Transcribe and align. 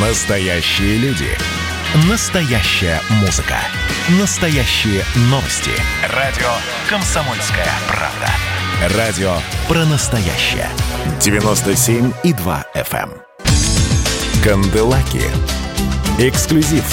Настоящие 0.00 0.96
люди. 0.98 1.26
Настоящая 2.08 3.00
музыка. 3.20 3.56
Настоящие 4.20 5.02
новости. 5.22 5.72
Радио 6.14 6.46
«Комсомольская 6.88 7.66
правда». 7.88 8.96
Радио 8.96 9.32
про 9.66 9.84
настоящее. 9.86 10.68
97,2 11.18 12.64
FM. 12.76 13.10
эм. 13.10 14.42
Канделаки. 14.44 15.24
Эксклюзив 16.20 16.84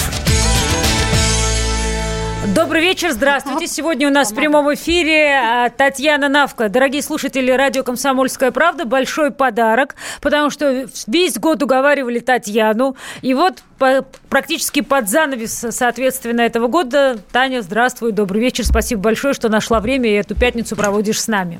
Добрый 2.55 2.81
вечер, 2.81 3.11
здравствуйте. 3.11 3.67
Сегодня 3.67 4.07
у 4.07 4.11
нас 4.11 4.31
в 4.31 4.35
прямом 4.35 4.73
эфире 4.73 5.35
а, 5.35 5.69
Татьяна 5.69 6.29
Навка. 6.29 6.69
Дорогие 6.69 7.01
слушатели 7.01 7.51
радио 7.51 7.83
«Комсомольская 7.83 8.51
правда», 8.51 8.85
большой 8.85 9.31
подарок, 9.31 9.95
потому 10.21 10.49
что 10.49 10.87
весь 11.05 11.37
год 11.37 11.61
уговаривали 11.61 12.19
Татьяну. 12.19 12.95
И 13.21 13.33
вот 13.33 13.61
по, 13.77 14.05
практически 14.29 14.79
под 14.79 15.09
занавес, 15.09 15.65
соответственно, 15.71 16.41
этого 16.41 16.67
года. 16.67 17.17
Таня, 17.33 17.61
здравствуй, 17.61 18.13
добрый 18.13 18.39
вечер. 18.39 18.65
Спасибо 18.65 19.01
большое, 19.01 19.33
что 19.33 19.49
нашла 19.49 19.81
время 19.81 20.09
и 20.09 20.13
эту 20.13 20.33
пятницу 20.33 20.77
проводишь 20.77 21.19
с 21.19 21.27
нами. 21.27 21.59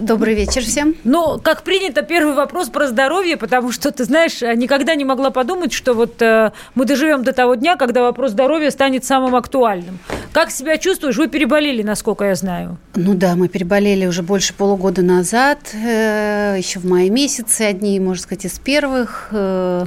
Добрый 0.00 0.34
вечер 0.34 0.62
всем. 0.62 0.94
Ну, 1.04 1.38
как 1.42 1.62
принято, 1.62 2.02
первый 2.02 2.34
вопрос 2.34 2.68
про 2.68 2.86
здоровье, 2.88 3.36
потому 3.36 3.72
что, 3.72 3.90
ты 3.90 4.04
знаешь, 4.04 4.40
никогда 4.40 4.94
не 4.94 5.04
могла 5.04 5.30
подумать, 5.30 5.72
что 5.72 5.94
вот 5.94 6.20
э, 6.22 6.52
мы 6.74 6.84
доживем 6.84 7.24
до 7.24 7.32
того 7.32 7.54
дня, 7.56 7.76
когда 7.76 8.02
вопрос 8.02 8.30
здоровья 8.30 8.70
станет 8.70 9.04
самым 9.04 9.34
актуальным. 9.36 9.98
Как 10.32 10.50
себя 10.50 10.78
чувствуешь? 10.78 11.16
Вы 11.16 11.28
переболели, 11.28 11.82
насколько 11.82 12.24
я 12.24 12.34
знаю. 12.34 12.78
Ну 12.94 13.14
да, 13.14 13.34
мы 13.36 13.48
переболели 13.48 14.06
уже 14.06 14.22
больше 14.22 14.54
полугода 14.54 15.02
назад, 15.02 15.58
э, 15.74 16.54
еще 16.56 16.78
в 16.78 16.86
мае 16.86 17.10
месяце, 17.10 17.62
одни, 17.62 18.00
можно 18.00 18.22
сказать, 18.22 18.46
из 18.46 18.58
первых. 18.58 19.28
Э, 19.32 19.84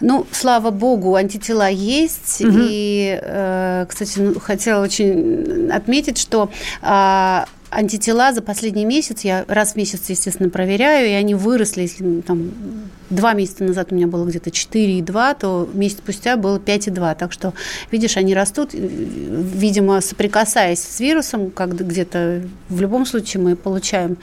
ну, 0.00 0.26
слава 0.30 0.70
богу, 0.70 1.16
антитела 1.16 1.68
есть. 1.68 2.40
Угу. 2.40 2.56
И, 2.56 3.18
э, 3.20 3.86
кстати, 3.88 4.18
ну, 4.18 4.38
хотела 4.38 4.82
очень 4.82 5.70
отметить, 5.72 6.18
что 6.18 6.50
э, 6.82 7.44
антитела 7.74 8.32
за 8.32 8.42
последний 8.42 8.84
месяц, 8.84 9.22
я 9.22 9.44
раз 9.48 9.72
в 9.72 9.76
месяц, 9.76 10.08
естественно, 10.08 10.48
проверяю, 10.48 11.08
и 11.08 11.12
они 11.12 11.34
выросли, 11.34 11.82
если 11.82 12.20
там 12.20 12.50
два 13.10 13.32
месяца 13.34 13.64
назад 13.64 13.88
у 13.90 13.94
меня 13.94 14.06
было 14.06 14.24
где-то 14.24 14.50
4,2, 14.50 15.36
то 15.38 15.68
месяц 15.72 15.98
спустя 15.98 16.36
было 16.36 16.58
5,2. 16.58 17.16
Так 17.16 17.32
что, 17.32 17.52
видишь, 17.90 18.16
они 18.16 18.34
растут, 18.34 18.70
видимо, 18.72 20.00
соприкасаясь 20.00 20.80
с 20.80 21.00
вирусом, 21.00 21.50
как 21.50 21.74
где-то 21.74 22.42
в 22.68 22.80
любом 22.80 23.06
случае 23.06 23.42
мы 23.42 23.56
получаем 23.56 24.16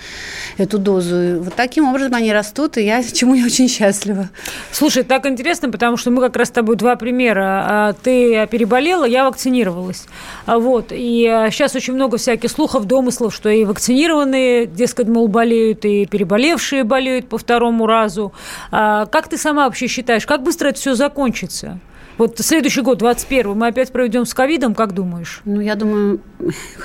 эту 0.57 0.77
дозу. 0.77 1.41
Вот 1.41 1.53
таким 1.55 1.88
образом 1.88 2.16
они 2.16 2.33
растут, 2.33 2.77
и 2.77 2.85
я 2.85 3.03
чему 3.13 3.35
я 3.35 3.45
очень 3.45 3.67
счастлива. 3.67 4.29
Слушай, 4.72 5.03
так 5.03 5.25
интересно, 5.25 5.69
потому 5.69 5.97
что 5.97 6.11
мы 6.11 6.22
как 6.22 6.35
раз 6.35 6.49
с 6.49 6.52
тобой 6.52 6.75
два 6.75 6.95
примера. 6.95 7.66
А, 7.67 7.94
ты 7.94 8.47
переболела, 8.47 9.05
я 9.05 9.25
вакцинировалась. 9.25 10.05
А 10.45 10.59
вот. 10.59 10.88
И 10.91 11.47
сейчас 11.52 11.75
очень 11.75 11.94
много 11.94 12.17
всяких 12.17 12.49
слухов, 12.49 12.85
домыслов, 12.85 13.33
что 13.42 13.50
и 13.50 13.66
вакцинированные, 13.66 14.67
дескать, 14.67 15.08
мол, 15.08 15.28
болеют, 15.28 15.84
и 15.84 16.06
переболевшие 16.06 16.84
болеют 16.84 17.28
по 17.28 17.39
второму 17.39 17.88
разу. 17.88 18.34
А 18.70 19.08
как 19.08 19.30
ты 19.30 19.38
сама 19.39 19.66
вообще 19.66 19.88
считаешь, 19.88 20.28
как 20.28 20.44
быстро 20.44 20.67
это 20.67 20.78
все 20.78 20.94
закончится? 20.94 21.80
Вот 22.19 22.38
следующий 22.38 22.81
год, 22.81 23.00
21 23.00 23.58
мы 23.58 23.66
опять 23.67 23.92
проведем 23.92 24.28
с 24.28 24.36
ковидом, 24.36 24.75
как 24.75 24.94
думаешь? 24.94 25.42
Ну, 25.45 25.59
я 25.59 25.73
думаю, 25.73 26.19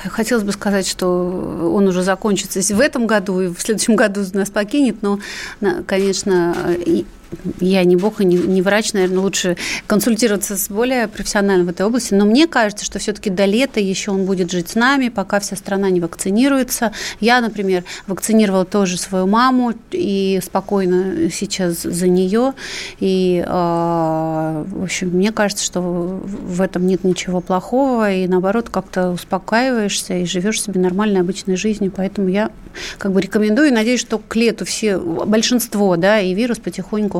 хотелось 0.05 0.45
бы 0.45 0.53
сказать, 0.53 0.89
что 0.89 1.71
он 1.75 1.87
уже 1.89 2.03
закончится 2.03 2.61
в 2.75 2.81
этом 2.81 3.07
году, 3.07 3.43
и 3.43 3.49
в 3.49 3.61
следующем 3.61 3.97
году 3.97 4.23
нас 4.33 4.49
покинет, 4.49 5.03
но, 5.03 5.19
конечно, 5.87 6.57
я 7.61 7.85
не 7.85 7.97
бог 7.97 8.21
и 8.21 8.25
не, 8.25 8.37
не 8.37 8.63
врач, 8.63 8.93
наверное, 8.93 9.21
лучше 9.21 9.57
консультироваться 9.87 10.57
с 10.57 10.69
более 10.69 11.09
профессиональным 11.09 11.67
в 11.67 11.71
этой 11.71 11.87
области. 11.87 12.15
Но 12.15 12.25
мне 12.25 12.47
кажется, 12.47 12.85
что 12.85 12.99
все-таки 12.99 13.31
до 13.31 13.45
лета 13.45 13.81
еще 13.81 14.13
он 14.13 14.25
будет 14.25 14.51
жить 14.51 14.71
с 14.71 14.75
нами, 14.75 15.09
пока 15.09 15.41
вся 15.41 15.56
страна 15.56 15.91
не 15.91 16.00
вакцинируется. 16.00 16.93
Я, 17.21 17.41
например, 17.41 17.84
вакцинировала 18.06 18.65
тоже 18.65 18.97
свою 18.97 19.27
маму 19.27 19.75
и 19.91 20.41
спокойно 20.45 21.31
сейчас 21.31 21.83
за 21.83 22.09
нее. 22.09 22.53
И, 23.00 23.45
э, 23.47 24.65
в 24.67 24.83
общем, 24.83 25.09
мне 25.11 25.33
кажется, 25.33 25.65
что 25.65 25.81
в 25.81 26.61
этом 26.61 26.87
нет 26.87 27.05
ничего 27.05 27.41
плохого, 27.41 28.12
и 28.12 28.27
наоборот, 28.27 28.69
как-то 28.71 29.11
успокаиваешься 29.11 30.15
и 30.15 30.25
живешь 30.27 30.62
себе 30.62 30.81
нормальной 30.81 31.21
обычной 31.21 31.56
жизнью. 31.56 31.93
Поэтому 31.95 32.29
я 32.29 32.50
как 32.99 33.12
бы 33.12 33.21
рекомендую 33.21 33.69
и 33.69 33.73
надеюсь, 33.73 34.00
что 34.00 34.19
к 34.19 34.37
лету 34.37 34.65
все, 34.65 34.99
большинство, 34.99 35.97
да, 35.97 36.21
и 36.21 36.34
вирус 36.34 36.59
потихоньку 36.59 37.16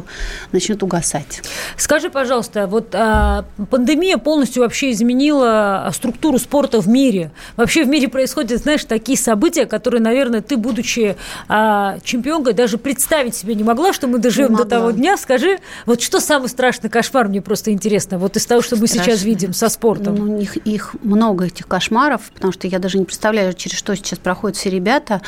начнет 0.53 0.83
угасать. 0.83 1.43
Скажи, 1.77 2.11
пожалуйста, 2.11 2.67
вот 2.67 2.95
а, 2.95 3.45
пандемия 3.71 4.19
полностью 4.19 4.63
вообще 4.63 4.91
изменила 4.91 5.91
структуру 5.93 6.39
спорта 6.39 6.81
в 6.81 6.89
мире. 6.89 7.31
Вообще 7.57 7.85
в 7.85 7.89
мире 7.89 8.09
происходят, 8.09 8.61
знаешь, 8.61 8.85
такие 8.85 9.19
события, 9.19 9.67
которые, 9.67 10.01
наверное, 10.01 10.41
ты, 10.41 10.57
будучи 10.57 11.17
а, 11.49 11.99
чемпионкой, 12.03 12.53
даже 12.53 12.79
представить 12.79 13.35
себе 13.35 13.55
не 13.55 13.65
могла, 13.65 13.93
что 13.93 14.07
мы 14.07 14.19
доживем 14.19 14.55
до 14.57 14.65
того 14.65 14.91
дня. 14.91 15.17
Скажи, 15.17 15.59
вот 15.85 16.01
что 16.03 16.21
самый 16.21 16.49
страшный 16.49 16.91
кошмар, 16.91 17.29
мне 17.29 17.41
просто 17.41 17.73
интересно, 17.73 18.19
вот 18.19 18.37
из 18.37 18.47
того, 18.47 18.63
что 18.63 18.77
мы 18.77 18.87
сейчас 18.87 19.23
видим 19.23 19.53
со 19.53 19.69
спортом. 19.69 20.15
Ну, 20.17 20.39
их, 20.39 20.57
их 20.59 20.97
много, 21.03 21.47
этих 21.47 21.67
кошмаров, 21.67 22.23
потому 22.35 22.53
что 22.53 22.67
я 22.67 22.79
даже 22.79 22.99
не 22.99 23.05
представляю, 23.05 23.53
через 23.55 23.79
что 23.79 23.95
сейчас 23.95 24.19
проходят 24.19 24.57
все 24.57 24.71
ребята. 24.71 25.21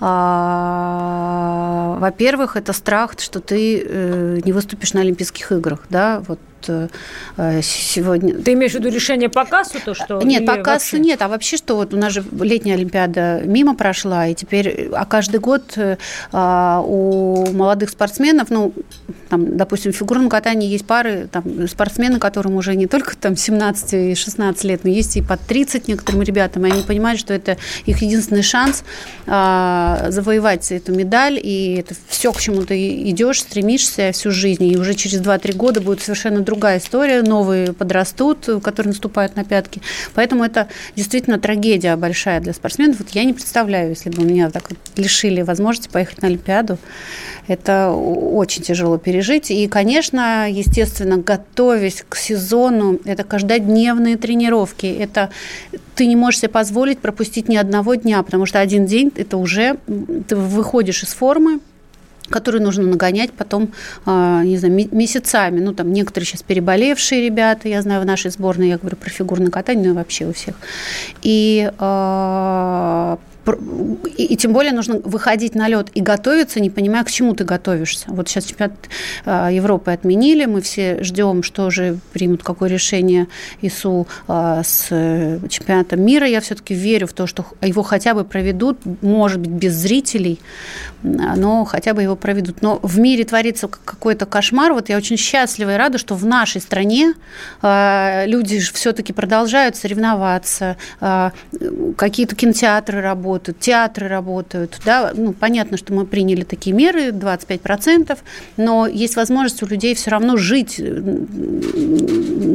А, 0.00 1.96
во-первых, 2.00 2.56
это 2.56 2.72
страх, 2.72 3.12
что 3.18 3.40
ты 3.40 3.82
э, 3.84 4.09
не 4.44 4.52
выступишь 4.52 4.92
на 4.92 5.00
Олимпийских 5.00 5.52
играх, 5.52 5.86
да, 5.90 6.20
вот. 6.26 6.38
э, 6.38 6.49
сегодня. 7.62 8.34
Ты 8.34 8.52
имеешь 8.54 8.72
в 8.72 8.74
виду 8.76 8.88
решение 8.88 9.28
по 9.28 9.44
кассу, 9.44 9.78
то 9.84 9.94
что? 9.94 10.20
Нет, 10.22 10.46
по 10.46 10.56
кассу 10.56 10.96
вообще? 10.96 10.98
нет, 10.98 11.22
а 11.22 11.28
вообще 11.28 11.56
что 11.56 11.76
вот 11.76 11.94
у 11.94 11.96
нас 11.96 12.12
же 12.12 12.24
летняя 12.40 12.74
Олимпиада 12.74 13.42
мимо 13.44 13.74
прошла, 13.74 14.26
и 14.26 14.34
теперь, 14.34 14.90
а 14.92 15.04
каждый 15.04 15.40
год 15.40 15.76
а, 16.32 16.82
у 16.84 17.50
молодых 17.52 17.90
спортсменов, 17.90 18.50
ну, 18.50 18.72
там, 19.28 19.56
допустим, 19.56 19.92
в 19.92 19.96
фигурном 19.96 20.28
катании 20.28 20.68
есть 20.68 20.86
пары, 20.86 21.28
там, 21.30 21.68
спортсмены, 21.68 22.18
которым 22.18 22.56
уже 22.56 22.74
не 22.74 22.86
только 22.86 23.16
там 23.16 23.36
17 23.36 23.92
и 23.92 24.14
16 24.14 24.64
лет, 24.64 24.84
но 24.84 24.90
есть 24.90 25.16
и 25.16 25.22
под 25.22 25.40
30 25.40 25.88
некоторым 25.88 26.22
ребятам, 26.22 26.66
и 26.66 26.70
они 26.70 26.82
понимают, 26.82 27.20
что 27.20 27.32
это 27.32 27.56
их 27.86 28.02
единственный 28.02 28.42
шанс 28.42 28.82
а, 29.26 30.06
завоевать 30.08 30.72
эту 30.72 30.92
медаль, 30.92 31.38
и 31.40 31.76
это 31.78 31.94
все, 32.08 32.32
к 32.32 32.40
чему 32.40 32.62
ты 32.62 33.10
идешь, 33.10 33.40
стремишься 33.40 34.10
всю 34.12 34.30
жизнь, 34.30 34.64
и 34.64 34.76
уже 34.76 34.94
через 34.94 35.20
2-3 35.20 35.54
года 35.54 35.80
будет 35.80 36.02
совершенно 36.02 36.40
другая 36.50 36.78
история, 36.78 37.22
новые 37.22 37.72
подрастут, 37.72 38.48
которые 38.64 38.88
наступают 38.88 39.36
на 39.36 39.44
пятки. 39.44 39.80
Поэтому 40.14 40.42
это 40.42 40.66
действительно 40.96 41.38
трагедия 41.38 41.94
большая 41.94 42.40
для 42.40 42.52
спортсменов. 42.52 42.98
Вот 42.98 43.10
я 43.10 43.22
не 43.22 43.32
представляю, 43.32 43.90
если 43.90 44.10
бы 44.10 44.24
меня 44.24 44.50
так 44.50 44.68
вот 44.68 44.78
лишили 44.96 45.42
возможности 45.42 45.88
поехать 45.88 46.22
на 46.22 46.26
Олимпиаду. 46.28 46.76
Это 47.46 47.92
очень 47.92 48.62
тяжело 48.62 48.98
пережить. 48.98 49.52
И, 49.52 49.68
конечно, 49.68 50.50
естественно, 50.50 51.18
готовясь 51.18 52.04
к 52.08 52.16
сезону, 52.16 52.98
это 53.04 53.22
каждодневные 53.22 54.16
тренировки. 54.16 54.86
Это 54.86 55.30
ты 55.94 56.06
не 56.06 56.16
можешь 56.16 56.40
себе 56.40 56.48
позволить 56.48 56.98
пропустить 56.98 57.48
ни 57.48 57.56
одного 57.56 57.94
дня, 57.94 58.24
потому 58.24 58.44
что 58.44 58.58
один 58.58 58.86
день 58.86 59.12
это 59.14 59.36
уже 59.36 59.76
ты 60.26 60.34
выходишь 60.34 61.04
из 61.04 61.14
формы, 61.14 61.60
которые 62.30 62.62
нужно 62.62 62.84
нагонять 62.84 63.32
потом, 63.32 63.72
а, 64.06 64.42
не 64.44 64.56
знаю, 64.56 64.88
месяцами. 64.92 65.60
Ну, 65.60 65.74
там 65.74 65.92
некоторые 65.92 66.26
сейчас 66.26 66.42
переболевшие 66.42 67.24
ребята, 67.24 67.68
я 67.68 67.82
знаю, 67.82 68.00
в 68.02 68.06
нашей 68.06 68.30
сборной, 68.30 68.68
я 68.68 68.78
говорю 68.78 68.96
про 68.96 69.10
фигурное 69.10 69.50
катание, 69.50 69.88
ну 69.88 69.90
и 69.90 69.96
вообще 69.96 70.26
у 70.26 70.32
всех. 70.32 70.54
И 71.22 71.70
а, 71.78 73.18
и, 74.16 74.24
и 74.24 74.36
тем 74.36 74.52
более 74.52 74.72
нужно 74.72 75.00
выходить 75.04 75.54
на 75.54 75.68
лед 75.68 75.88
и 75.94 76.00
готовиться, 76.00 76.60
не 76.60 76.70
понимая, 76.70 77.04
к 77.04 77.10
чему 77.10 77.34
ты 77.34 77.44
готовишься. 77.44 78.06
Вот 78.08 78.28
сейчас 78.28 78.44
чемпионат 78.44 78.74
э, 79.24 79.48
Европы 79.52 79.90
отменили, 79.90 80.44
мы 80.44 80.60
все 80.60 81.02
ждем, 81.02 81.42
что 81.42 81.70
же 81.70 81.98
примут, 82.12 82.42
какое 82.42 82.68
решение 82.68 83.28
ИСУ 83.62 84.06
э, 84.28 84.62
с 84.64 84.88
чемпионатом 85.48 86.02
мира. 86.02 86.26
Я 86.26 86.40
все-таки 86.40 86.74
верю 86.74 87.06
в 87.06 87.12
то, 87.12 87.26
что 87.26 87.46
его 87.62 87.82
хотя 87.82 88.14
бы 88.14 88.24
проведут, 88.24 88.78
может 89.00 89.40
быть, 89.40 89.50
без 89.50 89.74
зрителей, 89.74 90.38
но 91.02 91.64
хотя 91.64 91.94
бы 91.94 92.02
его 92.02 92.16
проведут. 92.16 92.62
Но 92.62 92.78
в 92.82 92.98
мире 92.98 93.24
творится 93.24 93.68
какой-то 93.68 94.26
кошмар. 94.26 94.72
Вот 94.72 94.88
я 94.88 94.96
очень 94.96 95.16
счастлива 95.16 95.74
и 95.74 95.76
рада, 95.76 95.98
что 95.98 96.14
в 96.14 96.26
нашей 96.26 96.60
стране 96.60 97.14
люди 97.62 98.60
все-таки 98.60 99.12
продолжают 99.12 99.76
соревноваться, 99.76 100.76
какие-то 101.96 102.36
кинотеатры 102.36 103.00
работают, 103.00 103.29
работают, 103.30 103.60
театры 103.60 104.08
работают. 104.08 104.80
Да? 104.84 105.12
Ну, 105.14 105.32
понятно, 105.32 105.76
что 105.76 105.92
мы 105.92 106.04
приняли 106.04 106.42
такие 106.42 106.74
меры, 106.74 107.10
25%, 107.10 108.18
но 108.56 108.86
есть 108.86 109.16
возможность 109.16 109.62
у 109.62 109.66
людей 109.66 109.94
все 109.94 110.10
равно 110.10 110.36
жить 110.36 110.80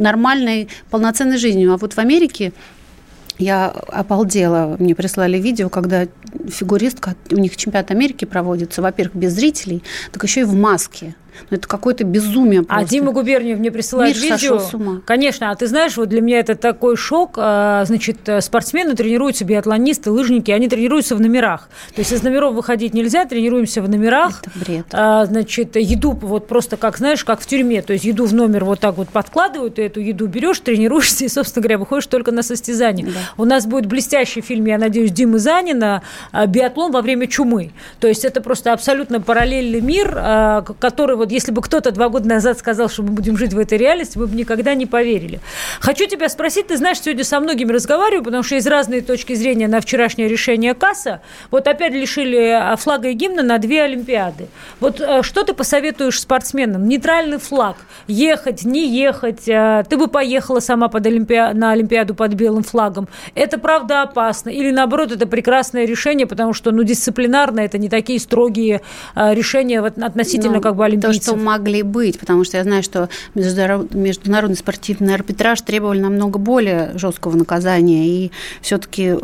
нормальной, 0.02 0.68
полноценной 0.90 1.38
жизнью. 1.38 1.72
А 1.72 1.76
вот 1.76 1.94
в 1.94 1.98
Америке 1.98 2.52
я 3.38 3.68
обалдела. 3.68 4.76
Мне 4.78 4.94
прислали 4.94 5.38
видео, 5.38 5.68
когда 5.68 6.06
фигуристка, 6.48 7.14
у 7.30 7.36
них 7.36 7.56
чемпионат 7.56 7.90
Америки 7.90 8.24
проводится, 8.26 8.82
во-первых, 8.82 9.16
без 9.16 9.32
зрителей, 9.32 9.82
так 10.12 10.22
еще 10.22 10.40
и 10.40 10.44
в 10.44 10.54
маске. 10.54 11.14
Ну, 11.50 11.56
это 11.56 11.68
какое-то 11.68 12.04
безумие 12.04 12.60
а 12.60 12.64
просто. 12.64 12.84
А 12.84 12.88
Дима 12.88 13.12
Губерниев 13.12 13.58
мне 13.58 13.70
присылает 13.70 14.16
Мир 14.16 14.32
видео. 14.34 14.58
с 14.58 14.74
ума. 14.74 15.00
Конечно, 15.04 15.50
а 15.50 15.54
ты 15.54 15.66
знаешь, 15.66 15.96
вот 15.96 16.08
для 16.08 16.20
меня 16.20 16.40
это 16.40 16.54
такой 16.54 16.96
шок. 16.96 17.34
А, 17.36 17.84
значит, 17.84 18.18
спортсмены 18.40 18.94
тренируются, 18.94 19.44
биатлонисты, 19.44 20.10
лыжники, 20.10 20.50
они 20.50 20.68
тренируются 20.68 21.16
в 21.16 21.20
номерах. 21.20 21.68
То 21.94 22.00
есть 22.00 22.12
из 22.12 22.22
номеров 22.22 22.54
выходить 22.54 22.94
нельзя, 22.94 23.24
тренируемся 23.24 23.82
в 23.82 23.88
номерах. 23.88 24.42
Это 24.42 24.50
бред. 24.58 24.86
А, 24.92 25.24
значит, 25.26 25.76
еду 25.76 26.12
вот 26.12 26.46
просто 26.46 26.76
как, 26.76 26.98
знаешь, 26.98 27.24
как 27.24 27.40
в 27.40 27.46
тюрьме. 27.46 27.82
То 27.82 27.92
есть 27.92 28.04
еду 28.04 28.26
в 28.26 28.34
номер 28.34 28.64
вот 28.64 28.80
так 28.80 28.96
вот 28.96 29.08
подкладывают, 29.08 29.76
ты 29.76 29.82
эту 29.86 30.00
еду 30.00 30.26
берешь, 30.26 30.60
тренируешься 30.60 31.24
и, 31.24 31.28
собственно 31.28 31.62
говоря, 31.62 31.78
выходишь 31.78 32.06
только 32.06 32.32
на 32.32 32.42
состязание. 32.42 33.06
Да. 33.06 33.12
У 33.36 33.44
нас 33.44 33.66
будет 33.66 33.86
блестящий 33.86 34.40
фильм, 34.40 34.66
я 34.66 34.78
надеюсь, 34.78 35.12
Димы 35.12 35.38
Занина 35.38 36.02
«Биатлон 36.48 36.92
во 36.92 37.02
время 37.02 37.26
чумы». 37.26 37.72
То 38.00 38.08
есть 38.08 38.24
это 38.24 38.40
просто 38.40 38.72
абсолютно 38.72 39.20
параллельный 39.20 39.80
мир, 39.80 40.10
который 40.78 41.16
вот 41.16 41.25
если 41.32 41.52
бы 41.52 41.62
кто-то 41.62 41.90
два 41.90 42.08
года 42.08 42.28
назад 42.28 42.58
сказал, 42.58 42.88
что 42.88 43.02
мы 43.02 43.10
будем 43.10 43.36
жить 43.36 43.52
в 43.52 43.58
этой 43.58 43.78
реальности, 43.78 44.18
мы 44.18 44.26
бы 44.26 44.36
никогда 44.36 44.74
не 44.74 44.86
поверили. 44.86 45.40
Хочу 45.80 46.06
тебя 46.06 46.28
спросить, 46.28 46.68
ты 46.68 46.76
знаешь, 46.76 47.00
сегодня 47.00 47.24
со 47.24 47.40
многими 47.40 47.72
разговариваю, 47.72 48.24
потому 48.24 48.42
что 48.42 48.54
есть 48.54 48.66
разные 48.66 49.02
точки 49.02 49.34
зрения 49.34 49.68
на 49.68 49.80
вчерашнее 49.80 50.28
решение 50.28 50.74
КАСа. 50.74 51.20
Вот 51.50 51.66
опять 51.66 51.92
лишили 51.92 52.50
а, 52.50 52.76
флага 52.76 53.08
и 53.08 53.12
гимна 53.14 53.42
на 53.42 53.58
две 53.58 53.82
Олимпиады. 53.82 54.48
Вот 54.80 55.00
а, 55.00 55.22
что 55.22 55.44
ты 55.44 55.54
посоветуешь 55.54 56.20
спортсменам? 56.20 56.86
Нейтральный 56.88 57.38
флаг. 57.38 57.76
Ехать, 58.06 58.64
не 58.64 58.88
ехать. 58.88 59.44
Ты 59.44 59.96
бы 59.96 60.08
поехала 60.08 60.60
сама 60.60 60.88
под 60.88 61.06
Олимпи... 61.06 61.52
на 61.54 61.72
Олимпиаду 61.72 62.14
под 62.14 62.34
белым 62.34 62.62
флагом. 62.62 63.08
Это 63.34 63.58
правда 63.58 64.02
опасно? 64.02 64.50
Или 64.50 64.70
наоборот, 64.70 65.12
это 65.12 65.26
прекрасное 65.26 65.84
решение, 65.84 66.26
потому 66.26 66.52
что 66.52 66.70
ну, 66.70 66.82
дисциплинарно 66.82 67.60
это 67.60 67.78
не 67.78 67.88
такие 67.88 68.20
строгие 68.20 68.82
решения 69.14 69.80
относительно 69.80 70.56
ну, 70.56 70.60
как 70.60 70.76
бы 70.76 70.84
олимпийцев? 70.84 71.15
То, 71.18 71.32
что 71.32 71.36
могли 71.36 71.82
быть, 71.82 72.18
потому 72.18 72.44
что 72.44 72.56
я 72.56 72.64
знаю, 72.64 72.82
что 72.82 73.08
международный 73.34 74.56
спортивный 74.56 75.14
арбитраж 75.14 75.60
требовали 75.60 76.00
намного 76.00 76.38
более 76.38 76.92
жесткого 76.96 77.36
наказания, 77.36 78.06
и 78.06 78.32
все-таки 78.60 79.14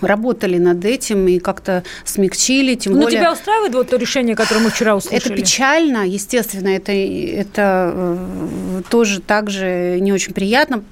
работали 0.00 0.58
над 0.58 0.84
этим 0.84 1.28
и 1.28 1.38
как-то 1.38 1.84
смягчили, 2.04 2.74
тем 2.74 2.94
Но 2.94 3.02
более... 3.02 3.20
тебя 3.20 3.32
устраивает 3.32 3.74
вот 3.74 3.90
то 3.90 3.96
решение, 3.96 4.34
которое 4.36 4.60
мы 4.60 4.70
вчера 4.70 4.96
услышали? 4.96 5.34
Это 5.34 5.42
печально, 5.42 6.06
естественно, 6.06 6.68
это, 6.68 6.92
это 6.92 7.92
э, 7.94 8.82
тоже 8.90 9.20
также 9.20 9.98
не 10.00 10.12
очень 10.12 10.34
приятно, 10.34 10.82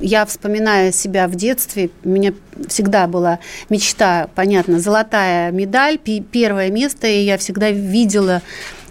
я 0.00 0.24
вспоминаю 0.26 0.92
себя 0.92 1.26
в 1.26 1.34
детстве, 1.34 1.90
у 2.04 2.08
меня 2.08 2.32
всегда 2.68 3.06
была 3.06 3.40
мечта, 3.68 4.28
понятно, 4.34 4.80
золотая 4.80 5.50
медаль, 5.50 5.98
первое 5.98 6.70
место, 6.70 7.06
и 7.06 7.20
я 7.24 7.38
всегда 7.38 7.70
видела 7.70 8.42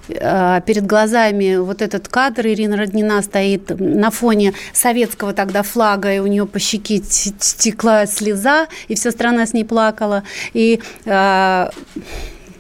перед 0.08 0.86
глазами 0.86 1.58
вот 1.58 1.82
этот 1.82 2.08
кадр. 2.08 2.48
Ирина 2.48 2.78
Роднина 2.78 3.22
стоит 3.22 3.80
на 3.80 4.12
фоне 4.12 4.54
советского 4.74 5.34
тогда 5.34 5.64
флага, 5.64 6.14
и 6.14 6.20
у 6.20 6.28
нее 6.28 6.46
по 6.46 6.60
щеке 6.60 7.02
стекла 7.04 8.06
слеза, 8.06 8.68
и 8.88 8.96
вся 8.96 9.12
страна 9.12 9.46
с 9.46 9.54
ней 9.54 9.64
плакала. 9.66 10.24
И 10.54 10.80
э, 11.06 11.70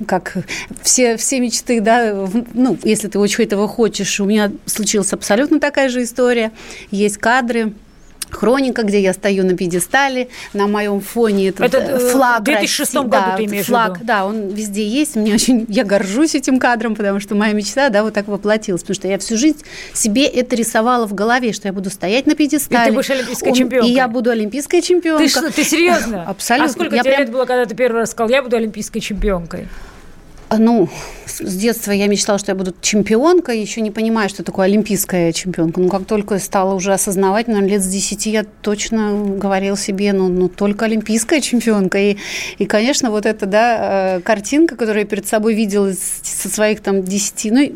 как 0.06 0.38
все, 0.82 1.18
все 1.18 1.40
мечты, 1.40 1.82
да, 1.82 2.28
ну, 2.54 2.78
если 2.84 3.08
ты 3.08 3.20
очень 3.20 3.46
этого 3.46 3.68
хочешь, 3.68 4.20
у 4.20 4.26
меня 4.26 4.52
случилась 4.66 5.14
абсолютно 5.14 5.60
такая 5.60 5.90
же 5.90 6.04
история. 6.04 6.52
Есть 6.92 7.18
кадры, 7.18 7.74
Хроника, 8.30 8.84
где 8.84 9.02
я 9.02 9.14
стою 9.14 9.46
на 9.46 9.56
пьедестале, 9.56 10.30
на 10.54 10.68
моем 10.68 11.02
фоне 11.02 11.50
этот 11.50 11.74
Это, 11.74 11.78
э, 11.78 12.12
флаг. 12.12 12.42
В 12.42 12.44
2006 12.44 12.96
году 12.96 13.10
да, 13.10 13.36
ты 13.38 13.46
имеешь 13.46 13.66
флаг, 13.66 13.92
в 13.92 13.96
виду? 13.96 14.06
Да, 14.08 14.26
он 14.26 14.50
везде 14.50 14.88
есть. 14.88 15.16
Мне 15.16 15.34
очень, 15.34 15.66
я 15.70 15.84
горжусь 15.84 16.36
этим 16.36 16.60
кадром, 16.60 16.96
потому 16.96 17.20
что 17.20 17.36
моя 17.36 17.54
мечта, 17.54 17.90
да, 17.90 18.04
вот 18.04 18.14
так 18.14 18.28
воплотилась. 18.28 18.82
Потому 18.82 18.96
что 18.96 19.08
я 19.08 19.18
всю 19.18 19.38
жизнь 19.38 19.64
себе 19.94 20.26
это 20.26 20.56
рисовала 20.56 21.08
в 21.08 21.14
голове, 21.14 21.54
что 21.54 21.68
я 21.68 21.74
буду 21.74 21.90
стоять 21.90 22.26
на 22.28 22.36
пьедестале. 22.36 22.84
И 22.84 22.88
ты 22.88 22.94
будешь 22.94 23.10
олимпийской 23.10 23.54
чемпионкой. 23.54 23.90
И 23.90 23.94
я 23.94 24.08
буду 24.08 24.32
олимпийской 24.32 24.82
чемпионкой. 24.82 25.28
Ты, 25.28 25.32
что, 25.32 25.52
ты 25.52 25.64
серьезно? 25.64 26.24
Абсолютно. 26.28 26.70
А 26.70 26.74
сколько 26.74 26.96
я 26.96 27.02
тебе 27.02 27.12
прям... 27.12 27.22
лет 27.24 27.32
было, 27.32 27.46
когда 27.46 27.66
ты 27.66 27.76
первый 27.76 28.00
раз 28.00 28.12
сказал, 28.12 28.30
я 28.30 28.42
буду 28.42 28.56
олимпийской 28.58 29.00
чемпионкой? 29.00 29.68
Ну, 30.50 30.88
с 31.26 31.56
детства 31.56 31.92
я 31.92 32.08
мечтала, 32.08 32.40
что 32.40 32.52
я 32.52 32.56
буду 32.56 32.74
чемпионкой, 32.82 33.60
еще 33.60 33.82
не 33.82 33.92
понимая, 33.92 34.30
что 34.30 34.44
такое 34.44 34.68
олимпийская 34.68 35.34
чемпионка. 35.34 35.82
Но 35.82 35.90
как 35.90 36.06
только 36.06 36.40
стала 36.40 36.74
уже 36.74 36.94
осознавать, 36.94 37.48
наверное, 37.48 37.72
лет 37.72 37.84
с 37.84 37.88
10 37.88 38.26
я 38.28 38.46
точно 38.62 39.36
говорила 39.38 39.78
себе, 39.78 40.14
ну, 40.14 40.30
ну 40.30 40.48
только 40.48 40.86
олимпийская 40.86 41.42
чемпионка. 41.42 41.98
И, 41.98 42.18
и, 42.58 42.66
конечно, 42.66 43.12
вот 43.12 43.26
эта, 43.26 43.46
да, 43.46 44.18
э, 44.18 44.22
картинка, 44.22 44.76
которую 44.78 45.04
я 45.04 45.08
перед 45.08 45.28
собой 45.28 45.54
видела 45.54 45.92
со 45.94 46.50
своих 46.50 46.80
там 46.82 47.04
10, 47.04 47.52
ну, 47.52 47.72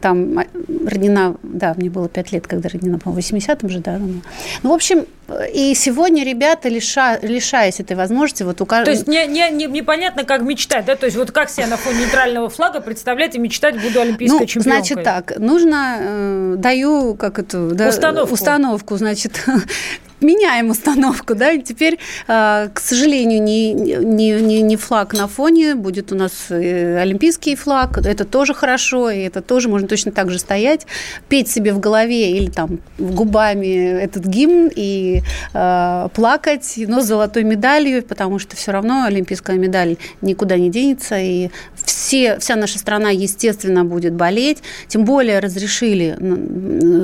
там 0.00 0.38
Роднина, 0.86 1.36
да, 1.42 1.74
мне 1.76 1.90
было 1.90 2.08
5 2.08 2.32
лет, 2.32 2.46
когда 2.46 2.68
Роднина, 2.68 2.98
по-моему, 2.98 3.20
в 3.20 3.24
80-м 3.24 3.68
же, 3.68 3.80
да. 3.80 3.98
Ну, 3.98 4.22
ну, 4.62 4.70
в 4.70 4.72
общем, 4.72 5.06
и 5.52 5.74
сегодня 5.74 6.24
ребята, 6.24 6.68
лиша, 6.68 7.18
лишаясь 7.20 7.80
этой 7.80 7.96
возможности, 7.96 8.44
вот 8.44 8.60
у 8.60 8.66
каждого... 8.66 8.84
То 8.84 8.90
есть 8.92 9.08
не, 9.08 9.26
не, 9.26 9.50
не, 9.50 9.66
непонятно, 9.66 10.24
как 10.24 10.42
мечтать, 10.42 10.84
да? 10.84 10.94
То 10.94 11.06
есть 11.06 11.16
вот 11.16 11.32
как 11.32 11.50
себя 11.50 11.66
на 11.66 11.76
фоне 11.76 12.00
нейтрального 12.00 12.48
флага 12.48 12.80
представлять 12.80 13.34
и 13.34 13.38
мечтать 13.38 13.80
буду 13.82 14.00
олимпийской 14.00 14.40
ну, 14.40 14.46
чемпионкой? 14.46 14.80
значит 14.80 15.04
так, 15.04 15.38
нужно, 15.38 15.98
э, 16.00 16.54
даю 16.58 17.14
как 17.14 17.38
эту... 17.40 17.72
Да, 17.72 17.88
установку. 17.88 18.34
Установку, 18.34 18.96
значит, 18.96 19.44
меняем 20.20 20.70
установку, 20.70 21.34
да, 21.34 21.52
и 21.52 21.62
теперь, 21.62 21.98
а, 22.26 22.68
к 22.72 22.80
сожалению, 22.80 23.42
не, 23.42 23.72
не, 23.72 24.30
не, 24.32 24.62
не 24.62 24.76
флаг 24.76 25.12
на 25.12 25.28
фоне, 25.28 25.74
будет 25.74 26.12
у 26.12 26.14
нас 26.14 26.46
э, 26.50 26.98
олимпийский 26.98 27.54
флаг, 27.54 27.98
это 27.98 28.24
тоже 28.24 28.54
хорошо, 28.54 29.10
и 29.10 29.20
это 29.20 29.42
тоже 29.42 29.68
можно 29.68 29.88
точно 29.88 30.12
так 30.12 30.30
же 30.30 30.38
стоять, 30.38 30.86
петь 31.28 31.48
себе 31.48 31.72
в 31.72 31.80
голове 31.80 32.32
или 32.32 32.50
там 32.50 32.78
губами 32.98 34.00
этот 34.00 34.24
гимн 34.24 34.70
и 34.74 35.15
э, 35.52 36.08
плакать, 36.14 36.74
но 36.76 37.00
с 37.00 37.06
золотой 37.06 37.44
медалью, 37.44 38.02
потому 38.02 38.38
что 38.38 38.56
все 38.56 38.72
равно 38.72 39.04
олимпийская 39.04 39.56
медаль 39.56 39.96
никуда 40.20 40.56
не 40.56 40.70
денется, 40.70 41.18
и 41.18 41.50
все, 41.84 42.38
вся 42.38 42.56
наша 42.56 42.78
страна, 42.78 43.10
естественно, 43.10 43.84
будет 43.84 44.14
болеть, 44.14 44.58
тем 44.88 45.04
более 45.04 45.38
разрешили 45.38 46.16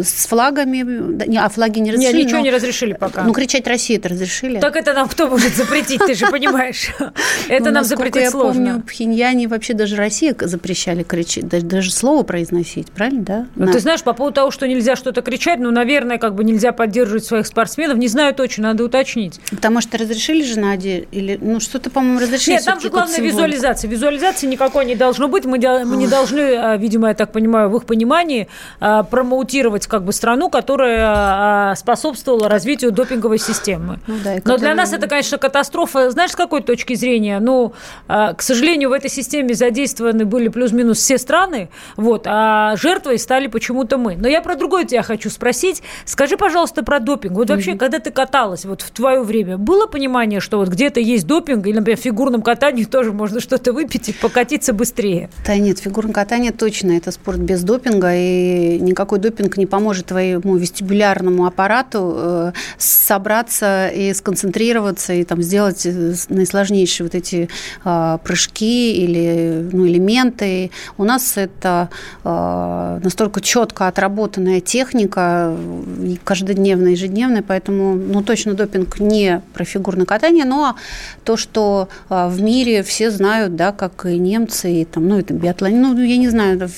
с 0.03 0.27
флагами, 0.27 1.37
а 1.37 1.49
флаги 1.49 1.79
не 1.79 1.93
разрешили. 1.93 2.17
Нет, 2.17 2.27
ничего 2.27 2.39
но... 2.39 2.45
не 2.45 2.51
разрешили 2.51 2.93
пока. 2.95 3.25
Ну, 3.25 3.33
кричать 3.33 3.67
Россия 3.67 3.99
это 3.99 4.09
разрешили. 4.09 4.61
Так 4.61 4.77
это 4.77 4.93
нам 4.93 5.09
кто 5.09 5.29
может 5.29 5.55
запретить, 5.55 6.01
ты 6.05 6.15
же 6.15 6.27
понимаешь? 6.27 6.91
Это 7.49 7.71
нам 7.71 7.85
запретить 7.85 8.31
сложно. 8.31 8.61
я 8.61 8.73
помню, 8.73 8.83
в 8.83 8.87
Пхеньяне 8.87 9.49
вообще 9.49 9.75
даже 9.75 9.97
Россия 9.97 10.35
запрещали 10.39 11.03
кричать, 11.03 11.49
даже 11.49 11.91
слово 11.91 12.23
произносить, 12.23 12.91
правильно, 12.91 13.23
да? 13.23 13.47
Ну, 13.57 13.71
ты 13.71 13.79
знаешь, 13.79 14.03
по 14.03 14.13
поводу 14.13 14.35
того, 14.35 14.51
что 14.51 14.67
нельзя 14.67 14.97
что-то 14.97 15.23
кричать, 15.23 15.59
ну, 15.59 15.71
наверное, 15.71 16.19
как 16.19 16.35
бы 16.35 16.45
нельзя 16.45 16.73
поддерживать 16.73 17.25
своих 17.25 17.47
спортсменов, 17.47 17.99
не 18.03 18.09
знаю 18.09 18.35
точно, 18.35 18.69
надо 18.69 18.85
уточнить. 18.85 19.41
Потому 19.51 19.81
что 19.81 19.97
разрешили 19.97 20.43
же 20.43 20.59
Наде, 20.59 21.07
или, 21.13 21.39
ну, 21.41 21.61
что-то, 21.61 21.89
по-моему, 21.89 22.19
разрешили. 22.19 22.57
Нет, 22.57 22.65
там 22.65 22.81
же 22.81 22.91
главное 22.91 23.21
визуализация. 23.21 23.89
Визуализации 23.89 24.47
никакой 24.49 24.85
не 24.85 24.97
должно 24.97 25.29
быть. 25.29 25.45
Мы, 25.45 25.59
мы 25.59 25.97
не 25.97 26.09
должны, 26.09 26.41
а, 26.57 26.77
видимо, 26.77 27.09
я 27.09 27.15
так 27.15 27.33
понимаю, 27.33 27.71
в 27.71 27.77
их 27.77 27.85
понимании 27.85 28.49
а, 28.81 29.05
промоутировать 29.05 29.87
как 29.87 30.03
бы 30.03 30.13
страну, 30.13 30.51
которая 30.51 31.05
а, 31.07 31.75
способствовала 31.77 32.49
развитию 32.49 32.91
допинговой 32.91 33.39
системы. 33.39 34.01
Ну, 34.09 34.17
да, 34.25 34.37
Но 34.45 34.59
для 34.59 34.75
нас 34.75 34.93
это, 34.93 35.07
конечно, 35.07 35.39
катастрофа. 35.39 36.11
Знаешь, 36.11 36.33
с 36.33 36.37
какой 36.37 36.63
точки 36.63 36.95
зрения? 36.95 37.39
Ну, 37.39 37.73
к 38.09 38.37
сожалению, 38.41 38.89
в 38.89 38.93
этой 38.93 39.11
системе 39.11 39.55
задействованы 39.55 40.25
были 40.25 40.49
плюс-минус 40.49 40.99
все 40.99 41.19
страны, 41.19 41.69
вот, 41.97 42.25
а 42.27 42.75
жертвой 42.77 43.19
стали 43.19 43.47
почему-то 43.47 43.97
мы. 43.97 44.17
Но 44.17 44.27
я 44.27 44.43
про 44.43 44.57
другое 44.57 44.85
тебя 44.85 45.03
хочу 45.03 45.31
спросить. 45.31 45.83
Скажи, 46.05 46.37
пожалуйста, 46.37 46.83
про 46.83 46.99
допинг. 46.99 47.37
Вот 47.37 47.51
вообще, 47.51 47.73
mm-hmm. 47.73 47.79
Когда 47.93 48.05
ты 48.05 48.11
каталась 48.11 48.65
вот 48.65 48.81
в 48.81 48.91
твое 48.91 49.23
время, 49.23 49.59
было 49.59 49.87
понимание, 49.87 50.41
что 50.41 50.57
вот 50.57 50.69
где-то 50.69 50.99
есть 50.99 51.27
допинг, 51.27 51.67
или, 51.67 51.77
например, 51.77 51.99
в 51.99 52.03
фигурном 52.03 52.41
катании 52.41 52.85
тоже 52.91 53.13
можно 53.13 53.39
что-то 53.41 53.75
выпить 53.75 54.09
и 54.09 54.13
покатиться 54.15 54.73
быстрее? 54.73 55.29
Да 55.47 55.57
нет, 55.57 55.79
фигурное 55.79 56.15
катание 56.15 56.53
точно 56.53 56.93
это 56.93 57.11
спорт 57.11 57.39
без 57.39 57.63
допинга, 57.63 58.15
и 58.15 58.79
никакой 58.81 59.19
допинг 59.19 59.59
не 59.59 59.67
поможет 59.67 60.07
твоему 60.07 60.57
вестибулярному 60.57 61.45
аппарату 61.45 62.15
э, 62.17 62.53
собраться 62.79 63.89
и 63.89 64.15
сконцентрироваться, 64.15 65.13
и 65.13 65.25
там 65.25 65.43
сделать 65.43 65.85
э, 65.85 66.15
наисложнейшие 66.31 67.05
вот 67.05 67.15
эти 67.15 67.51
э, 67.85 68.19
прыжки 68.25 68.95
или 68.95 69.69
ну, 69.71 69.87
элементы. 69.87 70.71
У 70.97 71.05
нас 71.05 71.37
это 71.37 71.91
э, 72.25 73.01
настолько 73.05 73.43
четко 73.43 73.87
отработанная 73.87 74.61
техника, 74.61 75.55
и 76.03 76.19
каждодневная, 76.25 76.93
ежедневная, 76.93 77.45
поэтому 77.47 77.82
ну, 77.95 78.23
точно 78.23 78.55
допинг 78.55 79.01
не 79.01 79.43
про 79.53 79.65
фигурное 79.65 80.07
катание, 80.07 80.45
но 80.45 80.77
то, 81.25 81.37
что 81.37 81.89
э, 82.09 82.29
в 82.29 82.41
мире 82.41 82.83
все 82.83 83.11
знают, 83.11 83.57
да, 83.57 83.73
как 83.73 84.07
и 84.07 84.19
немцы, 84.19 84.73
и 84.73 84.85
там, 84.85 85.09
ну, 85.09 85.19
это 85.19 85.35
биатлон, 85.35 85.81
ну, 85.81 86.03
я 86.03 86.17
не 86.17 86.29
знаю, 86.29 86.69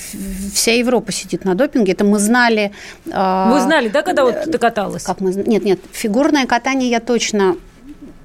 вся 0.54 0.72
Европа 0.72 1.12
сидит 1.12 1.44
на 1.44 1.54
допинге, 1.54 1.92
это 1.92 2.04
мы 2.04 2.18
знали. 2.18 2.72
Вы 3.04 3.60
знали, 3.60 3.88
да, 3.88 4.02
когда 4.02 4.24
вот 4.24 4.44
ты 4.44 4.58
каталась? 4.58 5.02
Как 5.02 5.20
мы, 5.20 5.32
нет, 5.34 5.64
нет, 5.64 5.80
фигурное 5.92 6.46
катание 6.46 6.90
я 6.90 7.00
точно 7.00 7.56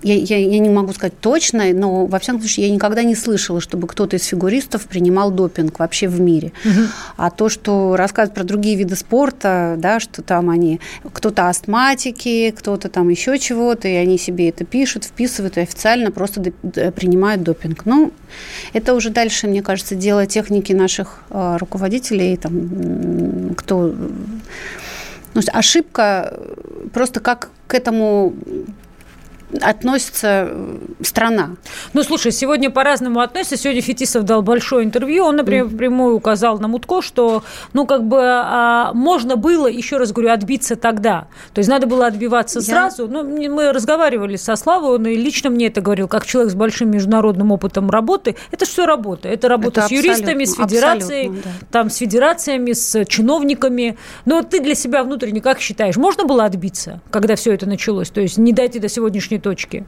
я, 0.01 0.15
я, 0.15 0.37
я 0.37 0.59
не 0.59 0.69
могу 0.69 0.93
сказать 0.93 1.19
точно, 1.19 1.73
но 1.73 2.05
во 2.05 2.19
всяком 2.19 2.41
случае 2.41 2.67
я 2.67 2.73
никогда 2.73 3.03
не 3.03 3.15
слышала, 3.15 3.59
чтобы 3.59 3.87
кто-то 3.87 4.15
из 4.15 4.25
фигуристов 4.25 4.85
принимал 4.87 5.31
допинг 5.31 5.79
вообще 5.79 6.07
в 6.07 6.19
мире. 6.19 6.53
Угу. 6.63 6.81
А 7.17 7.29
то, 7.29 7.49
что 7.49 7.95
рассказывают 7.95 8.35
про 8.35 8.43
другие 8.43 8.75
виды 8.75 8.95
спорта, 8.95 9.75
да, 9.77 9.99
что 9.99 10.21
там 10.21 10.49
они, 10.49 10.79
кто-то 11.11 11.49
астматики, 11.49 12.51
кто-то 12.51 12.89
там 12.89 13.09
еще 13.09 13.37
чего-то, 13.37 13.87
и 13.87 13.93
они 13.93 14.17
себе 14.17 14.49
это 14.49 14.63
пишут, 14.63 15.05
вписывают 15.05 15.57
и 15.57 15.61
официально 15.61 16.11
просто 16.11 16.41
принимают 16.41 17.43
допинг. 17.43 17.85
Ну, 17.85 18.13
это 18.73 18.93
уже 18.93 19.09
дальше, 19.09 19.47
мне 19.47 19.61
кажется, 19.61 19.95
дело 19.95 20.25
техники 20.25 20.73
наших 20.73 21.23
э, 21.29 21.57
руководителей, 21.57 22.37
там, 22.37 23.55
кто... 23.55 23.93
Ну, 25.35 25.41
ошибка 25.53 26.39
просто 26.91 27.19
как 27.19 27.49
к 27.67 27.75
этому 27.75 28.33
относится 29.61 30.47
э, 30.49 30.77
страна. 31.01 31.51
Ну, 31.93 32.03
слушай, 32.03 32.31
сегодня 32.31 32.69
по-разному 32.69 33.19
относятся. 33.19 33.57
Сегодня 33.57 33.81
Фетисов 33.81 34.23
дал 34.23 34.41
большое 34.41 34.85
интервью. 34.85 35.25
Он, 35.25 35.37
например, 35.37 35.67
прямую 35.69 36.15
указал 36.15 36.59
на 36.59 36.67
Мутко, 36.67 37.01
что, 37.01 37.43
ну, 37.73 37.85
как 37.85 38.07
бы 38.07 38.19
а, 38.21 38.93
можно 38.93 39.35
было, 39.35 39.67
еще 39.67 39.97
раз 39.97 40.11
говорю, 40.11 40.31
отбиться 40.31 40.75
тогда. 40.75 41.27
То 41.53 41.59
есть 41.59 41.69
надо 41.69 41.87
было 41.87 42.05
отбиваться 42.05 42.59
Я... 42.59 42.65
сразу. 42.65 43.07
Ну, 43.07 43.23
мы 43.23 43.71
разговаривали 43.71 44.35
со 44.35 44.55
Славой, 44.55 44.95
он 44.95 45.07
и 45.07 45.15
лично 45.15 45.49
мне 45.49 45.67
это 45.67 45.81
говорил, 45.81 46.07
как 46.07 46.25
человек 46.25 46.51
с 46.51 46.55
большим 46.55 46.91
международным 46.91 47.51
опытом 47.51 47.89
работы. 47.89 48.35
Это 48.51 48.65
все 48.65 48.85
работа. 48.85 49.27
Это 49.27 49.47
работа 49.47 49.81
это 49.81 49.89
с 49.89 49.91
юристами, 49.91 50.45
с 50.45 50.55
федерацией, 50.55 51.29
да. 51.29 51.49
там, 51.71 51.89
с 51.89 51.97
федерациями, 51.97 52.73
с 52.73 53.05
чиновниками. 53.05 53.97
Но 54.25 54.43
ты 54.43 54.59
для 54.59 54.75
себя 54.75 55.03
внутренне 55.03 55.41
как 55.41 55.59
считаешь, 55.59 55.97
можно 55.97 56.25
было 56.25 56.45
отбиться, 56.45 57.01
когда 57.09 57.35
все 57.35 57.53
это 57.53 57.65
началось? 57.65 58.09
То 58.09 58.21
есть 58.21 58.37
не 58.37 58.53
дайте 58.53 58.79
до 58.79 58.89
сегодняшней 58.89 59.38
точки? 59.39 59.85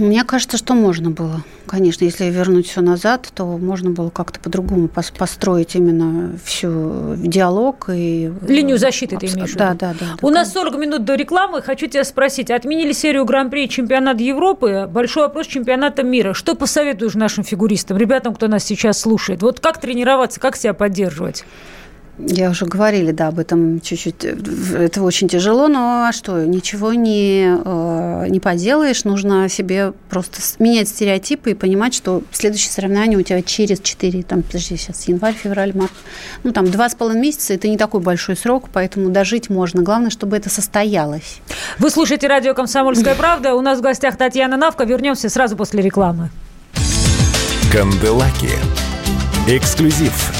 Мне 0.00 0.24
кажется, 0.24 0.56
что 0.56 0.72
можно 0.74 1.10
было. 1.10 1.44
Конечно, 1.66 2.04
если 2.04 2.24
вернуть 2.24 2.66
все 2.66 2.80
назад, 2.80 3.30
то 3.34 3.44
можно 3.58 3.90
было 3.90 4.08
как-то 4.08 4.40
по-другому 4.40 4.88
построить 4.88 5.74
именно 5.74 6.38
всю 6.42 7.16
диалог 7.16 7.90
и... 7.92 8.32
Линию 8.48 8.78
защиты 8.78 9.18
ты 9.18 9.26
имеешь 9.26 9.50
виду? 9.50 9.58
Да, 9.58 9.74
да, 9.74 9.94
да. 10.00 10.06
У 10.22 10.30
нас 10.30 10.54
40 10.54 10.78
минут 10.78 11.04
до 11.04 11.16
рекламы. 11.16 11.60
Хочу 11.60 11.86
тебя 11.86 12.04
спросить. 12.04 12.50
Отменили 12.50 12.92
серию 12.92 13.26
Гран-при 13.26 13.68
чемпионат 13.68 14.20
Европы. 14.20 14.88
Большой 14.90 15.24
вопрос 15.24 15.46
чемпионата 15.46 16.02
мира. 16.02 16.32
Что 16.32 16.54
посоветуешь 16.54 17.14
нашим 17.14 17.44
фигуристам, 17.44 17.98
ребятам, 17.98 18.34
кто 18.34 18.48
нас 18.48 18.64
сейчас 18.64 18.98
слушает? 18.98 19.42
Вот 19.42 19.60
как 19.60 19.80
тренироваться, 19.80 20.40
как 20.40 20.56
себя 20.56 20.72
поддерживать? 20.72 21.44
Я 22.18 22.50
уже 22.50 22.66
говорили, 22.66 23.12
да, 23.12 23.28
об 23.28 23.38
этом 23.38 23.80
чуть-чуть. 23.80 24.24
Это 24.24 25.02
очень 25.02 25.28
тяжело, 25.28 25.68
но 25.68 26.06
а 26.08 26.12
что, 26.12 26.44
ничего 26.44 26.92
не, 26.92 27.56
э, 27.64 28.26
не 28.28 28.40
поделаешь. 28.40 29.04
Нужно 29.04 29.48
себе 29.48 29.92
просто 30.10 30.40
менять 30.58 30.88
стереотипы 30.88 31.52
и 31.52 31.54
понимать, 31.54 31.94
что 31.94 32.22
следующее 32.32 32.72
соревнование 32.72 33.18
у 33.18 33.22
тебя 33.22 33.42
через 33.42 33.80
4, 33.80 34.22
там, 34.22 34.42
подожди, 34.42 34.76
сейчас 34.76 35.08
январь, 35.08 35.34
февраль, 35.34 35.72
март, 35.74 35.92
ну, 36.42 36.52
там, 36.52 36.70
два 36.70 36.88
с 36.88 36.94
половиной 36.94 37.22
месяца, 37.22 37.54
это 37.54 37.68
не 37.68 37.78
такой 37.78 38.00
большой 38.00 38.36
срок, 38.36 38.68
поэтому 38.72 39.08
дожить 39.08 39.48
можно. 39.48 39.82
Главное, 39.82 40.10
чтобы 40.10 40.36
это 40.36 40.50
состоялось. 40.50 41.40
Вы 41.78 41.90
слушаете 41.90 42.26
радио 42.26 42.54
«Комсомольская 42.54 43.14
правда». 43.14 43.54
У 43.54 43.60
нас 43.62 43.78
в 43.78 43.82
гостях 43.82 44.16
Татьяна 44.16 44.56
Навка. 44.56 44.84
Вернемся 44.84 45.28
сразу 45.28 45.56
после 45.56 45.82
рекламы. 45.82 46.30
Канделаки. 47.72 48.50
Эксклюзив 49.48 50.39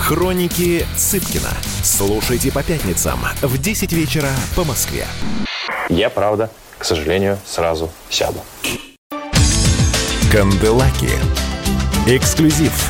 Хроники 0.00 0.86
Цыпкина. 0.96 1.50
Слушайте 1.84 2.50
по 2.50 2.62
пятницам 2.62 3.20
в 3.42 3.58
10 3.58 3.92
вечера 3.92 4.30
по 4.56 4.64
Москве. 4.64 5.06
Я, 5.88 6.08
правда, 6.08 6.50
к 6.78 6.84
сожалению, 6.84 7.38
сразу 7.44 7.90
сяду. 8.08 8.40
Канделаки. 10.32 11.10
Эксклюзив 12.06 12.89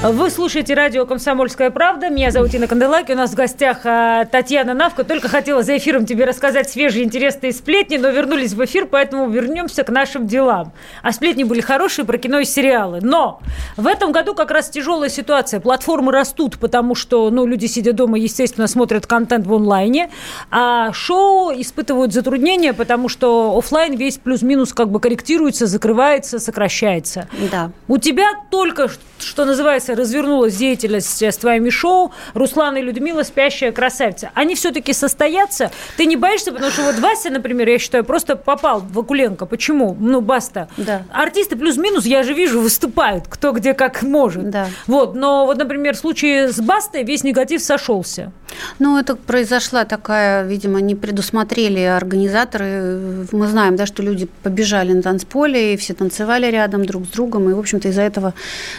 вы 0.00 0.30
слушаете 0.30 0.74
радио 0.74 1.06
«Комсомольская 1.06 1.70
правда». 1.70 2.08
Меня 2.08 2.30
зовут 2.30 2.54
Инна 2.54 2.68
Канделаки. 2.68 3.10
У 3.10 3.16
нас 3.16 3.32
в 3.32 3.34
гостях 3.34 3.80
а, 3.82 4.26
Татьяна 4.26 4.72
Навка. 4.72 5.02
Только 5.02 5.28
хотела 5.28 5.64
за 5.64 5.76
эфиром 5.76 6.06
тебе 6.06 6.24
рассказать 6.24 6.70
свежие 6.70 7.04
интересные 7.04 7.52
сплетни, 7.52 7.96
но 7.96 8.08
вернулись 8.10 8.52
в 8.52 8.64
эфир, 8.64 8.86
поэтому 8.86 9.28
вернемся 9.28 9.82
к 9.82 9.88
нашим 9.88 10.28
делам. 10.28 10.72
А 11.02 11.10
сплетни 11.10 11.42
были 11.42 11.60
хорошие 11.60 12.04
про 12.04 12.16
кино 12.16 12.38
и 12.38 12.44
сериалы. 12.44 13.00
Но 13.02 13.40
в 13.76 13.88
этом 13.88 14.12
году 14.12 14.36
как 14.36 14.52
раз 14.52 14.70
тяжелая 14.70 15.08
ситуация. 15.08 15.58
Платформы 15.58 16.12
растут, 16.12 16.58
потому 16.58 16.94
что 16.94 17.28
ну, 17.30 17.44
люди, 17.44 17.66
сидя 17.66 17.92
дома, 17.92 18.20
естественно, 18.20 18.68
смотрят 18.68 19.04
контент 19.04 19.48
в 19.48 19.52
онлайне, 19.52 20.10
а 20.52 20.92
шоу 20.92 21.50
испытывают 21.60 22.12
затруднения, 22.12 22.72
потому 22.72 23.08
что 23.08 23.58
офлайн 23.58 23.96
весь 23.96 24.18
плюс-минус 24.18 24.72
как 24.72 24.90
бы 24.90 25.00
корректируется, 25.00 25.66
закрывается, 25.66 26.38
сокращается. 26.38 27.26
Да. 27.50 27.72
У 27.88 27.98
тебя 27.98 28.28
только, 28.52 28.88
что 29.18 29.44
называется, 29.44 29.87
называется 29.88 29.94
«Развернулась 29.94 30.56
деятельность 30.56 31.22
с 31.22 31.36
твоими 31.36 31.70
шоу», 31.70 32.12
Руслан 32.34 32.76
и 32.76 32.82
Людмила 32.82 33.22
«Спящая 33.22 33.72
красавица». 33.72 34.30
Они 34.34 34.54
все-таки 34.54 34.92
состоятся? 34.92 35.70
Ты 35.96 36.06
не 36.06 36.16
боишься? 36.16 36.52
Потому 36.52 36.70
что 36.70 36.82
вот 36.82 36.98
Вася, 36.98 37.30
например, 37.30 37.68
я 37.68 37.78
считаю, 37.78 38.04
просто 38.04 38.36
попал 38.36 38.80
в 38.80 38.98
Акуленко. 38.98 39.46
Почему? 39.46 39.96
Ну, 39.98 40.20
баста. 40.20 40.68
Да. 40.76 41.02
Артисты 41.12 41.56
плюс-минус, 41.56 42.06
я 42.06 42.22
же 42.22 42.34
вижу, 42.34 42.60
выступают, 42.60 43.24
кто 43.28 43.52
где 43.52 43.74
как 43.74 44.02
может. 44.02 44.50
Да. 44.50 44.68
Вот, 44.86 45.14
но 45.14 45.46
вот, 45.46 45.58
например, 45.58 45.94
в 45.94 45.98
случае 45.98 46.48
с 46.48 46.60
Бастой 46.60 47.04
весь 47.04 47.24
негатив 47.24 47.62
сошелся. 47.62 48.32
Ну, 48.78 48.98
это 48.98 49.16
произошла 49.16 49.84
такая, 49.84 50.44
видимо, 50.44 50.80
не 50.80 50.94
предусмотрели 50.94 51.80
организаторы. 51.80 53.26
Мы 53.32 53.46
знаем, 53.46 53.76
да, 53.76 53.86
что 53.86 54.02
люди 54.02 54.28
побежали 54.42 54.92
на 54.92 55.02
танцполе, 55.02 55.74
и 55.74 55.76
все 55.76 55.94
танцевали 55.94 56.46
рядом 56.50 56.84
друг 56.84 57.06
с 57.06 57.08
другом, 57.08 57.48
и, 57.50 57.52
в 57.52 57.58
общем-то, 57.58 57.88
из-за 57.88 58.02
этого 58.02 58.34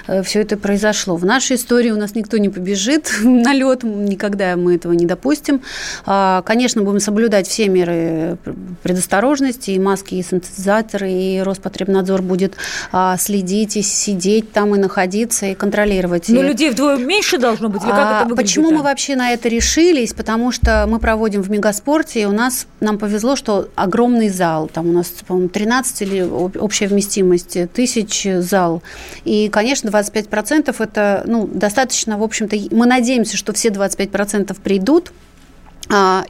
э, 0.08 0.24
все 0.24 0.42
это 0.42 0.58
произошло. 0.58 0.99
В 1.08 1.26
нашей 1.26 1.56
истории 1.56 1.92
у 1.92 1.98
нас 1.98 2.16
никто 2.16 2.38
не 2.38 2.50
побежит 2.50 3.12
на 3.24 3.54
лед, 3.54 3.84
никогда 3.84 4.56
мы 4.56 4.76
этого 4.76 4.94
не 4.94 5.06
допустим. 5.06 5.62
А, 6.06 6.42
конечно, 6.44 6.82
будем 6.84 7.00
соблюдать 7.00 7.48
все 7.48 7.68
меры 7.70 8.38
предосторожности, 8.84 9.72
и 9.72 9.80
маски, 9.80 10.16
и 10.16 10.24
синтезаторы, 10.24 11.12
и 11.12 11.42
Роспотребнадзор 11.42 12.22
будет 12.22 12.56
а, 12.92 13.18
следить, 13.18 13.78
и 13.78 13.82
сидеть 13.82 14.52
там, 14.52 14.76
и 14.76 14.78
находиться, 14.78 15.48
и 15.48 15.56
контролировать. 15.56 16.30
Но 16.30 16.42
людей 16.42 16.70
вдвое 16.70 16.98
меньше 16.98 17.38
должно 17.38 17.70
быть, 17.70 17.84
или 17.84 17.90
как 17.90 18.00
а, 18.00 18.16
это 18.18 18.30
выглядит? 18.30 18.38
Почему 18.38 18.72
мы 18.72 18.84
вообще 18.84 19.16
на 19.16 19.32
это 19.32 19.48
решили? 19.48 19.70
решились, 19.70 20.14
потому 20.14 20.52
что 20.52 20.86
мы 20.88 21.00
проводим 21.00 21.42
в 21.42 21.50
Мегаспорте, 21.50 22.22
и 22.22 22.26
у 22.26 22.32
нас, 22.32 22.68
нам 22.80 22.98
повезло, 22.98 23.36
что 23.36 23.70
огромный 23.76 24.30
зал, 24.30 24.70
там 24.72 24.90
у 24.90 24.92
нас, 24.92 25.08
по-моему, 25.28 25.50
13 25.50 26.02
или 26.02 26.22
общая 26.22 26.88
вместимость 26.88 27.72
тысяч 27.72 28.28
зал. 28.40 28.82
И, 29.26 29.50
конечно, 29.50 29.90
25% 29.90 30.76
это, 30.80 30.89
ну, 31.26 31.48
достаточно, 31.48 32.18
в 32.18 32.24
общем-то, 32.24 32.56
мы 32.72 32.86
надеемся, 32.86 33.38
что 33.38 33.54
все 33.54 33.70
25% 33.70 34.56
придут, 34.62 35.12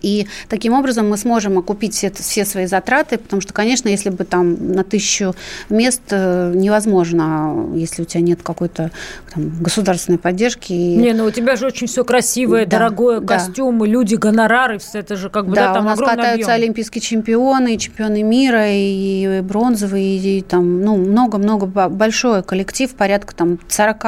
и 0.01 0.28
таким 0.48 0.74
образом 0.74 1.10
мы 1.10 1.18
сможем 1.18 1.58
окупить 1.58 1.94
все, 1.94 2.12
все 2.12 2.46
свои 2.46 2.66
затраты, 2.66 3.18
потому 3.18 3.42
что, 3.42 3.54
конечно, 3.54 3.89
если 3.89 4.10
бы 4.10 4.24
там 4.24 4.74
на 4.74 4.84
тысячу 4.84 5.36
мест 5.70 6.01
э, 6.12 6.54
невозможно, 6.56 7.68
если 7.75 8.04
у 8.04 8.06
тебя 8.06 8.22
нет 8.22 8.39
какой-то 8.42 8.92
там, 9.34 9.51
государственной 9.62 10.18
поддержки. 10.18 10.74
Не, 10.74 11.13
ну 11.13 11.25
у 11.25 11.32
тебя 11.32 11.56
же 11.56 11.66
очень 11.66 11.88
все 11.88 12.04
красивое, 12.04 12.66
да, 12.66 12.78
дорогое, 12.78 13.20
да. 13.20 13.28
костюмы, 13.28 13.88
люди, 13.88 14.16
гонорары, 14.16 14.80
все 14.80 15.00
это 15.00 15.16
же 15.16 15.30
как 15.30 15.48
бы, 15.48 15.56
да, 15.56 15.68
да 15.68 15.74
там 15.74 15.86
у 15.86 15.89
нас 15.89 16.00
катаются 16.00 16.54
объем. 16.54 16.63
олимпийские 16.63 17.01
чемпионы, 17.01 17.75
и 17.75 17.78
чемпионы 17.78 18.24
мира, 18.24 18.66
и 18.68 19.42
бронзовые, 19.42 20.18
и 20.18 20.42
там, 20.42 20.82
ну, 20.82 20.96
много-много, 20.96 21.66
большой 21.66 22.44
коллектив, 22.44 22.94
порядка 22.96 23.36
там 23.36 23.60
40 23.68 24.06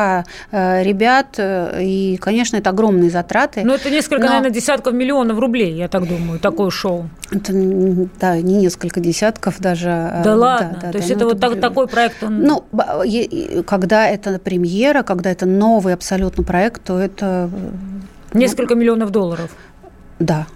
э, 0.51 0.84
ребят, 0.84 1.36
э, 1.38 1.84
и, 1.84 2.17
конечно, 2.17 2.58
это 2.58 2.70
огромные 2.70 3.10
затраты. 3.10 3.62
Ну, 3.63 3.74
это 3.74 3.89
несколько, 3.89 4.22
Но... 4.22 4.27
наверное, 4.27 4.51
десятков 4.51 4.93
миллионов 4.93 5.40
рублей, 5.41 5.74
я 5.74 5.88
так 5.88 6.07
думаю, 6.07 6.39
такое 6.39 6.69
шоу. 6.69 7.10
Это, 7.31 7.53
да, 8.19 8.38
не 8.38 8.57
несколько 8.57 9.00
десятков 9.00 9.60
даже. 9.60 9.89
А, 9.89 10.21
да 10.24 10.36
ладно? 10.36 10.79
Да, 10.81 10.88
То 10.88 10.93
да, 10.93 10.98
есть 11.00 11.10
да, 11.10 11.15
это 11.15 11.24
ну, 11.25 11.29
вот 11.31 11.43
это... 11.43 11.62
такой 11.62 11.88
проект? 11.88 12.24
Он... 12.24 12.39
Ну, 12.39 12.65
когда 13.65 14.07
это 14.07 14.39
премьера, 14.39 15.03
когда 15.03 15.31
это 15.31 15.45
новый 15.45 15.93
абсолютно 15.93 16.43
проект, 16.43 16.83
то 16.83 16.98
это... 17.00 17.50
Несколько 18.33 18.75
ну, 18.75 18.81
миллионов 18.81 19.10
долларов? 19.12 19.51
Да. 20.19 20.48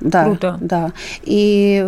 Да, 0.00 0.24
Круто. 0.24 0.58
Да. 0.60 0.92
И 1.22 1.86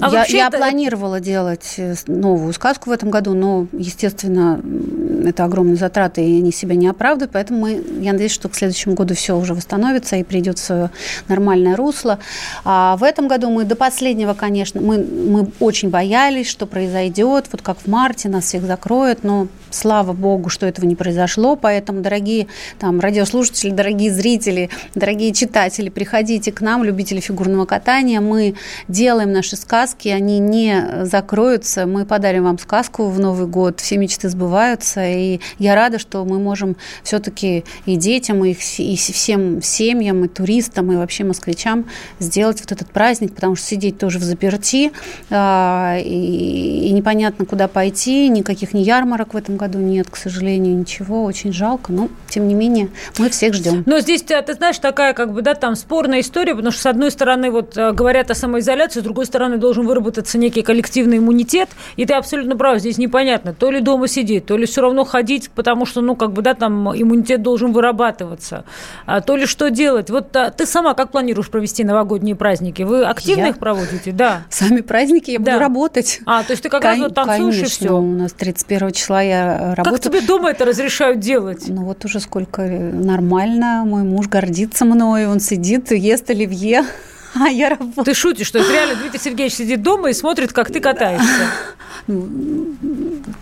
а 0.00 0.10
я, 0.10 0.24
я 0.28 0.46
это... 0.48 0.58
планировала 0.58 1.20
делать 1.20 1.74
э, 1.78 1.94
новую 2.06 2.52
сказку 2.52 2.90
в 2.90 2.92
этом 2.92 3.10
году, 3.10 3.34
но, 3.34 3.66
естественно, 3.72 4.60
это 5.24 5.44
огромные 5.44 5.76
затраты, 5.76 6.22
и 6.22 6.38
они 6.38 6.52
себя 6.52 6.74
не 6.74 6.86
оправдывают, 6.86 7.32
поэтому 7.32 7.60
мы, 7.60 7.82
я 8.00 8.12
надеюсь, 8.12 8.32
что 8.32 8.48
к 8.48 8.54
следующему 8.54 8.94
году 8.94 9.14
все 9.14 9.36
уже 9.36 9.54
восстановится 9.54 10.16
и 10.16 10.22
придет 10.22 10.58
в 10.58 10.64
свое 10.64 10.90
нормальное 11.28 11.76
русло. 11.76 12.18
А 12.64 12.96
в 12.96 13.02
этом 13.02 13.28
году 13.28 13.50
мы 13.50 13.64
до 13.64 13.76
последнего, 13.76 14.34
конечно, 14.34 14.80
мы, 14.80 14.98
мы 14.98 15.48
очень 15.60 15.90
боялись, 15.90 16.48
что 16.48 16.66
произойдет, 16.66 17.46
вот 17.50 17.62
как 17.62 17.78
в 17.78 17.86
марте 17.86 18.28
нас 18.28 18.44
всех 18.44 18.64
закроют, 18.64 19.24
но 19.24 19.48
слава 19.70 20.12
богу, 20.12 20.48
что 20.48 20.66
этого 20.66 20.86
не 20.86 20.96
произошло, 20.96 21.56
поэтому, 21.56 22.00
дорогие 22.00 22.46
там, 22.78 23.00
радиослушатели, 23.00 23.70
дорогие 23.70 24.12
зрители, 24.12 24.70
дорогие 24.94 25.32
читатели, 25.32 25.88
приходите 25.88 26.52
к 26.52 26.60
нам, 26.60 26.84
любители 26.84 27.20
фигурного 27.20 27.64
катания, 27.64 28.20
мы 28.20 28.54
делаем 28.88 29.32
наши 29.32 29.56
сказки, 29.56 29.77
они 29.86 30.38
не 30.38 31.04
закроются, 31.04 31.86
мы 31.86 32.04
подарим 32.04 32.44
вам 32.44 32.58
сказку 32.58 33.08
в 33.08 33.18
Новый 33.18 33.46
год, 33.46 33.80
все 33.80 33.96
мечты 33.96 34.28
сбываются, 34.28 35.06
и 35.06 35.40
я 35.58 35.74
рада, 35.74 35.98
что 35.98 36.24
мы 36.24 36.38
можем 36.38 36.76
все-таки 37.02 37.64
и 37.86 37.96
детям, 37.96 38.44
и, 38.44 38.52
и 38.52 38.96
всем 38.96 39.62
семьям, 39.62 40.24
и 40.24 40.28
туристам, 40.28 40.92
и 40.92 40.96
вообще 40.96 41.24
москвичам 41.24 41.86
сделать 42.18 42.60
вот 42.60 42.72
этот 42.72 42.90
праздник, 42.90 43.34
потому 43.34 43.56
что 43.56 43.66
сидеть 43.66 43.98
тоже 43.98 44.18
в 44.18 44.22
заперти, 44.22 44.92
а, 45.30 45.98
и, 45.98 46.88
и 46.88 46.90
непонятно, 46.92 47.44
куда 47.44 47.68
пойти, 47.68 48.28
никаких 48.28 48.74
ни 48.74 48.80
ярмарок 48.80 49.34
в 49.34 49.36
этом 49.36 49.56
году 49.56 49.78
нет, 49.78 50.08
к 50.10 50.16
сожалению, 50.16 50.76
ничего, 50.76 51.24
очень 51.24 51.52
жалко, 51.52 51.92
но 51.92 52.08
тем 52.28 52.48
не 52.48 52.54
менее 52.54 52.88
мы 53.18 53.30
всех 53.30 53.54
ждем. 53.54 53.82
Но 53.86 54.00
здесь, 54.00 54.22
ты 54.22 54.54
знаешь, 54.54 54.78
такая 54.78 55.12
как 55.14 55.32
бы, 55.32 55.42
да, 55.42 55.54
там 55.54 55.76
спорная 55.76 56.20
история, 56.20 56.54
потому 56.54 56.72
что 56.72 56.82
с 56.82 56.86
одной 56.86 57.10
стороны 57.10 57.50
вот 57.50 57.76
э, 57.76 57.92
говорят 57.92 58.30
о 58.30 58.34
самоизоляции, 58.34 59.00
с 59.00 59.02
другой 59.02 59.26
стороны 59.26 59.56
должен 59.68 59.86
выработаться 59.86 60.38
некий 60.38 60.62
коллективный 60.62 61.18
иммунитет, 61.18 61.68
и 61.96 62.06
ты 62.06 62.14
абсолютно 62.14 62.56
прав, 62.56 62.78
здесь 62.78 62.96
непонятно, 62.96 63.52
то 63.52 63.70
ли 63.70 63.80
дома 63.80 64.08
сидеть, 64.08 64.46
то 64.46 64.56
ли 64.56 64.64
все 64.64 64.80
равно 64.80 65.04
ходить, 65.04 65.50
потому 65.50 65.84
что, 65.84 66.00
ну, 66.00 66.16
как 66.16 66.32
бы, 66.32 66.40
да, 66.40 66.54
там 66.54 66.88
иммунитет 66.98 67.42
должен 67.42 67.72
вырабатываться, 67.72 68.64
а, 69.04 69.20
то 69.20 69.36
ли 69.36 69.44
что 69.44 69.68
делать. 69.68 70.08
Вот 70.08 70.34
а, 70.34 70.50
ты 70.50 70.64
сама 70.64 70.94
как 70.94 71.10
планируешь 71.10 71.50
провести 71.50 71.84
новогодние 71.84 72.34
праздники? 72.34 72.80
Вы 72.80 73.04
активно 73.04 73.42
я? 73.42 73.48
их 73.48 73.58
проводите? 73.58 74.10
Да. 74.12 74.44
Сами 74.50 74.80
праздники 74.80 75.32
я 75.32 75.38
да. 75.38 75.52
буду 75.52 75.58
работать. 75.58 76.20
А, 76.24 76.42
то 76.42 76.52
есть 76.52 76.62
ты 76.62 76.70
как 76.70 76.80
Кон- 76.80 76.90
раз 76.92 76.98
вот 77.00 77.14
танцуешь 77.14 77.54
конечно, 77.56 77.84
и 77.84 77.88
все? 77.88 77.98
у 77.98 78.12
нас 78.14 78.32
31 78.32 78.92
числа 78.92 79.20
я 79.20 79.74
работаю. 79.74 79.84
Как 79.84 80.00
тебе 80.00 80.22
дома 80.22 80.50
это 80.50 80.64
разрешают 80.64 81.20
делать? 81.20 81.64
Ну, 81.68 81.84
вот 81.84 82.02
уже 82.06 82.20
сколько 82.20 82.62
нормально. 82.62 83.82
Мой 83.84 84.02
муж 84.02 84.28
гордится 84.28 84.86
мной, 84.86 85.26
он 85.26 85.40
сидит, 85.40 85.92
ест 85.92 86.30
оливье. 86.30 86.84
А 87.40 87.48
я 87.48 87.70
работаю. 87.70 88.04
Ты 88.04 88.14
шутишь, 88.14 88.46
что 88.46 88.58
это 88.58 88.72
реально 88.72 88.94
Дмитрий 88.96 89.20
Сергеевич 89.20 89.54
сидит 89.54 89.82
дома 89.82 90.10
и 90.10 90.12
смотрит, 90.12 90.52
как 90.52 90.70
ты 90.72 90.80
катаешься? 90.80 91.26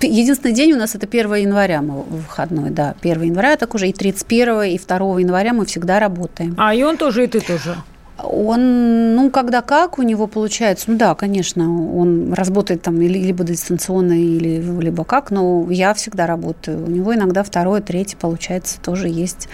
Единственный 0.00 0.52
день 0.52 0.72
у 0.72 0.76
нас 0.76 0.94
это 0.94 1.06
1 1.06 1.34
января 1.34 1.82
мы 1.82 2.02
выходной, 2.02 2.70
да. 2.70 2.94
1 3.00 3.22
января 3.22 3.56
так 3.56 3.74
уже 3.74 3.88
и 3.88 3.92
31 3.92 4.62
и 4.62 4.78
2 4.78 5.20
января 5.20 5.52
мы 5.52 5.66
всегда 5.66 6.00
работаем. 6.00 6.54
А, 6.58 6.74
и 6.74 6.82
он 6.82 6.96
тоже, 6.96 7.24
и 7.24 7.26
ты 7.26 7.40
тоже? 7.40 7.76
Он, 8.22 9.14
ну, 9.14 9.30
когда 9.30 9.60
как 9.60 9.98
у 9.98 10.02
него 10.02 10.26
получается, 10.26 10.90
ну 10.90 10.96
да, 10.96 11.14
конечно, 11.14 11.64
он 11.94 12.32
работает 12.32 12.80
там 12.80 12.98
либо 12.98 13.44
дистанционно, 13.44 14.14
или, 14.14 14.62
либо 14.80 15.04
как, 15.04 15.30
но 15.30 15.70
я 15.70 15.92
всегда 15.92 16.26
работаю. 16.26 16.82
У 16.82 16.90
него 16.90 17.14
иногда 17.14 17.42
второе, 17.42 17.82
третье, 17.82 18.16
получается, 18.16 18.80
тоже 18.80 19.08
есть. 19.08 19.48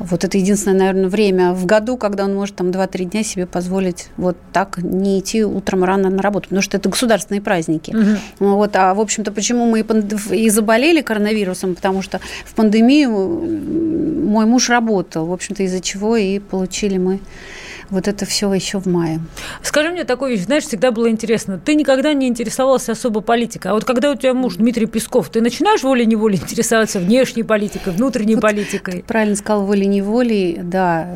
Вот 0.00 0.24
это 0.24 0.36
единственное, 0.36 0.78
наверное, 0.78 1.08
время 1.08 1.52
в 1.52 1.64
году, 1.64 1.96
когда 1.96 2.24
он 2.24 2.34
может 2.34 2.56
там 2.56 2.70
2-3 2.70 3.04
дня 3.04 3.22
себе 3.22 3.46
позволить 3.46 4.08
вот 4.16 4.36
так 4.52 4.78
не 4.78 5.20
идти 5.20 5.44
утром 5.44 5.84
рано 5.84 6.10
на 6.10 6.20
работу, 6.20 6.48
потому 6.48 6.62
что 6.62 6.76
это 6.76 6.88
государственные 6.88 7.40
праздники. 7.40 7.92
Угу. 7.92 8.48
Вот, 8.56 8.74
а, 8.74 8.94
в 8.94 9.00
общем-то, 9.00 9.30
почему 9.30 9.66
мы 9.66 9.86
и 10.32 10.50
заболели 10.50 11.02
коронавирусом, 11.02 11.76
потому 11.76 12.02
что 12.02 12.20
в 12.44 12.54
пандемию 12.54 13.10
мой 14.28 14.46
муж 14.46 14.68
работал, 14.70 15.26
в 15.26 15.32
общем-то, 15.32 15.62
из-за 15.62 15.80
чего 15.80 16.16
и 16.16 16.40
получили 16.40 16.98
мы 16.98 17.20
вот 17.90 18.08
это 18.08 18.26
все 18.26 18.52
еще 18.52 18.78
в 18.80 18.86
мае. 18.86 19.20
Скажи 19.62 19.90
мне 19.90 20.04
такую 20.04 20.32
вещь, 20.32 20.44
знаешь, 20.44 20.64
всегда 20.64 20.90
было 20.90 21.10
интересно. 21.10 21.58
Ты 21.58 21.74
никогда 21.74 22.12
не 22.12 22.28
интересовался 22.28 22.92
особо 22.92 23.20
политикой, 23.20 23.68
а 23.68 23.74
вот 23.74 23.84
когда 23.84 24.10
у 24.10 24.14
тебя 24.14 24.34
муж 24.34 24.56
Дмитрий 24.56 24.86
Песков, 24.86 25.30
ты 25.30 25.40
начинаешь 25.40 25.82
волей-неволей 25.82 26.38
интересоваться 26.38 26.98
внешней 26.98 27.42
политикой, 27.42 27.92
внутренней 27.92 28.34
вот 28.34 28.42
политикой? 28.42 29.04
правильно 29.06 29.36
сказал, 29.36 29.64
волей-неволей, 29.64 30.58
да 30.62 31.08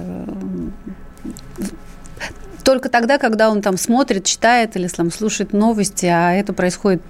только 2.65 2.89
тогда, 2.89 3.19
когда 3.19 3.51
он 3.51 3.61
там 3.61 3.77
смотрит, 3.77 4.25
читает 4.25 4.77
или 4.77 4.87
там, 4.87 5.11
слушает 5.11 5.53
новости, 5.53 6.07
а 6.07 6.33
это 6.33 6.53
происходит 6.53 7.03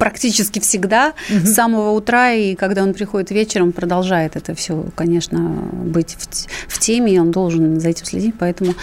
практически 0.00 0.60
всегда 0.60 1.12
угу. 1.28 1.46
с 1.46 1.54
самого 1.54 1.90
утра, 1.90 2.32
и 2.32 2.54
когда 2.54 2.82
он 2.82 2.94
приходит 2.94 3.30
вечером, 3.30 3.72
продолжает 3.72 4.34
это 4.34 4.54
все, 4.54 4.86
конечно, 4.96 5.38
быть 5.38 6.16
в, 6.18 6.72
в 6.74 6.78
теме, 6.78 7.12
и 7.12 7.18
он 7.18 7.30
должен 7.30 7.78
за 7.78 7.90
этим 7.90 8.06
следить, 8.06 8.34
поэтому 8.38 8.74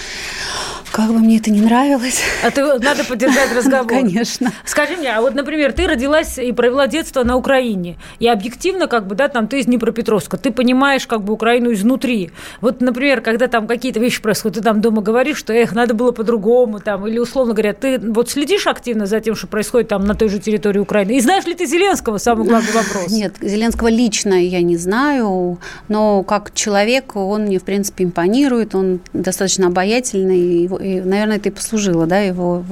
как 0.91 1.10
бы 1.10 1.19
мне 1.19 1.38
это 1.38 1.51
не 1.51 1.62
нравилось. 1.62 2.21
А 2.43 2.51
ты 2.51 2.63
надо 2.63 3.03
поддержать 3.03 3.51
разговор. 3.56 3.88
Конечно. 3.88 4.53
Скажи 4.63 4.95
мне, 4.95 5.12
а 5.12 5.21
вот, 5.21 5.34
например, 5.34 5.73
ты 5.73 5.88
родилась 5.88 6.38
и 6.38 6.51
провела 6.51 6.88
детство 6.88 7.23
на 7.23 7.36
Украине, 7.36 7.97
и 8.19 8.27
объективно, 8.27 8.88
как 8.88 9.08
бы, 9.08 9.15
да, 9.15 9.27
там 9.27 9.47
ты 9.47 9.60
из 9.60 9.65
Днепропетровска, 9.65 10.38
ты 10.38 10.51
понимаешь, 10.51 11.08
как 11.08 11.23
бы, 11.23 11.34
Украину 11.34 11.73
изнутри. 11.73 12.32
Вот, 12.62 12.80
например, 12.82 13.21
когда 13.21 13.47
там 13.47 13.67
какие-то 13.67 13.99
вещи 13.99 14.21
происходят, 14.21 14.58
ты 14.58 14.63
там 14.63 14.82
дома 14.82 15.01
говоришь, 15.01 15.38
что, 15.38 15.51
эх, 15.51 15.73
надо 15.73 15.93
было 15.93 16.12
по-другому, 16.12 16.80
там, 16.80 17.08
или, 17.08 17.17
условно 17.17 17.53
говоря, 17.53 17.73
ты 17.73 17.99
вот 17.99 18.30
следишь 18.30 18.67
активно 18.67 19.08
за 19.08 19.19
тем, 19.19 19.36
что 19.36 19.47
происходит 19.47 19.89
там 19.89 20.06
на 20.06 20.13
той 20.13 20.30
же 20.30 20.39
территории 20.39 20.80
Украины, 20.80 21.07
и 21.10 21.20
знаешь 21.20 21.46
ли 21.46 21.54
ты 21.54 21.65
Зеленского, 21.65 22.17
самый 22.17 22.48
главный 22.48 22.72
вопрос? 22.72 23.12
Нет, 23.12 23.36
Зеленского 23.41 23.88
лично 23.88 24.34
я 24.34 24.62
не 24.62 24.78
знаю, 24.78 25.60
но 25.88 26.24
как 26.24 26.54
человек 26.54 27.15
он 27.15 27.43
мне, 27.43 27.60
в 27.60 27.63
принципе, 27.63 28.04
импонирует, 28.04 28.76
он 28.76 29.00
достаточно 29.13 29.67
обаятельный, 29.67 30.39
и, 30.39 30.63
и 30.65 31.02
наверное, 31.02 31.38
это 31.38 31.50
и 31.50 31.52
послужило, 31.52 32.06
да, 32.06 32.20
его 32.20 32.63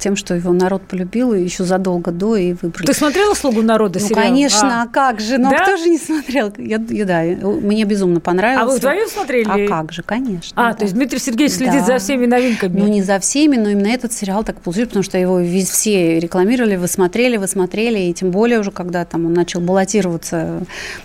тем, 0.00 0.16
что 0.16 0.34
его 0.34 0.52
народ 0.52 0.82
полюбил 0.82 1.32
и 1.32 1.42
еще 1.42 1.64
задолго 1.64 2.10
до 2.10 2.36
и 2.36 2.52
выбрали. 2.52 2.86
Ты 2.86 2.94
смотрела 2.94 3.34
«Слугу 3.34 3.62
народа» 3.62 3.98
Ну, 4.00 4.08
сериал? 4.08 4.24
конечно, 4.24 4.82
а. 4.82 4.84
а 4.84 4.86
как 4.86 5.20
же, 5.20 5.38
ну 5.38 5.50
да? 5.50 5.58
кто 5.58 5.76
же 5.76 5.88
не 5.88 5.98
смотрел? 5.98 6.52
Я, 6.58 6.80
я, 6.88 7.04
да, 7.04 7.22
мне 7.22 7.84
безумно 7.84 8.20
понравилось. 8.20 8.62
А 8.62 8.66
вы 8.66 8.76
вдвоем 8.78 9.08
смотрели? 9.08 9.66
А 9.66 9.68
как 9.68 9.92
же, 9.92 10.02
конечно. 10.02 10.52
А, 10.56 10.70
да. 10.70 10.78
то 10.78 10.84
есть 10.84 10.94
Дмитрий 10.94 11.18
Сергеевич 11.18 11.56
следит 11.56 11.80
да. 11.80 11.86
за 11.86 11.98
всеми 11.98 12.26
новинками? 12.26 12.78
Ну, 12.78 12.86
не 12.86 13.02
за 13.02 13.18
всеми, 13.18 13.56
но 13.56 13.70
именно 13.70 13.88
этот 13.88 14.12
сериал 14.12 14.44
так 14.44 14.60
получился, 14.60 14.88
потому 14.88 15.02
что 15.02 15.18
его 15.18 15.42
все 15.64 16.18
рекламировали, 16.18 16.76
вы 16.76 16.88
смотрели, 16.88 17.36
вы 17.36 17.46
смотрели, 17.46 17.75
и 17.84 18.12
тем 18.12 18.30
более 18.30 18.60
уже, 18.60 18.70
когда 18.70 19.04
там 19.04 19.26
он 19.26 19.32
начал 19.32 19.60
баллотироваться, 19.60 20.62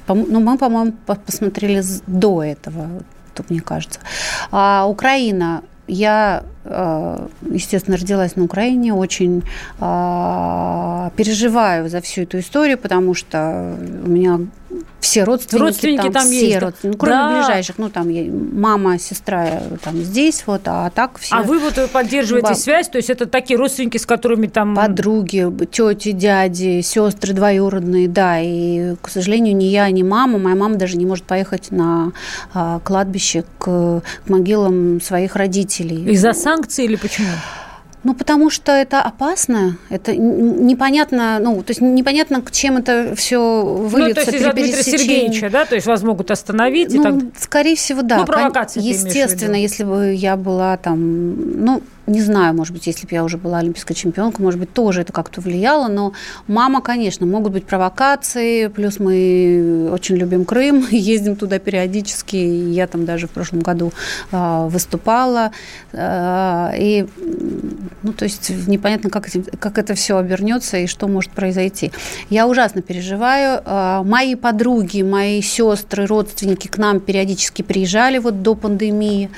ну, 0.08 0.40
мы, 0.40 0.58
по-моему, 0.58 0.94
посмотрели 1.26 1.84
до 2.08 2.44
этого, 2.44 2.88
тут 3.34 3.50
мне 3.50 3.62
кажется. 3.62 4.00
А 4.52 4.86
Украина, 4.88 5.64
я, 5.88 6.44
естественно, 6.64 7.98
родилась 7.98 8.36
на 8.36 8.44
Украине, 8.44 8.94
очень 8.94 9.44
э, 9.80 11.10
переживаю 11.16 11.90
за 11.90 12.02
всю 12.02 12.22
эту 12.22 12.40
историю, 12.40 12.78
потому 12.78 13.14
что 13.14 13.76
у 14.06 14.10
меня 14.10 14.40
все 15.00 15.24
родственники, 15.24 15.64
родственники 15.64 16.02
там, 16.04 16.14
там 16.14 16.24
все 16.28 16.48
есть. 16.48 16.62
родственники, 16.62 16.96
ну, 16.96 17.00
кроме 17.00 17.16
да. 17.16 17.40
ближайших, 17.40 17.78
ну 17.80 17.90
там 17.90 18.08
мама, 18.60 19.00
сестра 19.00 19.64
там 19.84 19.98
здесь 19.98 20.44
вот, 20.46 20.62
а 20.66 20.92
так 20.92 21.18
все. 21.18 21.36
А 21.36 21.42
вы 21.42 21.60
вот 21.60 21.74
поддерживаете 21.92 22.50
Ба... 22.50 22.56
связь, 22.56 22.88
то 22.88 22.98
есть 22.98 23.10
это 23.10 23.26
такие 23.26 23.58
родственники, 23.58 23.98
с 23.98 24.06
которыми 24.06 24.48
там 24.48 24.76
подруги, 24.76 25.52
тети, 25.72 26.12
дяди, 26.12 26.82
сестры 26.82 27.34
двоюродные, 27.34 28.08
да, 28.08 28.40
и 28.40 28.96
к 29.02 29.10
сожалению 29.10 29.56
ни 29.56 29.66
я, 29.66 29.90
ни 29.90 30.04
мама, 30.04 30.38
моя 30.38 30.56
мама 30.56 30.76
даже 30.76 30.98
не 30.98 31.06
может 31.06 31.26
поехать 31.26 31.72
на 31.72 32.12
кладбище 32.84 33.44
к, 33.58 33.66
к 33.66 34.30
могилам 34.30 35.02
своих 35.02 35.36
родителей. 35.36 36.12
Из-за 36.12 36.34
санкций 36.52 36.86
или 36.86 36.96
почему? 36.96 37.30
Ну, 38.04 38.16
потому 38.16 38.50
что 38.50 38.72
это 38.72 39.00
опасно, 39.00 39.78
это 39.90 40.16
непонятно, 40.16 41.38
ну, 41.40 41.62
то 41.62 41.70
есть 41.70 41.82
непонятно, 41.82 42.42
к 42.42 42.52
чем 42.52 42.78
это 42.78 43.14
все 43.16 43.64
выльется. 43.64 44.22
Ну, 44.22 44.26
то 44.26 44.32
есть 44.32 44.34
из-за 44.34 44.54
Дмитрия 44.54 44.84
Сергеевича, 44.84 45.50
да, 45.52 45.66
то 45.66 45.76
есть 45.76 45.86
вас 45.86 46.02
могут 46.02 46.32
остановить? 46.32 46.92
Ну, 46.92 47.02
и 47.02 47.04
так... 47.04 47.30
скорее 47.40 47.76
всего, 47.76 48.02
да. 48.02 48.18
Ну, 48.18 48.26
провокация 48.26 48.82
Естественно, 48.82 49.56
если 49.56 49.84
бы 49.84 50.14
я 50.14 50.36
была 50.36 50.78
там, 50.78 51.64
ну, 51.64 51.84
не 52.08 52.22
знаю, 52.22 52.54
может 52.56 52.74
быть, 52.74 52.88
если 52.88 53.06
бы 53.06 53.14
я 53.14 53.24
уже 53.24 53.38
была 53.38 53.60
олимпийской 53.60 53.94
чемпионкой, 53.94 54.44
может 54.44 54.60
быть, 54.60 54.74
тоже 54.74 55.02
это 55.02 55.14
как-то 55.14 55.40
влияло, 55.40 55.88
но 55.88 56.14
мама, 56.48 56.82
конечно, 56.82 57.26
могут 57.26 57.54
быть 57.54 57.66
провокации, 57.66 58.68
плюс 58.68 59.00
мы 59.00 59.90
очень 59.92 60.16
любим 60.16 60.46
Крым, 60.46 60.86
ездим 60.92 61.36
туда 61.36 61.60
периодически, 61.60 62.36
я 62.36 62.88
там 62.88 63.06
даже 63.06 63.28
в 63.28 63.32
прошлом 63.32 63.60
году 63.60 63.92
э, 64.32 64.68
выступала, 64.68 65.52
э, 65.94 66.72
и, 66.78 67.08
ну, 68.02 68.14
то 68.14 68.26
есть 68.26 68.50
непонятно, 68.68 69.10
как, 69.10 69.28
как 69.60 69.78
это 69.78 69.94
все 69.94 70.18
обернется 70.18 70.78
и 70.78 70.88
что 70.88 71.08
может 71.08 71.32
произойти. 71.32 71.92
Я 72.30 72.48
ужасно 72.48 72.82
переживаю. 72.82 73.62
Э, 73.64 74.02
мои 74.04 74.36
подруги, 74.36 75.04
мои 75.04 75.42
сестры, 75.42 76.08
родственники 76.08 76.68
к 76.68 76.78
нам 76.78 77.00
периодически 77.00 77.62
приезжали 77.62 78.18
вот 78.18 78.42
до 78.42 78.56
пандемии, 78.56 79.30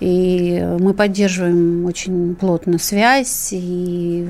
и 0.00 0.62
мы 0.78 0.92
поддерживаем 0.92 1.86
очень 1.86 2.09
плотно 2.38 2.78
связь 2.78 3.50
и 3.52 4.28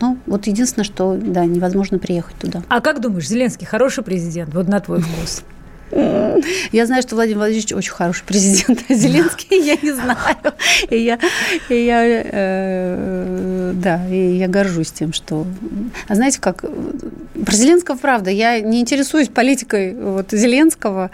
ну, 0.00 0.16
вот 0.26 0.46
единственное, 0.46 0.84
что, 0.84 1.18
да, 1.20 1.44
невозможно 1.44 1.98
приехать 1.98 2.36
туда. 2.36 2.62
А 2.68 2.80
как 2.80 3.00
думаешь, 3.00 3.28
Зеленский 3.28 3.66
хороший 3.66 4.02
президент, 4.02 4.54
вот 4.54 4.66
на 4.66 4.80
твой 4.80 5.00
вкус? 5.00 5.42
Я 5.92 6.86
знаю, 6.86 7.02
что 7.02 7.16
Владимир 7.16 7.38
Владимирович 7.38 7.72
очень 7.72 7.92
хороший 7.92 8.24
президент, 8.24 8.84
а 8.88 8.94
Зеленский 8.94 9.62
я 9.64 9.76
не 9.80 9.92
знаю. 9.92 10.36
И 10.88 10.98
я, 10.98 11.18
и 11.68 11.84
я 11.84 12.02
э, 12.04 13.72
да, 13.74 14.06
и 14.08 14.36
я 14.36 14.48
горжусь 14.48 14.92
тем, 14.92 15.12
что... 15.12 15.46
А 16.08 16.14
знаете 16.14 16.40
как, 16.40 16.64
про 17.44 17.52
Зеленского, 17.52 17.96
правда, 17.96 18.30
я 18.30 18.60
не 18.60 18.80
интересуюсь 18.80 19.28
политикой 19.28 19.94
вот, 19.94 20.30
Зеленского, 20.30 21.10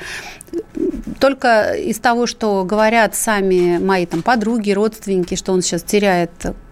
только 1.21 1.73
из 1.73 1.99
того, 1.99 2.27
что 2.27 2.65
говорят 2.65 3.15
сами 3.15 3.79
мои 3.79 4.07
там 4.07 4.23
подруги, 4.23 4.73
родственники, 4.73 5.35
что 5.35 5.53
он 5.53 5.62
сейчас 5.62 5.83
теряет 5.83 6.31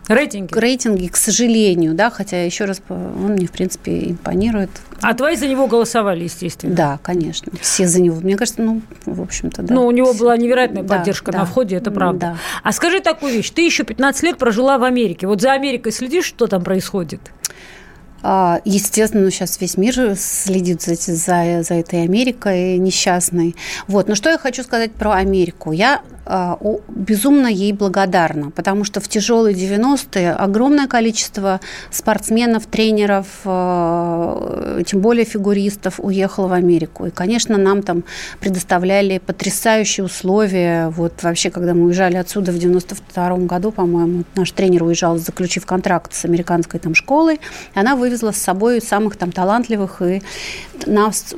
Рейтинги. 0.09 0.53
Рейтинги, 0.53 1.07
к 1.09 1.17
сожалению, 1.17 1.95
да, 1.95 2.11
хотя, 2.11 2.45
еще 2.45 2.67
раз, 2.67 2.83
он 2.88 3.33
мне, 3.33 3.47
в 3.47 3.53
принципе, 3.53 4.11
импонирует. 4.11 4.71
А 5.01 5.14
твои 5.14 5.37
за 5.37 5.47
него 5.47 5.67
голосовали, 5.67 6.25
естественно? 6.25 6.75
Да, 6.75 6.99
конечно, 7.03 7.53
все 7.61 7.87
за 7.87 8.03
него. 8.03 8.21
Мне 8.21 8.37
кажется, 8.37 8.62
ну, 8.62 8.83
в 9.07 9.21
общем-то, 9.23 9.62
да. 9.62 9.75
Ну, 9.75 9.87
у 9.87 9.90
него 9.90 10.12
была 10.12 10.37
невероятная 10.37 10.83
да, 10.83 10.97
поддержка 10.97 11.33
да, 11.33 11.38
на 11.38 11.45
входе, 11.47 11.77
это 11.77 11.90
правда. 11.90 12.19
Да. 12.21 12.38
А 12.62 12.73
скажи 12.73 13.01
такую 13.01 13.33
вещь, 13.33 13.51
ты 13.51 13.62
еще 13.62 13.85
15 13.85 14.23
лет 14.25 14.38
прожила 14.38 14.79
в 14.79 14.85
Америке. 14.85 15.27
Вот 15.27 15.40
за 15.40 15.53
Америкой 15.53 15.93
следишь, 15.93 16.27
что 16.27 16.47
там 16.47 16.62
происходит? 16.62 17.21
А, 18.26 18.62
естественно, 18.64 19.30
сейчас 19.30 19.60
весь 19.60 19.76
мир 19.76 20.16
следит 20.16 20.80
за, 20.80 20.94
за, 20.94 21.62
за 21.62 21.74
этой 21.74 22.04
Америкой 22.04 22.78
несчастной. 22.78 23.54
Вот. 23.87 24.08
Но 24.08 24.14
что 24.14 24.30
я 24.30 24.38
хочу 24.38 24.62
сказать 24.62 24.92
про 24.92 25.12
Америку? 25.12 25.72
Я 25.72 26.00
а, 26.24 26.58
безумно 26.88 27.48
ей 27.48 27.74
благодарна, 27.74 28.50
потому 28.50 28.84
что 28.84 29.00
в 29.00 29.08
тяжелые 29.08 29.54
90-е 29.54 30.32
огромное 30.32 30.87
количество 30.87 31.60
спортсменов, 31.90 32.64
тренеров, 32.64 33.26
а, 33.44 34.82
тем 34.87 35.00
более 35.00 35.26
фигуристов 35.26 36.00
уехало 36.00 36.48
в 36.48 36.54
Америку. 36.54 37.04
И, 37.04 37.10
конечно, 37.10 37.58
нам 37.58 37.82
там 37.82 38.04
предоставляли 38.40 39.18
потрясающие 39.18 40.02
условия. 40.02 40.88
Вот 40.88 41.22
вообще, 41.22 41.50
когда 41.50 41.74
мы 41.74 41.84
уезжали 41.84 42.16
отсюда 42.16 42.52
в 42.52 42.58
92 42.58 43.37
году, 43.40 43.70
по-моему, 43.70 44.24
наш 44.34 44.50
тренер 44.52 44.84
уезжал, 44.84 45.18
заключив 45.18 45.66
контракт 45.66 46.14
с 46.14 46.24
американской 46.24 46.80
там 46.80 46.94
школой, 46.94 47.38
она 47.74 47.96
вывезла 47.96 48.13
с 48.16 48.37
собой 48.37 48.81
самых 48.81 49.16
там 49.16 49.33
талантливых, 49.33 50.03
и 50.03 50.22
нас 50.87 51.35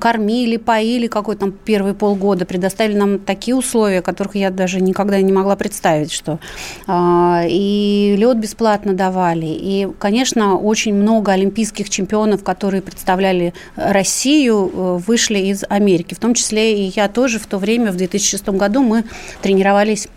кормили, 0.00 0.56
поили 0.56 1.06
какой-то 1.06 1.42
там 1.42 1.52
первые 1.52 1.94
полгода, 1.94 2.44
предоставили 2.44 2.96
нам 2.96 3.18
такие 3.18 3.54
условия, 3.54 4.02
которых 4.02 4.34
я 4.34 4.50
даже 4.50 4.80
никогда 4.80 5.20
не 5.20 5.32
могла 5.32 5.56
представить, 5.56 6.12
что 6.12 6.38
а, 6.86 7.44
и 7.46 8.14
лед 8.18 8.38
бесплатно 8.38 8.94
давали, 8.94 9.46
и, 9.46 9.88
конечно, 9.98 10.56
очень 10.56 10.94
много 10.94 11.32
олимпийских 11.32 11.90
чемпионов, 11.90 12.44
которые 12.44 12.82
представляли 12.82 13.54
Россию, 13.76 14.70
э, 14.72 14.98
вышли 15.06 15.38
из 15.38 15.64
Америки, 15.68 16.14
в 16.14 16.18
том 16.18 16.34
числе 16.34 16.86
и 16.86 16.92
я 16.94 17.08
тоже 17.08 17.38
в 17.38 17.46
то 17.46 17.58
время, 17.58 17.92
в 17.92 17.96
2006 17.96 18.48
году, 18.48 18.82
мы 18.82 19.04
тренировались 19.40 20.08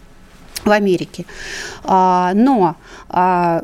в 0.63 0.71
Америке. 0.71 1.25
А, 1.83 2.33
но 2.33 2.75
а, 3.09 3.63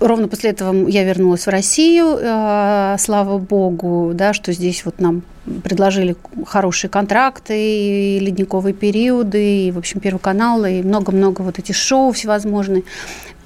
ровно 0.00 0.28
после 0.28 0.50
этого 0.50 0.88
я 0.88 1.04
вернулась 1.04 1.46
в 1.46 1.50
Россию, 1.50 2.18
э, 2.20 2.96
слава 2.98 3.38
богу, 3.38 4.12
да, 4.14 4.32
что 4.32 4.52
здесь 4.52 4.84
вот 4.84 5.00
нам 5.00 5.22
предложили 5.62 6.16
хорошие 6.46 6.90
контракты, 6.90 7.54
и 7.56 8.18
ледниковые 8.20 8.74
периоды, 8.74 9.66
и, 9.66 9.70
в 9.70 9.78
общем, 9.78 10.00
Первый 10.00 10.20
канал, 10.20 10.64
и 10.64 10.82
много-много 10.82 11.42
вот 11.42 11.58
этих 11.58 11.76
шоу 11.76 12.12
всевозможные. 12.12 12.84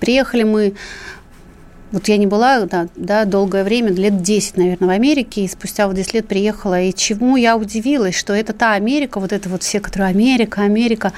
Приехали 0.00 0.42
мы 0.42 0.74
вот 1.92 2.08
я 2.08 2.16
не 2.16 2.26
была 2.26 2.64
да, 2.64 2.88
да, 2.96 3.24
долгое 3.24 3.62
время, 3.62 3.92
лет 3.92 4.20
10, 4.20 4.56
наверное, 4.56 4.88
в 4.88 4.90
Америке, 4.90 5.44
и 5.44 5.48
спустя 5.48 5.86
вот 5.86 5.94
10 5.94 6.14
лет 6.14 6.26
приехала. 6.26 6.80
И 6.80 6.92
чему 6.92 7.36
я 7.36 7.56
удивилась, 7.56 8.16
что 8.16 8.32
это 8.32 8.52
та 8.52 8.72
Америка, 8.72 9.20
вот 9.20 9.32
это 9.32 9.48
вот 9.48 9.62
все, 9.62 9.78
которые 9.78 10.08
Америка, 10.08 10.62
Америка, 10.62 11.12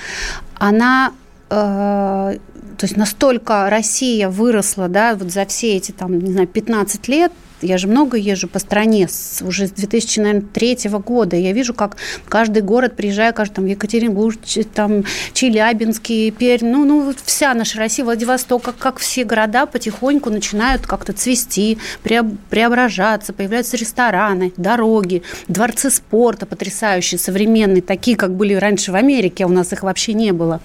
она 0.59 1.15
э, 1.49 2.37
то 2.77 2.85
есть 2.85 2.97
настолько 2.97 3.69
Россия 3.71 4.29
выросла, 4.29 4.89
да, 4.89 5.15
вот 5.15 5.33
за 5.33 5.47
все 5.47 5.77
эти, 5.77 5.93
там, 5.93 6.19
не 6.19 6.33
знаю, 6.33 6.49
15 6.49 7.09
лет, 7.09 7.33
я 7.63 7.79
же 7.79 7.89
много 7.89 8.19
езжу 8.19 8.49
по 8.49 8.59
стране 8.59 9.09
с, 9.09 9.43
уже 9.43 9.67
с 9.67 9.71
2003 9.71 10.91
года. 11.05 11.37
Я 11.37 11.53
вижу, 11.53 11.73
как 11.73 11.97
каждый 12.29 12.61
город, 12.61 12.97
приезжая, 12.97 13.33
каждый 13.33 13.55
там 13.55 13.67
Екатеринбург, 13.67 14.39
там 14.75 15.05
Челябинский, 15.33 16.31
Пермь, 16.33 16.69
ну, 16.69 16.85
ну 16.85 17.15
вся 17.25 17.55
наша 17.55 17.79
Россия, 17.79 18.05
Владивосток, 18.05 18.63
как, 18.63 18.77
как 18.77 18.99
все 18.99 19.25
города 19.25 19.65
потихоньку 19.65 20.29
начинают 20.29 20.87
как-то 20.87 21.15
цвести, 21.15 21.79
преображаться, 22.03 23.33
появляются 23.33 23.79
рестораны, 23.79 24.53
дороги, 24.59 25.23
дворцы 25.49 25.91
спорта 25.91 26.45
потрясающие, 26.45 27.19
современные, 27.19 27.81
такие, 27.81 28.19
как 28.19 28.35
были 28.35 28.53
раньше 28.53 28.93
в 28.93 28.97
Америке, 28.97 29.45
а 29.45 29.47
у 29.47 29.51
нас 29.51 29.73
их 29.73 29.83
вообще 29.83 30.13
не 30.13 30.33
было. 30.33 30.61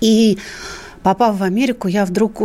И 0.00 0.38
попав 1.06 1.38
в 1.38 1.44
Америку, 1.44 1.86
я 1.86 2.04
вдруг 2.04 2.42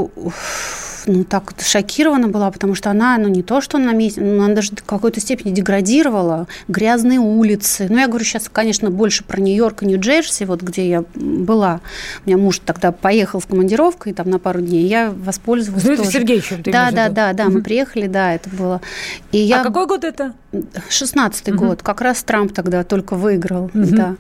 ну, 1.08 1.24
так 1.24 1.54
шокирована 1.60 2.28
была, 2.28 2.52
потому 2.52 2.76
что 2.76 2.91
она, 2.91 3.17
ну, 3.17 3.28
не 3.28 3.41
то, 3.41 3.60
что 3.60 3.80
на 3.80 3.91
месте, 3.91 4.21
ну, 4.21 4.43
она 4.43 4.54
даже 4.54 4.74
в 4.76 4.84
какой-то 4.84 5.19
степени 5.19 5.52
деградировала. 5.52 6.47
Грязные 6.67 7.17
улицы. 7.17 7.88
Ну, 7.89 7.97
я 7.97 8.08
говорю 8.08 8.24
сейчас, 8.24 8.50
конечно, 8.50 8.91
больше 8.91 9.24
про 9.24 9.41
Нью-Йорк 9.41 9.82
и 9.82 9.88
Нью-Джерси, 9.88 10.45
вот 10.45 10.62
где 10.62 10.88
я 10.88 11.04
была. 11.15 11.82
У 12.24 12.30
меня 12.30 12.38
муж 12.38 12.60
тогда 12.63 12.91
поехал 12.91 13.41
с 13.41 13.45
командировкой 13.45 14.13
там 14.13 14.30
на 14.30 14.38
пару 14.38 14.62
дней, 14.62 14.86
я 14.86 15.10
воспользовалась 15.10 15.84
Дмитрий 15.84 16.06
тоже. 16.06 16.12
Сергеевичем 16.12 16.62
ты 16.62 16.71
Да, 16.71 16.91
да, 16.91 17.10
да, 17.10 17.34
да, 17.34 17.50
мы 17.50 17.63
приехали, 17.63 18.06
да, 18.06 18.36
это 18.36 18.52
было. 18.52 18.80
И 19.32 19.39
я... 19.39 19.62
А 19.62 19.63
какой 19.63 19.88
год 19.88 20.04
это? 20.04 20.34
16-й 20.51 21.51
угу. 21.51 21.67
год. 21.67 21.81
Как 21.81 22.01
раз 22.01 22.23
Трамп 22.23 22.53
тогда 22.53 22.83
только 22.83 23.15
выиграл, 23.15 23.65
угу. 23.65 23.71
да. 23.73 24.15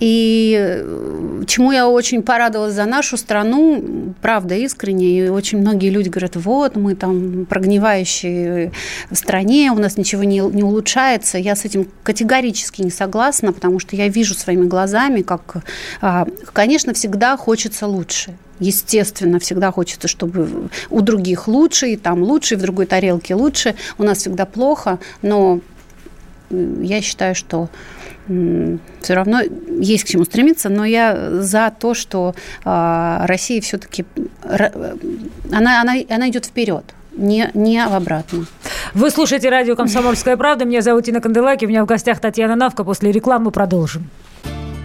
И 0.00 0.56
э, 0.56 1.42
чему 1.46 1.72
я 1.72 1.88
очень 1.88 2.22
порадовалась 2.22 2.74
за 2.74 2.84
нашу 2.84 3.16
страну, 3.16 4.14
правда, 4.22 4.54
искренне, 4.54 5.26
и 5.26 5.28
очень 5.28 5.58
многие 5.58 5.90
люди 5.90 6.08
говорят, 6.08 6.36
вот, 6.36 6.76
мы 6.76 6.94
там 6.94 7.46
прогнивающие 7.46 8.70
в 9.10 9.16
стране, 9.16 9.72
у 9.72 9.78
нас 9.78 9.96
ничего 9.96 10.22
не, 10.22 10.38
не 10.38 10.62
улучшается. 10.62 11.36
Я 11.36 11.56
с 11.56 11.64
этим 11.64 11.88
категорически 12.04 12.82
не 12.82 12.90
согласна, 12.90 13.52
потому 13.52 13.80
что 13.80 13.96
я 13.96 14.08
вижу 14.08 14.34
своими 14.34 14.66
глазами, 14.66 15.22
как, 15.22 15.64
а, 16.00 16.26
конечно, 16.52 16.94
всегда 16.94 17.36
хочется 17.36 17.86
лучше. 17.88 18.34
Естественно, 18.60 19.38
всегда 19.38 19.70
хочется, 19.70 20.08
чтобы 20.08 20.68
у 20.90 21.00
других 21.00 21.48
лучше, 21.48 21.88
и 21.90 21.96
там 21.96 22.22
лучше, 22.22 22.54
и 22.54 22.56
в 22.56 22.62
другой 22.62 22.86
тарелке 22.86 23.34
лучше. 23.34 23.74
У 23.98 24.02
нас 24.02 24.18
всегда 24.18 24.46
плохо, 24.46 24.98
но 25.22 25.60
я 26.50 27.00
считаю, 27.02 27.34
что 27.34 27.68
все 29.00 29.14
равно 29.14 29.40
есть 29.80 30.04
к 30.04 30.08
чему 30.08 30.24
стремиться, 30.24 30.68
но 30.68 30.84
я 30.84 31.40
за 31.40 31.72
то, 31.78 31.94
что 31.94 32.34
а, 32.64 33.26
Россия 33.26 33.60
все-таки 33.62 34.04
она, 35.50 35.80
она, 35.80 35.94
она 36.10 36.28
идет 36.28 36.44
вперед. 36.44 36.84
не, 37.18 37.50
не 37.54 37.86
в 37.86 37.94
обратном. 37.94 38.46
Вы 38.94 39.10
слушаете 39.10 39.50
радио 39.50 39.76
«Комсомольская 39.76 40.36
правда». 40.36 40.64
Меня 40.64 40.82
зовут 40.82 41.08
Инна 41.08 41.20
Канделаки. 41.20 41.64
У 41.64 41.68
меня 41.68 41.82
в 41.84 41.86
гостях 41.86 42.20
Татьяна 42.20 42.54
Навка. 42.54 42.84
После 42.84 43.12
рекламы 43.12 43.50
продолжим. 43.50 44.08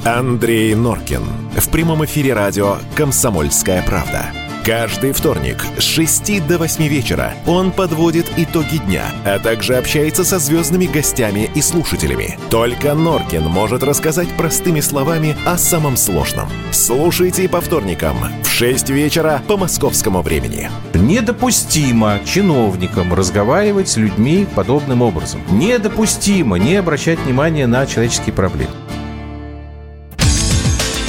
Андрей 0.05 0.75
Норкин. 0.75 1.23
В 1.55 1.69
прямом 1.69 2.03
эфире 2.03 2.33
радио 2.33 2.75
«Комсомольская 2.93 3.81
правда». 3.83 4.25
Каждый 4.65 5.13
вторник 5.13 5.65
с 5.77 5.83
6 5.83 6.45
до 6.45 6.57
8 6.57 6.87
вечера 6.87 7.33
он 7.47 7.71
подводит 7.71 8.29
итоги 8.35 8.79
дня, 8.85 9.05
а 9.25 9.39
также 9.39 9.75
общается 9.75 10.25
со 10.25 10.39
звездными 10.39 10.87
гостями 10.87 11.49
и 11.55 11.61
слушателями. 11.61 12.37
Только 12.49 12.93
Норкин 12.93 13.43
может 13.43 13.81
рассказать 13.81 14.27
простыми 14.35 14.81
словами 14.81 15.37
о 15.45 15.57
самом 15.57 15.95
сложном. 15.95 16.49
Слушайте 16.71 17.47
по 17.47 17.61
вторникам 17.61 18.17
в 18.43 18.49
6 18.49 18.89
вечера 18.89 19.41
по 19.47 19.55
московскому 19.55 20.21
времени. 20.21 20.69
Недопустимо 20.93 22.19
чиновникам 22.25 23.13
разговаривать 23.13 23.87
с 23.87 23.95
людьми 23.95 24.45
подобным 24.53 25.01
образом. 25.01 25.41
Недопустимо 25.49 26.57
не 26.57 26.75
обращать 26.75 27.19
внимания 27.19 27.67
на 27.67 27.85
человеческие 27.85 28.33
проблемы. 28.33 28.82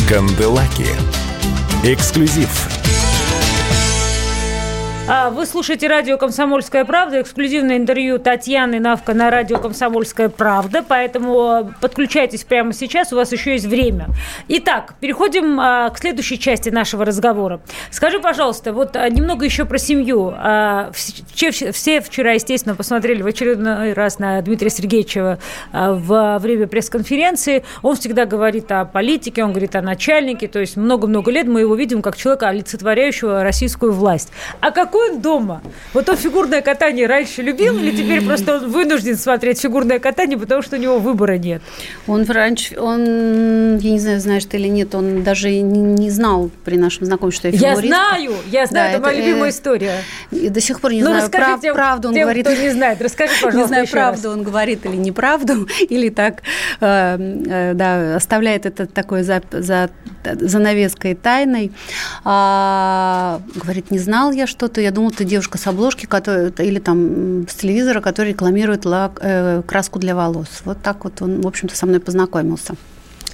Канделаки. 0.08 0.86
Эксклюзив 1.82 2.93
вы 5.06 5.44
слушаете 5.44 5.86
радио 5.86 6.16
«Комсомольская 6.16 6.86
правда», 6.86 7.20
эксклюзивное 7.20 7.76
интервью 7.76 8.18
Татьяны 8.18 8.80
Навка 8.80 9.12
на 9.12 9.28
радио 9.30 9.58
«Комсомольская 9.58 10.30
правда», 10.30 10.82
поэтому 10.86 11.74
подключайтесь 11.82 12.44
прямо 12.44 12.72
сейчас, 12.72 13.12
у 13.12 13.16
вас 13.16 13.30
еще 13.30 13.52
есть 13.52 13.66
время. 13.66 14.08
Итак, 14.48 14.94
переходим 15.00 15.60
а, 15.60 15.90
к 15.90 15.98
следующей 15.98 16.38
части 16.38 16.70
нашего 16.70 17.04
разговора. 17.04 17.60
Скажи, 17.90 18.18
пожалуйста, 18.18 18.72
вот 18.72 18.96
а, 18.96 19.06
немного 19.10 19.44
еще 19.44 19.66
про 19.66 19.76
семью. 19.76 20.34
Все 20.94 22.00
вчера, 22.00 22.32
естественно, 22.32 22.74
посмотрели 22.74 23.20
в 23.20 23.26
очередной 23.26 23.92
раз 23.92 24.18
на 24.18 24.40
Дмитрия 24.40 24.70
Сергеевича 24.70 25.38
во 25.72 26.38
время 26.38 26.66
пресс-конференции. 26.66 27.62
Он 27.82 27.96
всегда 27.96 28.24
говорит 28.24 28.72
о 28.72 28.86
политике, 28.86 29.44
он 29.44 29.50
говорит 29.50 29.76
о 29.76 29.82
начальнике, 29.82 30.48
то 30.48 30.60
есть 30.60 30.78
много-много 30.78 31.30
лет 31.30 31.46
мы 31.46 31.60
его 31.60 31.74
видим 31.74 32.00
как 32.00 32.16
человека, 32.16 32.48
олицетворяющего 32.48 33.42
российскую 33.42 33.92
власть. 33.92 34.32
А 34.60 34.70
как 34.70 34.93
какой 34.94 35.10
он 35.10 35.20
дома? 35.20 35.60
Вот 35.92 36.08
он 36.08 36.16
фигурное 36.16 36.62
катание 36.62 37.08
раньше 37.08 37.42
любил 37.42 37.76
или 37.76 37.90
теперь 37.90 38.24
просто 38.24 38.56
он 38.56 38.70
вынужден 38.70 39.16
смотреть 39.16 39.60
фигурное 39.60 39.98
катание, 39.98 40.38
потому 40.38 40.62
что 40.62 40.76
у 40.76 40.78
него 40.78 40.98
выбора 40.98 41.36
нет? 41.36 41.62
Он 42.06 42.24
раньше, 42.24 42.78
он, 42.78 43.78
я 43.78 43.90
не 43.90 43.98
знаю, 43.98 44.20
знаешь 44.20 44.44
ты 44.44 44.56
или 44.56 44.68
нет, 44.68 44.94
он 44.94 45.24
даже 45.24 45.50
не, 45.50 45.80
не 45.80 46.10
знал 46.10 46.48
при 46.64 46.76
нашем 46.76 47.06
знакомстве, 47.06 47.50
что 47.50 47.66
я 47.66 47.74
фигуристка. 47.74 47.86
Я 47.86 48.08
знаю, 48.08 48.32
я 48.52 48.66
знаю, 48.66 48.92
да, 48.92 48.96
это, 48.98 49.02
моя 49.02 49.20
любимая 49.20 49.50
история. 49.50 49.96
И 50.30 50.48
до 50.48 50.60
сих 50.60 50.80
пор 50.80 50.92
не 50.92 51.02
ну, 51.02 51.10
знаю, 51.10 51.30
прав, 51.30 51.60
тем, 51.60 51.74
правду 51.74 52.08
он 52.08 52.14
тем, 52.14 52.22
говорит. 52.24 52.46
кто 52.46 52.54
не 52.54 52.70
знает, 52.70 53.00
расскажи, 53.02 53.32
пожалуйста, 53.42 53.58
Не 53.58 53.66
знаю, 53.66 53.88
правду 53.88 54.28
раз. 54.28 54.36
он 54.36 54.42
говорит 54.42 54.86
или 54.86 54.96
неправду, 54.96 55.68
или 55.88 56.08
так, 56.08 56.42
э, 56.80 57.16
э, 57.46 57.74
да, 57.74 58.16
оставляет 58.16 58.66
это 58.66 58.86
такой 58.86 59.22
за, 59.22 59.42
за 59.50 59.90
занавеской 60.24 61.14
тайной. 61.14 61.72
А, 62.24 63.40
говорит, 63.54 63.90
не 63.90 63.98
знал 63.98 64.32
я 64.32 64.46
что-то, 64.46 64.80
я 64.80 64.90
думала, 64.90 65.12
ты 65.12 65.24
девушка 65.24 65.58
с 65.58 65.66
обложки, 65.66 66.06
которая, 66.06 66.52
или 66.58 66.78
там 66.78 67.46
с 67.48 67.54
телевизора, 67.54 68.00
который 68.00 68.30
рекламирует 68.30 68.84
лак, 68.84 69.18
э, 69.22 69.62
краску 69.66 69.98
для 69.98 70.14
волос. 70.14 70.62
Вот 70.64 70.78
так 70.82 71.04
вот 71.04 71.20
он, 71.22 71.40
в 71.40 71.46
общем-то, 71.46 71.76
со 71.76 71.86
мной 71.86 72.00
познакомился. 72.00 72.74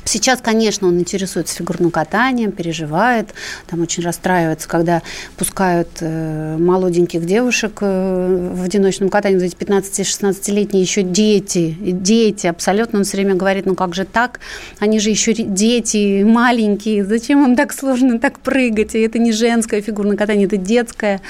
Сейчас, 0.05 0.41
конечно, 0.41 0.89
он 0.89 0.99
интересуется 0.99 1.55
фигурным 1.55 1.91
катанием, 1.91 2.53
переживает, 2.53 3.35
там 3.67 3.83
очень 3.83 4.03
расстраивается, 4.03 4.69
когда 4.69 5.03
пускают 5.37 5.89
э, 6.01 6.57
молоденьких 6.59 7.25
девушек 7.25 7.79
э, 7.81 8.53
в 8.55 8.63
одиночном 8.63 9.09
катании, 9.09 9.39
вот 9.39 9.45
эти 9.45 9.57
15-16-летние 9.57 10.83
еще 10.83 11.03
дети, 11.03 11.77
дети, 11.81 12.47
абсолютно, 12.47 13.01
он 13.01 13.05
все 13.05 13.19
время 13.19 13.35
говорит, 13.35 13.67
ну 13.67 13.75
как 13.75 13.95
же 13.95 14.05
так, 14.05 14.41
они 14.79 15.01
же 15.01 15.11
еще 15.11 15.33
дети, 15.33 16.23
маленькие, 16.25 17.05
зачем 17.05 17.45
им 17.45 17.57
так 17.57 17.73
сложно 17.73 18.19
так 18.19 18.41
прыгать, 18.41 18.95
и 18.95 19.01
это 19.01 19.19
не 19.19 19.33
женское 19.33 19.81
фигурное 19.81 20.17
катание, 20.17 20.47
это 20.47 20.57
детское 20.57 21.21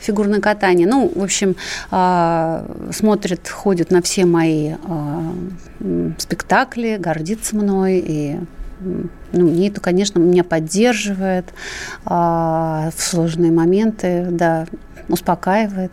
фигурное 0.00 0.40
катание. 0.40 0.86
Ну, 0.86 1.10
в 1.14 1.22
общем, 1.22 1.56
э, 1.90 2.90
смотрит, 2.92 3.48
ходит 3.48 3.90
на 3.90 4.02
все 4.02 4.26
мои 4.26 4.74
э, 4.74 6.12
спектакли, 6.18 6.96
гордится 6.98 7.56
мной, 7.56 7.98
и 7.98 8.19
ну, 8.80 9.08
мне 9.32 9.68
это, 9.68 9.80
конечно, 9.80 10.18
меня 10.18 10.44
поддерживает 10.44 11.46
а, 12.04 12.90
в 12.96 13.02
сложные 13.02 13.52
моменты, 13.52 14.26
да, 14.30 14.66
успокаивает. 15.08 15.92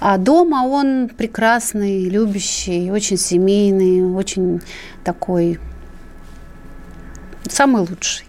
А 0.00 0.18
дома 0.18 0.66
он 0.66 1.08
прекрасный, 1.08 2.08
любящий, 2.08 2.90
очень 2.90 3.16
семейный, 3.16 4.04
очень 4.04 4.60
такой 5.02 5.58
самый 7.48 7.80
лучший. 7.80 8.26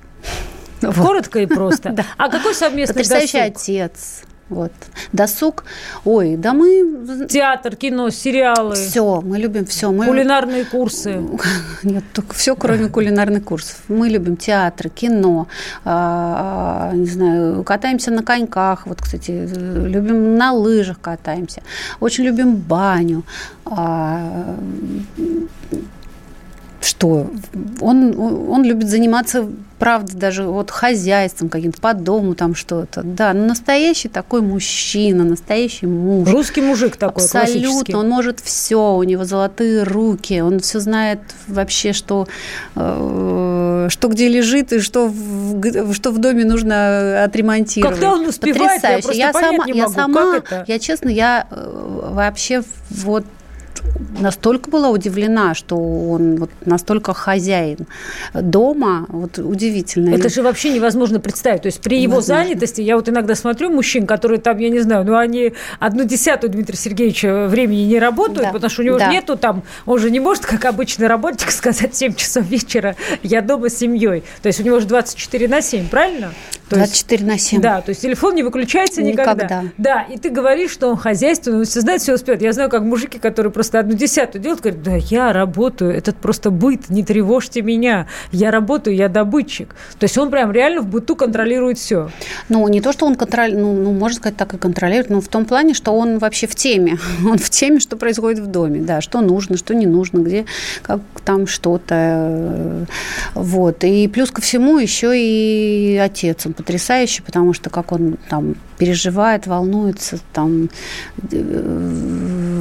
Коротко 0.82 1.40
и 1.40 1.46
просто. 1.46 1.90
да. 1.94 2.06
А 2.18 2.30
какой 2.30 2.54
совместный 2.54 2.96
Потрясающий 2.96 3.40
досуг? 3.40 3.58
отец. 3.58 4.24
Вот. 4.50 4.72
Досуг. 5.12 5.64
Ой, 6.04 6.36
да 6.38 6.54
мы... 6.54 7.28
Театр, 7.28 7.76
кино, 7.76 8.12
сериалы. 8.12 8.76
Все, 8.76 9.22
мы 9.22 9.40
любим 9.40 9.66
все. 9.66 9.92
Мы... 9.92 10.06
Кулинарные 10.06 10.66
курсы. 10.66 11.20
Нет, 11.84 12.04
только 12.14 12.36
все, 12.36 12.56
кроме 12.56 12.90
кулинарных 12.90 13.44
курсов. 13.44 13.82
Мы 13.88 14.08
любим 14.08 14.38
театр, 14.38 14.90
кино, 14.90 15.48
а, 15.84 16.92
не 16.94 17.08
знаю, 17.08 17.64
катаемся 17.64 18.12
на 18.12 18.22
коньках. 18.22 18.86
Вот, 18.86 19.02
кстати, 19.02 19.32
любим 19.32 20.38
на 20.38 20.54
лыжах 20.54 21.00
катаемся. 21.02 21.64
Очень 22.00 22.26
любим 22.26 22.56
баню. 22.56 23.24
А, 23.66 24.56
что 26.86 27.28
он, 27.82 28.16
он 28.50 28.64
любит 28.64 28.90
заниматься, 28.90 29.48
правда, 29.80 30.16
даже 30.16 30.44
вот 30.44 30.72
хозяйством 30.72 31.50
каким-то, 31.50 31.82
по 31.82 31.94
дому 31.94 32.36
там 32.36 32.54
что-то. 32.56 33.02
Да, 33.04 33.34
ну, 33.34 33.48
настоящий 33.48 34.08
такой 34.08 34.42
мужчина, 34.42 35.24
настоящий 35.24 35.88
муж. 35.88 36.30
Русский 36.30 36.62
мужик 36.62 36.96
такой, 36.96 37.24
Абсолютно, 37.24 38.00
он 38.00 38.10
может 38.10 38.40
все, 38.40 38.96
у 38.96 39.04
него 39.04 39.26
золотые 39.26 39.84
руки, 39.84 40.42
он 40.42 40.60
все 40.60 40.80
знает 40.80 41.20
вообще, 41.48 41.92
что, 41.94 42.28
э, 42.76 43.88
что 43.90 44.08
где 44.08 44.28
лежит 44.28 44.72
и 44.74 44.80
что 44.80 45.08
в, 45.08 45.94
что 45.94 46.12
в 46.12 46.20
доме 46.20 46.46
нужно 46.46 47.24
отремонтировать. 47.24 47.96
Когда 47.96 48.14
он 48.14 48.28
успевает, 48.28 48.82
Потрясающе. 48.82 49.18
я, 49.18 49.28
я 49.28 49.34
сама, 49.34 49.66
я 49.68 49.90
сама, 49.90 50.44
я 50.68 50.80
честно, 50.80 51.10
я 51.10 51.48
э, 51.50 52.10
вообще 52.12 52.64
вот 52.90 53.26
настолько 54.20 54.70
была 54.70 54.90
удивлена, 54.90 55.54
что 55.54 55.76
он 55.78 56.38
вот 56.38 56.50
настолько 56.66 57.14
хозяин 57.14 57.88
дома, 58.34 59.06
вот 59.10 59.38
удивительно. 59.38 60.14
Это 60.14 60.30
же 60.30 60.42
вообще 60.42 60.74
невозможно 60.74 61.20
представить. 61.20 61.64
То 61.64 61.68
есть 61.68 61.82
при 61.82 62.00
его 62.02 62.16
невозможно. 62.16 62.44
занятости, 62.44 62.82
я 62.82 62.96
вот 62.96 63.10
иногда 63.10 63.36
смотрю 63.36 63.70
мужчин, 63.70 64.08
которые 64.08 64.40
там, 64.40 64.58
я 64.58 64.70
не 64.70 64.80
знаю, 64.80 65.06
ну 65.06 65.18
они 65.18 65.54
одну 65.80 66.04
десятую 66.06 66.52
Дмитрия 66.52 66.78
Сергеевича 66.78 67.48
времени 67.48 67.82
не 67.82 68.00
работают, 68.00 68.48
да. 68.48 68.52
потому 68.52 68.70
что 68.70 68.82
у 68.82 68.86
него 68.86 68.98
да. 68.98 69.12
нету 69.12 69.38
там, 69.38 69.64
он 69.86 70.00
же 70.00 70.12
не 70.12 70.20
может, 70.20 70.46
как 70.46 70.66
обычный 70.66 71.08
работник, 71.08 71.52
сказать 71.52 71.96
7 71.96 72.16
часов 72.16 72.46
вечера, 72.46 72.96
я 73.24 73.42
дома 73.42 73.70
с 73.70 73.78
семьей. 73.78 74.24
То 74.42 74.48
есть 74.48 74.60
у 74.60 74.64
него 74.64 74.80
же 74.80 74.88
24 74.88 75.48
на 75.48 75.62
7, 75.62 75.88
правильно? 75.88 76.34
То 76.70 76.78
24 76.78 77.18
есть, 77.18 77.32
на 77.32 77.38
7. 77.38 77.62
Да, 77.62 77.82
то 77.82 77.90
есть 77.90 78.02
телефон 78.02 78.34
не 78.36 78.44
выключается 78.44 79.04
никогда. 79.04 79.46
никогда. 79.46 79.64
Да, 79.78 80.02
и 80.02 80.18
ты 80.18 80.30
говоришь, 80.30 80.72
что 80.72 80.90
он 80.90 80.98
хозяйственный, 80.98 81.60
он 81.60 81.66
все 81.66 81.82
знает, 81.82 82.02
все 82.02 82.14
успеет. 82.14 82.42
Я 82.42 82.54
знаю, 82.54 82.70
как 82.70 82.82
мужики, 82.82 83.20
которые 83.20 83.52
просто 83.52 83.75
одну 83.80 83.94
десятую 83.94 84.42
делают, 84.42 84.62
говорят, 84.62 84.84
да, 84.84 84.96
я 84.96 85.34
работаю, 85.34 85.92
этот 85.92 86.18
просто 86.18 86.52
быт, 86.52 86.90
не 86.90 87.04
тревожьте 87.04 87.62
меня, 87.62 88.08
я 88.32 88.52
работаю, 88.52 88.96
я 88.96 89.10
добытчик. 89.10 89.76
То 90.00 90.06
есть 90.06 90.18
он 90.18 90.30
прям 90.32 90.52
реально 90.52 90.82
в 90.82 90.88
быту 90.88 91.16
контролирует 91.16 91.78
все. 91.78 92.10
Ну, 92.50 92.68
не 92.68 92.82
то, 92.82 92.92
что 92.92 93.06
он 93.06 93.16
контролирует, 93.16 93.62
ну, 93.64 93.74
ну, 93.74 93.94
можно 93.94 94.18
сказать, 94.18 94.38
так 94.38 94.54
и 94.54 94.58
контролирует, 94.58 95.10
но 95.10 95.22
в 95.22 95.28
том 95.28 95.46
плане, 95.46 95.74
что 95.74 95.92
он 95.92 96.20
вообще 96.20 96.48
в 96.48 96.56
теме. 96.56 96.98
Он 97.26 97.38
в 97.38 97.50
теме, 97.50 97.80
что 97.80 97.98
происходит 97.98 98.40
в 98.40 98.48
доме, 98.48 98.82
да, 98.82 99.02
что 99.02 99.22
нужно, 99.22 99.58
что 99.58 99.74
не 99.74 99.88
нужно, 99.88 100.20
где 100.20 100.46
как 100.82 101.02
там 101.24 101.48
что-то. 101.48 102.86
Вот. 103.34 103.84
И 103.84 104.08
плюс 104.08 104.32
ко 104.32 104.42
всему 104.42 104.78
еще 104.78 105.14
и 105.16 105.98
отец, 105.98 106.46
он 106.46 106.54
потрясающий, 106.54 107.22
потому 107.24 107.54
что 107.54 107.70
как 107.70 107.92
он 107.92 108.18
там 108.30 108.56
переживает, 108.78 109.48
волнуется, 109.48 110.20
там... 110.34 110.70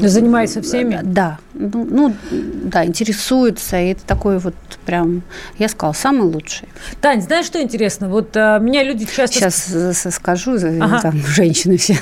Занимается 0.08 0.60
всеми? 0.62 1.00
Да, 1.02 1.38
ну, 1.54 1.86
ну, 1.88 2.14
да, 2.30 2.84
интересуется, 2.84 3.80
и 3.80 3.88
это 3.92 4.02
такой 4.04 4.38
вот 4.38 4.54
прям, 4.84 5.22
я 5.58 5.68
сказала, 5.68 5.92
самый 5.92 6.22
лучший. 6.22 6.68
Тань, 7.00 7.22
знаешь, 7.22 7.46
что 7.46 7.62
интересно? 7.62 8.08
Вот 8.08 8.36
а, 8.36 8.58
меня 8.58 8.82
люди 8.82 9.06
часто... 9.06 9.38
Сейчас 9.38 10.14
скажу, 10.14 10.56
ага. 10.80 11.00
там, 11.00 11.18
женщины 11.26 11.76
все. 11.76 11.98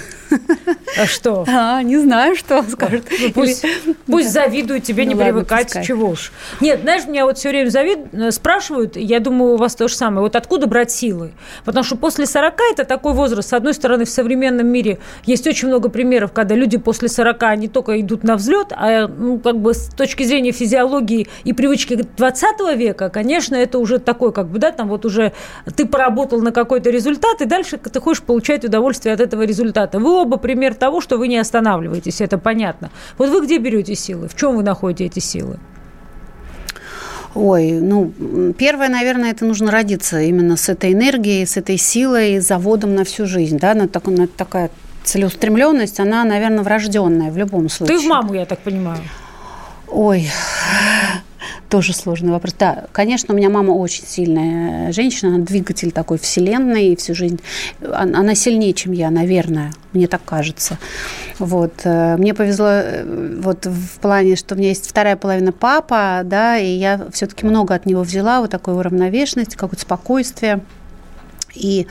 А 0.98 1.06
что? 1.06 1.44
А, 1.48 1.82
не 1.82 1.98
знаю, 1.98 2.36
что 2.36 2.62
скажут. 2.64 3.04
Ну, 3.10 3.32
пусть, 3.32 3.64
Или... 3.64 3.96
пусть 4.06 4.32
да. 4.34 4.44
завидуют, 4.44 4.84
тебе 4.84 5.04
ну, 5.04 5.10
не 5.10 5.14
ладно, 5.14 5.32
привыкать, 5.32 5.64
пускай. 5.64 5.84
чего 5.84 6.08
уж. 6.10 6.32
Нет, 6.60 6.80
знаешь, 6.82 7.06
меня 7.06 7.24
вот 7.24 7.38
все 7.38 7.48
время 7.48 7.70
завид... 7.70 7.98
Э, 8.12 8.30
спрашивают, 8.30 8.96
я 8.96 9.20
думаю, 9.20 9.54
у 9.54 9.56
вас 9.56 9.74
то 9.74 9.88
же 9.88 9.94
самое, 9.94 10.22
вот 10.22 10.36
откуда 10.36 10.66
брать 10.66 10.90
силы? 10.90 11.32
Потому 11.64 11.84
что 11.84 11.96
после 11.96 12.26
40 12.26 12.54
это 12.72 12.84
такой 12.84 13.14
возраст. 13.14 13.48
С 13.48 13.52
одной 13.52 13.74
стороны, 13.74 14.04
в 14.04 14.10
современном 14.10 14.66
мире 14.66 14.98
есть 15.24 15.46
очень 15.46 15.68
много 15.68 15.88
примеров, 15.88 16.32
когда 16.32 16.54
люди 16.54 16.76
после 16.76 17.08
40 17.08 17.56
не 17.56 17.68
только 17.68 18.00
идут 18.00 18.22
на 18.22 18.36
взлет, 18.36 18.68
а 18.72 19.08
ну, 19.08 19.38
как 19.42 19.58
бы 19.58 19.74
с 19.74 19.88
точки 19.88 20.22
зрения 20.22 20.52
физиологии 20.52 21.28
и 21.44 21.52
привычки 21.52 21.94
20 21.94 22.76
века, 22.76 23.10
конечно, 23.10 23.54
это 23.54 23.78
уже 23.78 23.98
такой, 23.98 24.32
как 24.32 24.48
бы, 24.48 24.58
да, 24.58 24.72
там 24.72 24.88
вот 24.88 25.04
уже 25.04 25.32
ты 25.76 25.86
поработал 25.86 26.40
на 26.40 26.52
какой-то 26.52 26.90
результат, 26.90 27.40
и 27.40 27.44
дальше 27.44 27.76
ты 27.76 28.00
хочешь 28.00 28.22
получать 28.22 28.64
удовольствие 28.64 29.14
от 29.14 29.20
этого 29.20 29.42
результата. 29.42 29.98
Вы 29.98 30.12
оба 30.12 30.36
пример 30.38 30.74
того, 30.74 31.00
что 31.00 31.18
вы 31.18 31.28
не 31.28 31.38
останавливаетесь, 31.38 32.20
это 32.20 32.38
понятно. 32.38 32.90
Вот 33.18 33.30
вы 33.30 33.44
где 33.44 33.58
берете 33.58 33.94
силы? 33.94 34.28
В 34.28 34.36
чем 34.36 34.56
вы 34.56 34.62
находите 34.62 35.06
эти 35.06 35.18
силы? 35.18 35.58
Ой, 37.34 37.72
ну, 37.72 38.12
первое, 38.58 38.88
наверное, 38.88 39.30
это 39.30 39.46
нужно 39.46 39.70
родиться 39.70 40.20
именно 40.20 40.56
с 40.56 40.68
этой 40.68 40.92
энергией, 40.92 41.46
с 41.46 41.56
этой 41.56 41.78
силой, 41.78 42.40
заводом 42.40 42.94
на 42.94 43.04
всю 43.04 43.26
жизнь, 43.26 43.58
да, 43.58 43.74
на, 43.74 43.88
так, 43.88 44.06
на 44.06 44.26
такая 44.26 44.70
целеустремленность, 45.04 45.98
она, 45.98 46.24
наверное, 46.24 46.62
врожденная 46.62 47.30
в 47.30 47.38
любом 47.38 47.68
случае. 47.68 47.98
Ты 47.98 48.04
в 48.04 48.08
маму, 48.08 48.34
я 48.34 48.44
так 48.44 48.58
понимаю. 48.58 49.00
Ой, 49.92 50.30
тоже 51.68 51.92
сложный 51.92 52.32
вопрос. 52.32 52.54
Да, 52.58 52.86
конечно, 52.92 53.34
у 53.34 53.36
меня 53.36 53.50
мама 53.50 53.72
очень 53.72 54.06
сильная 54.06 54.90
женщина, 54.90 55.34
она 55.34 55.44
двигатель 55.44 55.92
такой 55.92 56.18
вселенной, 56.18 56.88
и 56.88 56.96
всю 56.96 57.14
жизнь. 57.14 57.40
Она 57.92 58.34
сильнее, 58.34 58.72
чем 58.72 58.92
я, 58.92 59.10
наверное, 59.10 59.70
мне 59.92 60.06
так 60.06 60.24
кажется. 60.24 60.78
Вот. 61.38 61.74
Э, 61.84 62.16
мне 62.16 62.32
повезло 62.32 62.68
э, 62.68 63.36
вот 63.38 63.66
в 63.66 63.98
плане, 64.00 64.36
что 64.36 64.54
у 64.54 64.58
меня 64.58 64.68
есть 64.68 64.88
вторая 64.88 65.16
половина 65.16 65.52
папа, 65.52 66.22
да, 66.24 66.56
и 66.56 66.68
я 66.68 67.06
все-таки 67.12 67.44
много 67.44 67.74
от 67.74 67.84
него 67.84 68.02
взяла, 68.02 68.40
вот 68.40 68.50
такой 68.50 68.74
уравновешенности, 68.74 69.56
какое-то 69.56 69.82
спокойствие. 69.82 70.60
И 71.54 71.86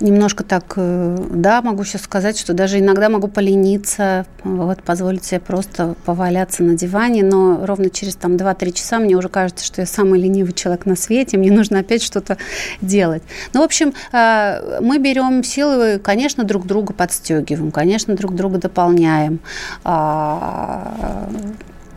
немножко 0.00 0.44
так, 0.44 0.74
э, 0.76 1.16
да, 1.30 1.62
могу 1.62 1.84
сейчас 1.84 2.02
сказать, 2.02 2.38
что 2.38 2.52
даже 2.52 2.78
иногда 2.78 3.08
могу 3.08 3.28
полениться, 3.28 4.26
вот, 4.44 4.82
позволить 4.82 5.24
себе 5.24 5.40
просто 5.40 5.94
поваляться 6.04 6.62
на 6.62 6.74
диване, 6.74 7.22
но 7.22 7.64
ровно 7.64 7.90
через 7.90 8.16
там 8.16 8.36
2-3 8.36 8.72
часа 8.72 8.98
мне 8.98 9.16
уже 9.16 9.28
кажется, 9.28 9.64
что 9.64 9.80
я 9.80 9.86
самый 9.86 10.20
ленивый 10.20 10.52
человек 10.52 10.86
на 10.86 10.96
свете, 10.96 11.38
мне 11.38 11.50
нужно 11.50 11.80
опять 11.80 12.02
что-то 12.02 12.38
делать. 12.80 13.22
Ну, 13.52 13.60
в 13.60 13.64
общем, 13.64 13.94
э, 14.12 14.80
мы 14.80 14.98
берем 14.98 15.42
силы, 15.42 15.98
конечно, 15.98 16.44
друг 16.44 16.66
друга 16.66 16.92
подстегиваем, 16.92 17.70
конечно, 17.70 18.14
друг 18.14 18.34
друга 18.34 18.58
дополняем, 18.58 19.40
а, 19.84 21.28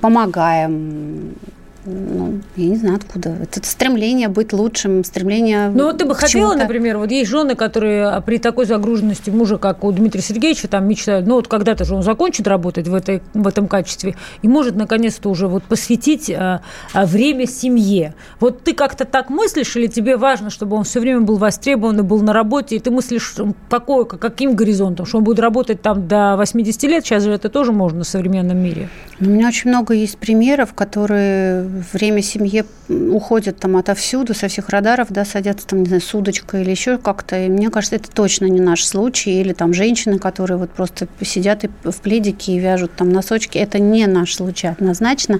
помогаем, 0.01 1.35
ну, 1.83 2.39
я 2.57 2.69
не 2.69 2.75
знаю 2.75 2.97
откуда. 2.97 3.29
Это 3.41 3.65
стремление 3.67 4.27
быть 4.27 4.53
лучшим, 4.53 5.03
стремление 5.03 5.69
Ну, 5.69 5.91
ты 5.93 6.05
бы 6.05 6.13
хотела, 6.13 6.53
например, 6.53 6.99
вот 6.99 7.09
есть 7.09 7.29
жены, 7.29 7.55
которые 7.55 8.05
а, 8.05 8.21
при 8.21 8.37
такой 8.37 8.65
загруженности 8.65 9.31
мужа, 9.31 9.57
как 9.57 9.83
у 9.83 9.91
Дмитрия 9.91 10.21
Сергеевича, 10.21 10.67
там 10.67 10.87
мечтают, 10.87 11.25
ну, 11.25 11.35
вот 11.35 11.47
когда-то 11.47 11.83
же 11.83 11.95
он 11.95 12.03
закончит 12.03 12.47
работать 12.47 12.87
в, 12.87 12.93
этой, 12.93 13.23
в 13.33 13.47
этом 13.47 13.67
качестве 13.67 14.15
и 14.43 14.47
может 14.47 14.75
наконец-то 14.75 15.29
уже 15.29 15.47
вот 15.47 15.63
посвятить 15.63 16.29
а, 16.29 16.61
а, 16.93 17.05
время 17.07 17.47
семье. 17.47 18.13
Вот 18.39 18.63
ты 18.63 18.73
как-то 18.73 19.05
так 19.05 19.29
мыслишь 19.29 19.75
или 19.75 19.87
тебе 19.87 20.17
важно, 20.17 20.51
чтобы 20.51 20.77
он 20.77 20.83
все 20.83 20.99
время 20.99 21.21
был 21.21 21.37
востребован 21.37 21.99
и 21.99 22.03
был 22.03 22.21
на 22.21 22.33
работе, 22.33 22.75
и 22.75 22.79
ты 22.79 22.91
мыслишь, 22.91 23.35
какой, 23.69 24.05
каким 24.05 24.55
горизонтом, 24.55 25.07
что 25.07 25.17
он 25.17 25.23
будет 25.23 25.39
работать 25.39 25.81
там 25.81 26.07
до 26.07 26.35
80 26.37 26.83
лет, 26.83 27.05
сейчас 27.05 27.23
же 27.23 27.31
это 27.31 27.49
тоже 27.49 27.71
можно 27.71 28.03
в 28.03 28.07
современном 28.07 28.57
мире? 28.57 28.89
У 29.19 29.25
меня 29.25 29.47
очень 29.47 29.69
много 29.69 29.95
есть 29.95 30.17
примеров, 30.17 30.73
которые 30.73 31.70
время 31.93 32.21
семье 32.21 32.65
уходят 32.89 33.57
там 33.57 33.77
отовсюду, 33.77 34.33
со 34.33 34.47
всех 34.47 34.69
радаров, 34.69 35.07
да, 35.09 35.25
садятся 35.25 35.67
там, 35.67 35.79
не 35.79 35.85
знаю, 35.85 36.01
с 36.01 36.13
удочкой 36.13 36.61
или 36.61 36.71
еще 36.71 36.97
как-то. 36.97 37.45
И 37.45 37.49
мне 37.49 37.69
кажется, 37.69 37.95
это 37.95 38.09
точно 38.11 38.45
не 38.45 38.59
наш 38.59 38.83
случай. 38.83 39.39
Или 39.39 39.53
там 39.53 39.73
женщины, 39.73 40.19
которые 40.19 40.57
вот 40.57 40.71
просто 40.71 41.07
сидят 41.21 41.63
и 41.63 41.69
в 41.83 42.01
пледике 42.01 42.53
и 42.53 42.59
вяжут 42.59 42.93
там 42.95 43.09
носочки. 43.09 43.57
Это 43.57 43.79
не 43.79 44.07
наш 44.07 44.35
случай 44.35 44.67
однозначно. 44.67 45.39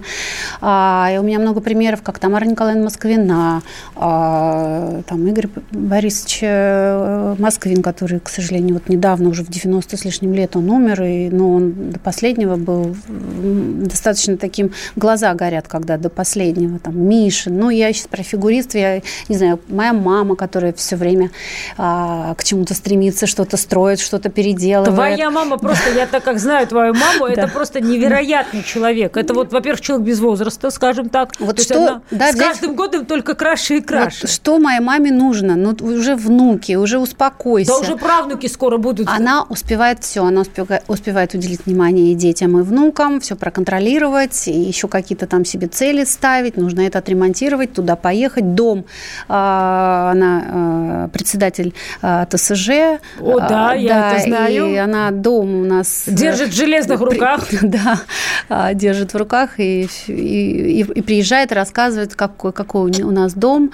А, 0.62 1.10
и 1.14 1.18
у 1.18 1.24
меня 1.24 1.40
много 1.40 1.62
примеров, 1.62 2.02
как 2.02 2.20
Тамара 2.20 2.46
Николаевна 2.46 2.84
Москвина, 2.86 3.62
а, 3.96 5.02
там 5.08 5.28
Игорь 5.28 5.50
Борисович 5.72 6.40
э, 6.42 7.36
Москвин, 7.38 7.82
который, 7.82 8.20
к 8.20 8.30
сожалению, 8.30 8.76
вот 8.76 8.90
недавно, 8.90 9.30
уже 9.30 9.44
в 9.44 9.50
90 9.50 9.98
с 9.98 10.06
лишним 10.06 10.34
лет 10.34 10.56
он 10.56 10.70
умер, 10.70 11.04
и, 11.04 11.30
но 11.30 11.54
он 11.56 11.92
до 11.92 12.00
последнего 12.00 12.56
был 12.56 12.96
достаточно 13.08 14.38
таким, 14.38 14.72
глаза 14.96 15.34
горят, 15.34 15.68
когда 15.68 15.98
до 15.98 16.10
последнего, 16.22 16.78
там, 16.78 17.00
Мишин. 17.00 17.58
Ну, 17.58 17.72
я 17.72 17.92
сейчас 17.92 18.06
про 18.06 18.22
фигуристов, 18.22 18.76
я 18.76 19.02
не 19.28 19.38
знаю, 19.38 19.60
моя 19.70 19.92
мама, 19.92 20.36
которая 20.36 20.72
все 20.74 20.96
время 20.96 21.32
а, 21.78 22.36
к 22.36 22.44
чему-то 22.44 22.76
стремится, 22.76 23.26
что-то 23.26 23.58
строит, 23.58 24.00
что-то 24.00 24.30
переделывает. 24.30 24.94
Твоя 24.94 25.32
мама 25.32 25.58
просто, 25.58 25.90
я 25.96 26.06
так 26.06 26.24
как 26.24 26.38
знаю 26.38 26.68
твою 26.68 26.94
маму, 26.94 27.26
это 27.26 27.48
просто 27.48 27.82
невероятный 27.82 28.62
человек. 28.62 29.18
Это 29.18 29.34
вот, 29.34 29.52
во-первых, 29.52 29.82
человек 29.82 30.06
без 30.06 30.20
возраста, 30.20 30.70
скажем 30.70 31.10
так. 31.10 31.32
Вот 31.40 31.60
что, 31.60 32.04
да, 32.12 32.32
с 32.32 32.36
каждым 32.36 32.76
годом 32.76 33.08
только 33.08 33.34
краше 33.34 33.78
и 33.78 33.82
краше. 33.82 34.28
что 34.28 34.60
моей 34.60 34.80
маме 34.80 35.12
нужно? 35.12 35.56
Ну, 35.56 35.76
уже 35.82 36.16
внуки, 36.16 36.76
уже 36.76 37.00
успокойся. 37.00 37.72
Да 37.72 37.80
уже 37.80 37.98
правнуки 37.98 38.46
скоро 38.46 38.78
будут. 38.78 39.08
Она 39.10 39.42
успевает 39.50 40.04
все, 40.04 40.24
она 40.24 40.42
успевает, 40.42 40.84
успевает 40.88 41.34
уделить 41.34 41.66
внимание 41.66 42.12
и 42.12 42.16
детям, 42.16 42.60
и 42.60 42.62
внукам, 42.62 43.20
все 43.22 43.36
проконтролировать, 43.36 44.48
и 44.48 44.52
еще 44.52 44.88
какие-то 44.88 45.26
там 45.26 45.46
себе 45.46 45.68
цели 45.68 46.04
ставить, 46.12 46.58
нужно 46.58 46.82
это 46.82 47.00
отремонтировать, 47.00 47.74
туда 47.74 47.96
поехать. 47.96 48.56
Дом, 48.56 48.86
а, 49.28 50.12
она 50.12 50.44
а, 50.46 51.08
председатель 51.10 51.74
а, 52.02 52.26
ТСЖ. 52.26 53.00
О, 53.20 53.40
да, 53.40 53.74
я 53.74 54.14
это 54.14 54.24
знаю. 54.24 54.72
И 54.72 54.76
она 54.76 55.12
дом 55.12 55.62
у 55.62 55.66
нас... 55.66 56.04
Э, 56.08 56.12
держит 56.12 56.50
в 56.50 56.56
железных 56.56 57.00
руках. 57.00 57.48
Да, 57.62 58.74
держит 58.74 59.14
в 59.14 59.18
руках 59.18 59.60
и, 59.60 59.88
и, 60.08 60.82
и 60.82 61.02
приезжает, 61.02 61.52
рассказывает, 61.52 62.16
какой, 62.16 62.52
какой 62.52 62.92
у 63.02 63.12
нас 63.12 63.34
дом. 63.34 63.72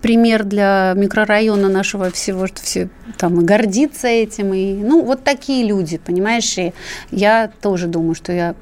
Пример 0.00 0.44
для 0.44 0.92
микрорайона 0.96 1.68
нашего 1.68 2.10
всего, 2.10 2.46
что 2.46 2.62
все 2.62 2.88
там 3.18 3.44
гордится 3.44 4.08
этим. 4.08 4.54
И, 4.54 4.74
ну, 4.74 5.02
вот 5.02 5.24
такие 5.24 5.66
люди, 5.66 5.98
понимаешь? 5.98 6.56
И 6.58 6.72
я 7.10 7.50
тоже 7.60 7.88
думаю, 7.88 8.14
что 8.14 8.32
я 8.32 8.54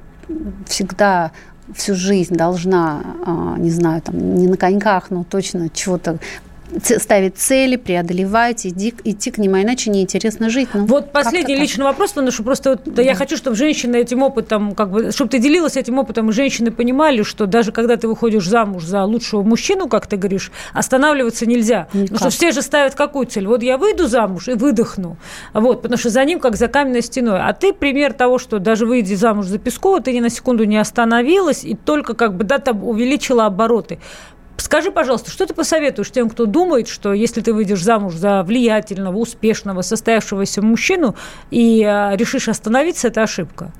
всегда 0.66 1.32
всю 1.74 1.94
жизнь 1.94 2.34
должна, 2.34 3.02
а, 3.24 3.56
не 3.58 3.70
знаю, 3.70 4.02
там, 4.02 4.36
не 4.36 4.48
на 4.48 4.56
коньках, 4.56 5.10
но 5.10 5.24
точно 5.24 5.68
чего-то 5.70 6.18
ставить 6.98 7.36
цели, 7.36 7.76
преодолевать, 7.76 8.66
иди, 8.66 8.94
идти 9.04 9.30
к 9.30 9.38
ним, 9.38 9.54
а 9.54 9.62
иначе 9.62 9.90
неинтересно 9.90 10.50
жить. 10.50 10.68
Ну, 10.74 10.86
вот 10.86 11.12
последний 11.12 11.56
личный 11.56 11.84
вопрос, 11.84 12.10
потому 12.10 12.30
что 12.30 12.42
просто 12.42 12.70
вот, 12.70 12.82
да. 12.84 13.02
я 13.02 13.14
хочу, 13.14 13.36
чтобы 13.36 13.56
женщины 13.56 13.96
этим 13.96 14.22
опытом, 14.22 14.74
как 14.74 14.90
бы, 14.90 15.12
чтобы 15.12 15.30
ты 15.30 15.38
делилась 15.38 15.76
этим 15.76 15.98
опытом, 15.98 16.30
и 16.30 16.32
женщины 16.32 16.70
понимали, 16.70 17.22
что 17.22 17.46
даже 17.46 17.72
когда 17.72 17.96
ты 17.96 18.08
выходишь 18.08 18.46
замуж 18.46 18.84
за 18.84 19.04
лучшего 19.04 19.42
мужчину, 19.42 19.88
как 19.88 20.06
ты 20.06 20.16
говоришь, 20.16 20.52
останавливаться 20.72 21.46
нельзя. 21.46 21.88
Никак. 21.92 22.10
Потому 22.10 22.30
что 22.30 22.38
все 22.38 22.52
же 22.52 22.62
ставят 22.62 22.94
какую 22.94 23.26
цель? 23.26 23.46
Вот 23.46 23.62
я 23.62 23.78
выйду 23.78 24.06
замуж 24.06 24.48
и 24.48 24.52
выдохну. 24.52 25.16
Вот, 25.52 25.82
потому 25.82 25.98
что 25.98 26.10
за 26.10 26.24
ним 26.24 26.40
как 26.40 26.56
за 26.56 26.68
каменной 26.68 27.02
стеной. 27.02 27.40
А 27.40 27.52
ты 27.52 27.72
пример 27.72 28.12
того, 28.12 28.38
что 28.38 28.58
даже 28.58 28.86
выйдя 28.86 29.16
замуж 29.16 29.46
за 29.46 29.58
Пескова, 29.58 30.00
ты 30.00 30.12
ни 30.12 30.20
на 30.20 30.30
секунду 30.30 30.64
не 30.64 30.76
остановилась 30.76 31.64
и 31.64 31.74
только 31.74 32.14
как 32.14 32.36
бы, 32.36 32.44
да, 32.44 32.58
там 32.58 32.84
увеличила 32.84 33.46
обороты. 33.46 33.98
Скажи, 34.60 34.90
пожалуйста, 34.90 35.30
что 35.30 35.46
ты 35.46 35.54
посоветуешь 35.54 36.10
тем, 36.10 36.28
кто 36.28 36.46
думает, 36.46 36.88
что 36.88 37.12
если 37.12 37.40
ты 37.40 37.52
выйдешь 37.52 37.82
замуж 37.82 38.14
за 38.14 38.42
влиятельного, 38.42 39.16
успешного, 39.16 39.82
состоявшегося 39.82 40.62
мужчину 40.62 41.16
и 41.50 41.82
а, 41.82 42.14
решишь 42.14 42.48
остановиться, 42.48 43.08
это 43.08 43.22
ошибка? 43.22 43.72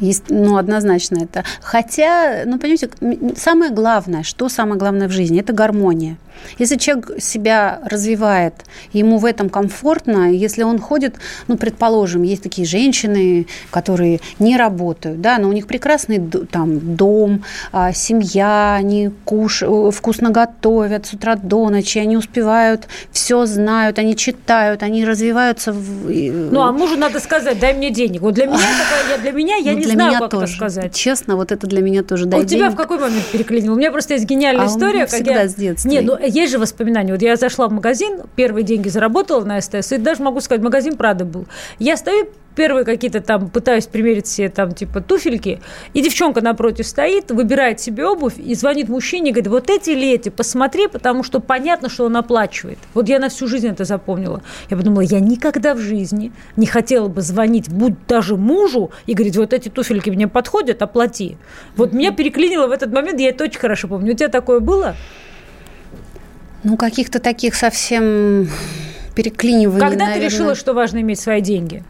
Есть, 0.00 0.24
ну, 0.28 0.56
однозначно 0.56 1.22
это. 1.22 1.44
Хотя, 1.60 2.42
ну, 2.46 2.58
понимаете, 2.58 2.90
самое 3.36 3.70
главное, 3.70 4.22
что 4.22 4.48
самое 4.48 4.78
главное 4.78 5.08
в 5.08 5.12
жизни, 5.12 5.40
это 5.40 5.52
гармония. 5.52 6.16
Если 6.58 6.76
человек 6.76 7.10
себя 7.18 7.80
развивает, 7.84 8.54
ему 8.92 9.18
в 9.18 9.24
этом 9.24 9.48
комфортно, 9.48 10.32
если 10.32 10.62
он 10.62 10.78
ходит, 10.78 11.16
ну, 11.48 11.56
предположим, 11.56 12.22
есть 12.22 12.42
такие 12.42 12.66
женщины, 12.66 13.46
которые 13.70 14.20
не 14.38 14.56
работают, 14.56 15.20
да, 15.20 15.38
но 15.38 15.48
у 15.48 15.52
них 15.52 15.66
прекрасный 15.66 16.20
там 16.50 16.96
дом, 16.96 17.44
а, 17.72 17.92
семья, 17.92 18.74
они 18.74 19.10
куш... 19.24 19.62
Э, 19.62 19.90
вкусно 19.92 20.30
готовят 20.30 21.06
с 21.06 21.14
утра 21.14 21.36
до 21.36 21.68
ночи, 21.70 21.98
они 21.98 22.16
успевают, 22.16 22.88
все 23.10 23.46
знают, 23.46 23.98
они 23.98 24.16
читают, 24.16 24.82
они 24.82 25.04
развиваются. 25.04 25.72
В... 25.72 26.10
Ну, 26.10 26.60
а 26.60 26.72
мужу 26.72 26.96
надо 26.96 27.20
сказать, 27.20 27.58
дай 27.58 27.74
мне 27.74 27.90
денег. 27.90 28.20
Вот 28.22 28.34
для 28.34 28.46
меня, 28.46 28.58
для 29.22 29.32
меня 29.32 29.56
я 29.56 29.71
не 29.76 29.82
для 29.84 29.94
знаю, 29.94 30.10
меня 30.10 30.20
как 30.20 30.30
тоже. 30.30 30.44
это 30.44 30.54
сказать. 30.54 30.94
Честно, 30.94 31.36
вот 31.36 31.52
это 31.52 31.66
для 31.66 31.82
меня 31.82 32.02
тоже. 32.02 32.24
А 32.24 32.28
дай 32.28 32.40
у 32.40 32.44
тебя 32.44 32.66
в 32.66 32.68
денег. 32.70 32.76
какой 32.76 32.98
момент 32.98 33.24
переклинило? 33.26 33.74
У 33.74 33.76
меня 33.76 33.90
просто 33.90 34.14
есть 34.14 34.26
гениальная 34.26 34.64
А 34.64 34.68
история. 34.68 35.06
как 35.06 35.26
я... 35.26 35.48
с 35.48 35.54
детства. 35.54 35.88
Нет, 35.88 36.04
ну 36.04 36.18
есть 36.18 36.52
же 36.52 36.58
воспоминания. 36.58 37.12
Вот 37.12 37.22
я 37.22 37.36
зашла 37.36 37.68
в 37.68 37.72
магазин, 37.72 38.20
первые 38.36 38.64
деньги 38.64 38.88
заработала 38.88 39.44
на 39.44 39.60
СТС, 39.60 39.92
и 39.92 39.98
даже 39.98 40.22
могу 40.22 40.40
сказать, 40.40 40.62
магазин 40.62 40.96
Прада 40.96 41.24
был. 41.24 41.46
Я 41.78 41.96
стою, 41.96 42.26
первые 42.54 42.84
какие-то 42.84 43.20
там, 43.20 43.48
пытаюсь 43.48 43.86
примерить 43.86 44.26
себе 44.26 44.48
там 44.48 44.72
типа 44.72 45.00
туфельки, 45.00 45.60
и 45.94 46.02
девчонка 46.02 46.40
напротив 46.40 46.86
стоит, 46.86 47.30
выбирает 47.30 47.80
себе 47.80 48.06
обувь 48.06 48.38
и 48.38 48.54
звонит 48.54 48.88
мужчине 48.88 49.30
и 49.30 49.32
говорит, 49.32 49.50
вот 49.50 49.70
эти 49.70 49.90
или 49.90 50.10
эти, 50.12 50.28
посмотри, 50.28 50.88
потому 50.88 51.22
что 51.22 51.40
понятно, 51.40 51.88
что 51.88 52.04
он 52.04 52.16
оплачивает. 52.16 52.78
Вот 52.94 53.08
я 53.08 53.18
на 53.18 53.28
всю 53.28 53.46
жизнь 53.46 53.68
это 53.68 53.84
запомнила. 53.84 54.42
Я 54.70 54.76
подумала, 54.76 55.02
я 55.02 55.20
никогда 55.20 55.74
в 55.74 55.78
жизни 55.78 56.32
не 56.56 56.66
хотела 56.66 57.08
бы 57.08 57.20
звонить, 57.22 57.68
будь 57.68 57.94
даже 58.06 58.36
мужу, 58.36 58.90
и 59.06 59.14
говорить, 59.14 59.36
вот 59.36 59.52
эти 59.52 59.68
туфельки 59.68 60.10
мне 60.10 60.28
подходят, 60.28 60.82
оплати. 60.82 61.36
Вот 61.76 61.92
меня 61.92 62.12
переклинило 62.12 62.66
в 62.66 62.72
этот 62.72 62.92
момент, 62.92 63.20
я 63.20 63.30
это 63.30 63.44
очень 63.44 63.60
хорошо 63.60 63.88
помню. 63.88 64.12
У 64.12 64.16
тебя 64.16 64.28
такое 64.28 64.60
было? 64.60 64.94
Ну, 66.64 66.76
каких-то 66.76 67.18
таких 67.18 67.54
совсем 67.54 68.48
переклиниваний, 69.14 69.80
Когда 69.80 70.04
ты 70.04 70.10
наверное. 70.12 70.30
решила, 70.30 70.54
что 70.54 70.74
важно 70.74 71.00
иметь 71.00 71.20
свои 71.20 71.40
деньги? 71.40 71.82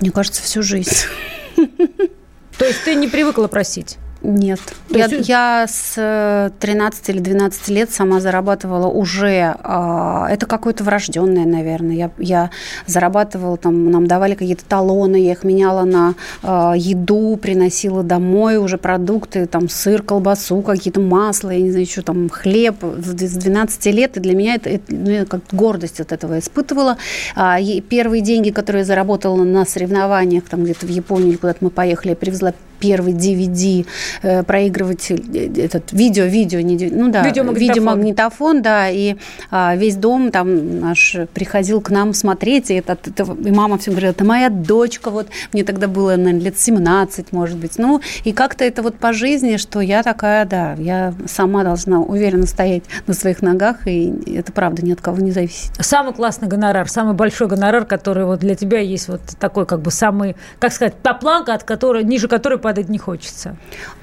Мне 0.00 0.10
кажется, 0.10 0.42
всю 0.42 0.62
жизнь. 0.62 0.96
То 1.56 2.64
есть 2.64 2.84
ты 2.84 2.94
не 2.94 3.08
привыкла 3.08 3.48
просить? 3.48 3.98
Нет. 4.22 4.60
То 4.90 4.98
Я, 4.98 5.06
есть- 5.06 5.28
я 5.28 5.66
с 5.66 5.94
э, 5.96 6.50
13 6.60 7.08
или 7.08 7.20
12 7.20 7.68
лет 7.68 7.90
сама 7.90 8.20
зарабатывала 8.20 8.86
уже. 8.86 9.56
а, 9.62 10.28
это 10.30 10.44
какое-то 10.46 10.84
врожденное, 10.84 11.46
наверное. 11.46 11.94
Я, 11.96 12.10
я 12.18 12.50
зарабатывала, 12.86 13.56
там, 13.56 13.90
нам 13.90 14.06
давали 14.06 14.34
какие-то 14.34 14.64
талоны, 14.66 15.16
я 15.16 15.32
их 15.32 15.42
меняла 15.44 15.84
на 15.84 16.14
а, 16.42 16.74
еду, 16.76 17.38
приносила 17.40 18.02
домой 18.02 18.58
уже 18.58 18.76
продукты, 18.76 19.46
там, 19.46 19.68
сыр, 19.70 20.02
колбасу, 20.02 20.60
какие-то 20.60 21.00
масла, 21.00 21.50
я 21.50 21.60
не 21.62 21.70
знаю, 21.70 21.84
еще 21.86 22.02
там, 22.02 22.28
хлеб. 22.28 22.76
С 22.98 23.14
12 23.14 23.86
лет, 23.86 24.16
и 24.18 24.20
для 24.20 24.34
меня 24.34 24.56
это, 24.56 24.68
это, 24.68 24.84
ну, 24.94 25.10
я 25.10 25.24
как 25.24 25.40
гордость 25.52 26.00
от 26.00 26.12
этого 26.12 26.38
испытывала. 26.38 26.98
А, 27.34 27.58
и 27.58 27.80
первые 27.80 28.20
деньги, 28.22 28.50
которые 28.50 28.80
я 28.80 28.84
заработала 28.86 29.42
на 29.44 29.64
соревнованиях, 29.64 30.44
там, 30.44 30.64
где-то 30.64 30.84
в 30.86 30.90
Японии 30.90 31.30
или 31.30 31.36
куда-то 31.36 31.58
мы 31.62 31.70
поехали, 31.70 32.10
я 32.10 32.16
привезла 32.16 32.52
первый 32.80 33.12
DVD 33.12 33.86
э, 34.22 34.42
проигрыватель, 34.42 35.24
э, 35.34 35.64
этот 35.66 35.92
видео, 35.92 36.24
видео, 36.24 36.60
не, 36.60 36.88
ну 36.90 37.10
да, 37.10 37.22
Видеомагнитофон. 37.22 37.54
видеомагнитофон, 38.00 38.62
да, 38.62 38.88
и 38.90 39.16
а, 39.50 39.76
весь 39.76 39.96
дом 39.96 40.30
там 40.30 40.80
наш 40.80 41.16
приходил 41.34 41.80
к 41.80 41.90
нам 41.90 42.14
смотреть, 42.14 42.70
и, 42.70 42.74
это, 42.74 42.92
это- 42.94 43.24
и 43.44 43.50
мама 43.50 43.78
все 43.78 43.90
говорила, 43.90 44.10
это 44.10 44.24
моя 44.24 44.48
дочка, 44.50 45.10
вот 45.10 45.28
мне 45.52 45.64
тогда 45.64 45.86
было, 45.88 46.16
наверное, 46.16 46.40
лет 46.40 46.58
17, 46.58 47.32
может 47.32 47.56
быть, 47.58 47.78
ну, 47.78 48.00
и 48.24 48.32
как-то 48.32 48.64
это 48.64 48.82
вот 48.82 48.96
по 48.96 49.12
жизни, 49.12 49.56
что 49.56 49.80
я 49.80 50.02
такая, 50.02 50.44
да, 50.46 50.74
я 50.78 51.14
сама 51.26 51.64
должна 51.64 52.00
уверенно 52.00 52.46
стоять 52.46 52.84
на 53.06 53.14
своих 53.14 53.42
ногах, 53.42 53.86
и 53.86 54.12
это 54.34 54.52
правда 54.52 54.84
ни 54.84 54.92
от 54.92 55.00
кого 55.00 55.18
не 55.18 55.30
зависит. 55.30 55.70
Самый 55.80 56.14
классный 56.14 56.48
гонорар, 56.48 56.88
самый 56.88 57.14
большой 57.14 57.48
гонорар, 57.48 57.84
который 57.84 58.24
вот 58.24 58.40
для 58.40 58.54
тебя 58.54 58.80
есть 58.80 59.08
вот 59.08 59.20
такой 59.38 59.66
как 59.66 59.80
бы 59.82 59.90
самый, 59.90 60.36
как 60.58 60.72
сказать, 60.72 60.94
та 61.02 61.14
планка, 61.14 61.54
от 61.54 61.64
которой, 61.64 62.04
ниже 62.04 62.28
которой 62.28 62.58
падать 62.70 62.88
не 62.88 62.98
хочется. 62.98 63.56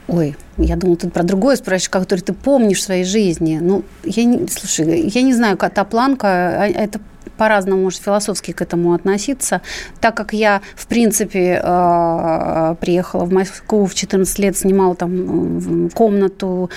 Ой, 0.10 0.36
я 0.58 0.76
думала, 0.76 0.98
ты 0.98 1.10
про 1.10 1.24
другое 1.24 1.56
спрашиваешь, 1.56 1.90
который 1.90 2.22
ты 2.22 2.34
помнишь 2.34 2.80
в 2.80 2.84
своей 2.84 3.04
жизни. 3.04 3.60
Ну, 3.62 3.84
я 4.04 4.24
не, 4.24 4.48
слушай, 4.48 5.08
я 5.08 5.22
не 5.22 5.34
знаю, 5.34 5.58
как 5.58 5.74
та 5.74 5.84
планка, 5.84 6.28
а 6.28 6.68
это 6.68 7.00
по-разному, 7.38 7.84
может, 7.84 8.02
философски 8.02 8.52
к 8.52 8.62
этому 8.62 8.94
относиться. 8.94 9.62
Так 10.02 10.16
как 10.16 10.34
я, 10.34 10.62
в 10.76 10.88
принципе, 10.88 11.62
э, 11.64 12.76
приехала 12.82 13.26
в 13.26 13.32
Москву 13.32 13.86
в 13.86 13.96
14 13.96 14.40
лет, 14.40 14.58
снимала 14.58 14.96
там 14.96 15.90
комнату, 15.94 16.70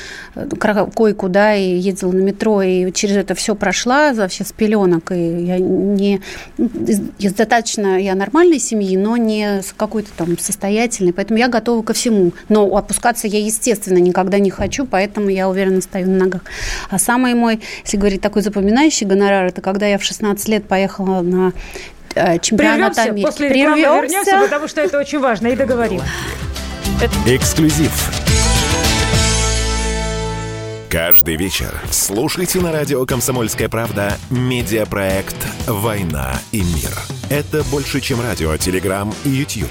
койку, 0.95 1.29
да, 1.29 1.55
и 1.55 1.77
ездила 1.79 2.13
на 2.13 2.21
метро, 2.21 2.63
и 2.63 2.93
через 2.93 3.17
это 3.17 3.35
все 3.35 3.55
прошла 3.55 4.13
вообще 4.13 4.45
с 4.45 4.53
пеленок, 4.53 5.13
и 5.13 5.45
я 5.45 5.59
не... 5.59 6.21
из 6.59 7.33
достаточно, 7.33 8.01
я 8.01 8.15
нормальной 8.15 8.59
семьи, 8.59 8.97
но 8.97 9.17
не 9.17 9.63
с 9.63 9.73
какой-то 9.77 10.11
там 10.17 10.39
состоятельной, 10.39 11.13
поэтому 11.13 11.39
я 11.39 11.49
готова 11.49 11.83
ко 11.83 11.93
всему. 11.93 12.33
Но 12.49 12.67
опускаться 12.77 13.27
я, 13.27 13.39
естественно, 13.39 13.70
никогда 13.77 14.39
не 14.39 14.51
хочу, 14.51 14.87
поэтому 14.87 15.29
я 15.29 15.49
уверенно 15.49 15.81
стою 15.81 16.09
на 16.09 16.19
ногах. 16.19 16.43
А 16.89 16.99
самый 16.99 17.35
мой, 17.35 17.61
если 17.85 17.97
говорить 17.97 18.21
такой 18.21 18.43
запоминающий 18.43 19.07
гонорар, 19.07 19.47
это 19.47 19.61
когда 19.61 19.87
я 19.87 19.99
в 19.99 20.05
16 20.05 20.49
лет 20.49 20.67
поехала 20.67 21.23
на 21.23 21.53
э, 22.15 22.39
чемпионат 22.39 22.95
Прервемся, 22.95 23.03
Америки. 23.03 23.27
после 23.27 23.49
рекламы 23.49 23.81
вернемся, 23.81 24.41
потому 24.41 24.69
что 24.69 24.81
это 24.81 24.99
очень 24.99 25.21
важно, 25.21 25.49
и 25.49 25.57
договорим. 25.57 26.01
Эксклюзив. 27.27 28.11
Каждый 30.91 31.37
вечер 31.37 31.73
слушайте 31.89 32.59
на 32.59 32.73
радио 32.73 33.07
«Комсомольская 33.07 33.69
правда» 33.69 34.19
медиапроект 34.29 35.37
«Война 35.69 36.33
и 36.51 36.63
мир». 36.63 36.91
Это 37.31 37.63
больше, 37.71 38.01
чем 38.01 38.21
радио, 38.21 38.57
телеграм 38.57 39.15
и 39.25 39.29
YouTube. 39.29 39.71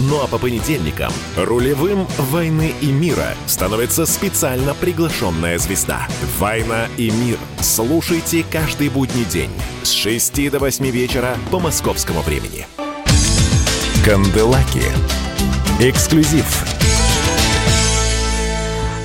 Ну 0.00 0.22
а 0.22 0.28
по 0.28 0.38
понедельникам 0.38 1.12
рулевым 1.36 2.06
«Войны 2.18 2.72
и 2.80 2.92
мира» 2.92 3.34
становится 3.46 4.06
специально 4.06 4.72
приглашенная 4.72 5.58
звезда. 5.58 6.06
«Война 6.38 6.86
и 6.96 7.10
мир». 7.10 7.36
Слушайте 7.60 8.44
каждый 8.48 8.90
будний 8.90 9.24
день 9.24 9.50
с 9.82 9.90
6 9.90 10.52
до 10.52 10.60
8 10.60 10.88
вечера 10.90 11.34
по 11.50 11.58
московскому 11.58 12.20
времени. 12.20 12.68
Канделаки. 14.04 14.84
Эксклюзив. 15.80 16.46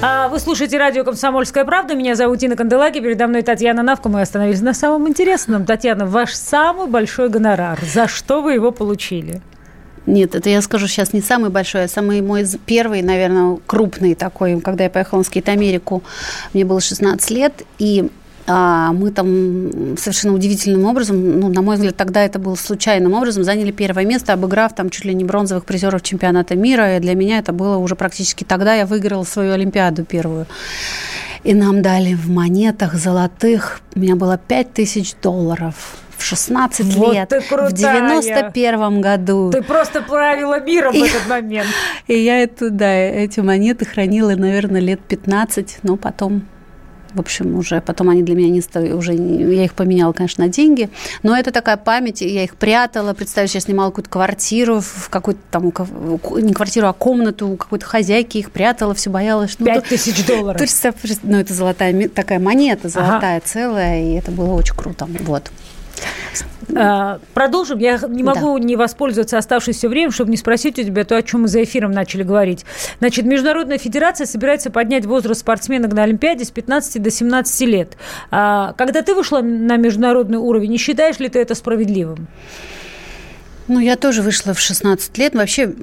А 0.04 0.28
Вы 0.28 0.38
слушаете 0.38 0.78
радио 0.78 1.04
«Комсомольская 1.04 1.66
правда». 1.66 1.96
Меня 1.96 2.14
зовут 2.14 2.44
Инна 2.44 2.56
Канделаки. 2.56 3.00
Передо 3.00 3.26
мной 3.26 3.42
Татьяна 3.42 3.82
Навка. 3.82 4.10
Мы 4.10 4.22
остановились 4.22 4.62
на 4.62 4.76
самом 4.76 5.10
интересном. 5.10 5.66
Татьяна, 5.66 6.06
ваш 6.06 6.34
самый 6.36 6.88
большой 6.88 7.30
гонорар. 7.30 7.80
За 7.82 8.08
что 8.08 8.44
вы 8.44 8.54
его 8.54 8.72
получили? 8.72 9.42
Нет, 10.06 10.36
это 10.36 10.50
я 10.50 10.62
скажу 10.62 10.88
сейчас 10.88 11.14
не 11.14 11.22
самый 11.22 11.50
большой, 11.50 11.86
а 11.86 11.88
самый 11.88 12.22
мой 12.22 12.46
первый, 12.66 13.02
наверное, 13.02 13.58
крупный 13.66 14.16
такой, 14.16 14.60
когда 14.60 14.84
я 14.84 14.90
поехала 14.90 15.20
на 15.20 15.24
скейт-Америку. 15.24 16.04
Мне 16.54 16.66
было 16.66 16.82
16 16.82 17.32
лет, 17.32 17.64
и 17.80 18.10
а, 18.46 18.92
мы 18.92 19.12
там 19.12 19.96
совершенно 19.98 20.34
удивительным 20.34 20.84
образом, 20.86 21.40
ну, 21.40 21.48
на 21.48 21.62
мой 21.62 21.76
взгляд, 21.76 21.96
тогда 21.96 22.24
это 22.26 22.40
было 22.40 22.56
случайным 22.56 23.14
образом, 23.14 23.44
заняли 23.44 23.72
первое 23.72 24.06
место, 24.06 24.34
обыграв 24.34 24.76
там 24.76 24.90
чуть 24.90 25.06
ли 25.06 25.14
не 25.14 25.24
бронзовых 25.24 25.64
призеров 25.64 26.02
чемпионата 26.02 26.56
мира. 26.56 26.98
И 26.98 27.00
для 27.00 27.16
меня 27.16 27.40
это 27.40 27.54
было 27.54 27.78
уже 27.78 27.96
практически 27.96 28.44
тогда 28.44 28.74
я 28.74 28.86
выиграла 28.86 29.24
свою 29.24 29.54
Олимпиаду 29.54 30.04
первую. 30.04 30.48
И 31.46 31.54
нам 31.54 31.82
дали 31.82 32.14
в 32.14 32.30
монетах 32.30 32.96
золотых, 32.96 33.82
у 33.96 34.00
меня 34.00 34.16
было 34.16 34.38
5000 34.38 35.16
долларов. 35.22 36.03
В 36.24 36.26
16 36.26 36.96
Вот 36.96 37.14
лет, 37.14 37.30
в 37.30 37.50
крутая. 37.50 37.72
91 37.74 39.02
году. 39.02 39.52
Ты 39.52 39.62
просто 39.62 40.02
правила 40.02 40.58
миром 40.62 40.94
в 40.94 40.96
И- 40.96 41.06
этот 41.06 41.28
момент. 41.28 41.68
И 42.08 42.18
я 42.18 42.42
это, 42.42 42.70
да, 42.70 42.94
эти 42.94 43.42
монеты 43.42 43.84
хранила, 43.84 44.34
наверное, 44.34 44.80
лет 44.80 45.02
15, 45.02 45.80
но 45.84 45.98
потом 45.98 46.48
в 47.14 47.20
общем, 47.20 47.56
уже 47.56 47.80
потом 47.80 48.10
они 48.10 48.24
для 48.24 48.36
меня 48.36 48.50
не 48.50 48.62
стали, 48.62 48.92
уже 48.92 49.14
я 49.14 49.66
их 49.66 49.74
поменяла, 49.76 50.14
конечно, 50.14 50.46
на 50.46 50.50
деньги. 50.50 50.90
Но 51.22 51.38
это 51.38 51.52
такая 51.52 51.78
память, 51.78 52.22
я 52.22 52.44
их 52.44 52.56
прятала. 52.56 53.14
Представляешь, 53.14 53.54
я 53.54 53.60
снимала 53.60 53.90
какую-то 53.90 54.10
квартиру 54.10 54.80
в 54.80 55.10
какую-то 55.10 55.42
там, 55.52 55.66
не 55.66 56.54
квартиру, 56.54 56.88
а 56.88 56.94
комнату 56.94 57.50
у 57.50 57.58
какой-то 57.58 57.86
хозяйки, 57.86 58.40
их 58.40 58.50
прятала, 58.50 58.96
все 58.96 59.12
боялась. 59.12 59.52
Что, 59.52 59.66
Пять 59.66 59.86
тысяч 59.86 60.26
долларов. 60.28 60.60
Ну, 61.22 61.38
это 61.38 61.54
золотая 61.54 62.10
такая 62.10 62.40
монета, 62.40 62.90
золотая 62.90 63.38
ага. 63.38 63.46
целая, 63.46 64.04
и 64.04 64.14
это 64.14 64.32
было 64.32 64.54
очень 64.54 64.76
круто. 64.76 65.08
Вот. 65.20 65.52
А, 66.76 67.20
продолжим. 67.34 67.80
Я 67.80 68.00
не 68.08 68.24
могу 68.24 68.58
да. 68.58 68.64
не 68.64 68.76
воспользоваться 68.76 69.38
оставшееся 69.38 69.90
время, 69.90 70.12
чтобы 70.12 70.32
не 70.32 70.38
спросить 70.38 70.80
у 70.80 70.84
тебя 70.84 71.04
то, 71.04 71.18
о 71.18 71.22
чем 71.22 71.44
мы 71.44 71.48
за 71.48 71.64
эфиром 71.64 71.92
начали 71.92 72.24
говорить. 72.24 72.66
Значит, 73.00 73.26
Международная 73.26 73.78
федерация 73.78 74.26
собирается 74.26 74.72
поднять 74.72 75.06
возраст 75.06 75.42
спортсменок 75.42 75.94
на 75.94 76.04
Олимпиаде 76.04 76.46
с 76.46 76.52
15 76.52 77.02
до 77.02 77.12
17 77.12 77.62
лет. 77.68 77.98
А, 78.32 78.74
когда 78.74 79.02
ты 79.02 79.14
вышла 79.14 79.42
на 79.42 79.78
международный 79.78 80.38
уровень, 80.38 80.72
не 80.72 80.78
считаешь 80.78 81.20
ли 81.20 81.30
ты 81.30 81.40
это 81.40 81.56
справедливым? 81.56 82.28
Ну, 83.68 83.80
я 83.80 83.96
тоже 83.96 84.22
вышла 84.22 84.54
в 84.54 84.60
16 84.60 85.18
лет. 85.18 85.36
Вообще 85.36 85.74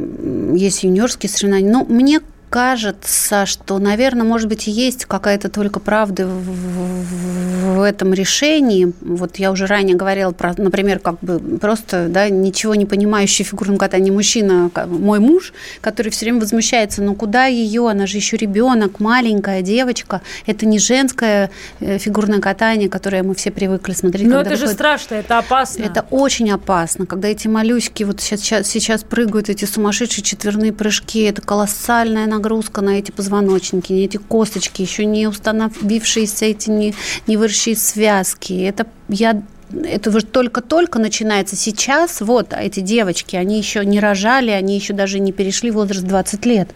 есть 0.54 0.82
юниорские 0.82 1.30
соревнования. 1.30 1.70
Но 1.70 1.84
мне 1.84 2.20
кажется, 2.50 3.46
что, 3.46 3.78
наверное, 3.78 4.24
может 4.24 4.48
быть, 4.48 4.66
и 4.66 4.72
есть 4.72 5.04
какая-то 5.04 5.48
только 5.48 5.78
правда 5.78 6.26
в, 6.26 6.42
в, 6.42 7.76
в 7.76 7.82
этом 7.82 8.12
решении. 8.12 8.92
Вот 9.00 9.36
я 9.36 9.52
уже 9.52 9.66
ранее 9.66 9.96
говорила 9.96 10.32
про, 10.32 10.52
например, 10.58 10.98
как 10.98 11.20
бы 11.20 11.38
просто, 11.58 12.08
да, 12.08 12.28
ничего 12.28 12.74
не 12.74 12.86
понимающий 12.86 13.44
в 13.44 13.48
фигурном 13.48 13.78
катании 13.78 14.10
мужчина, 14.10 14.68
мой 14.86 15.20
муж, 15.20 15.52
который 15.80 16.10
все 16.10 16.26
время 16.26 16.40
возмущается, 16.40 17.02
ну 17.02 17.14
куда 17.14 17.46
ее, 17.46 17.88
она 17.88 18.08
же 18.08 18.16
еще 18.16 18.36
ребенок, 18.36 18.98
маленькая 18.98 19.62
девочка, 19.62 20.20
это 20.44 20.66
не 20.66 20.80
женское 20.80 21.50
э, 21.78 21.98
фигурное 21.98 22.40
катание, 22.40 22.88
которое 22.88 23.22
мы 23.22 23.36
все 23.36 23.52
привыкли 23.52 23.92
смотреть. 23.92 24.26
Но 24.26 24.40
это 24.40 24.50
выходит... 24.50 24.68
же 24.68 24.74
страшно, 24.74 25.14
это 25.14 25.38
опасно. 25.38 25.84
Это 25.84 26.04
очень 26.10 26.50
опасно, 26.50 27.06
когда 27.06 27.28
эти 27.28 27.46
малюськи 27.46 28.02
вот 28.02 28.20
сейчас, 28.20 28.66
сейчас 28.66 29.04
прыгают, 29.04 29.48
эти 29.48 29.66
сумасшедшие 29.66 30.24
четверные 30.24 30.72
прыжки, 30.72 31.22
это 31.22 31.42
колоссальная 31.42 32.26
нагрузка 32.26 32.39
нагрузка 32.40 32.80
на 32.80 32.98
эти 32.98 33.10
позвоночники, 33.10 33.92
на 33.92 33.98
эти 33.98 34.16
косточки, 34.16 34.82
еще 34.82 35.04
не 35.04 35.26
установившиеся 35.26 36.46
эти 36.46 36.70
не, 36.70 36.94
не 37.26 37.36
выросшие 37.36 37.76
связки. 37.76 38.64
Это 38.64 38.86
я 39.08 39.42
это 39.84 40.10
уже 40.10 40.26
только-только 40.26 40.98
начинается 40.98 41.54
сейчас. 41.54 42.20
Вот 42.20 42.52
эти 42.52 42.80
девочки, 42.80 43.36
они 43.36 43.56
еще 43.58 43.84
не 43.84 44.00
рожали, 44.00 44.50
они 44.50 44.74
еще 44.74 44.94
даже 44.94 45.20
не 45.20 45.32
перешли 45.32 45.70
возраст 45.70 46.02
20 46.02 46.46
лет. 46.46 46.70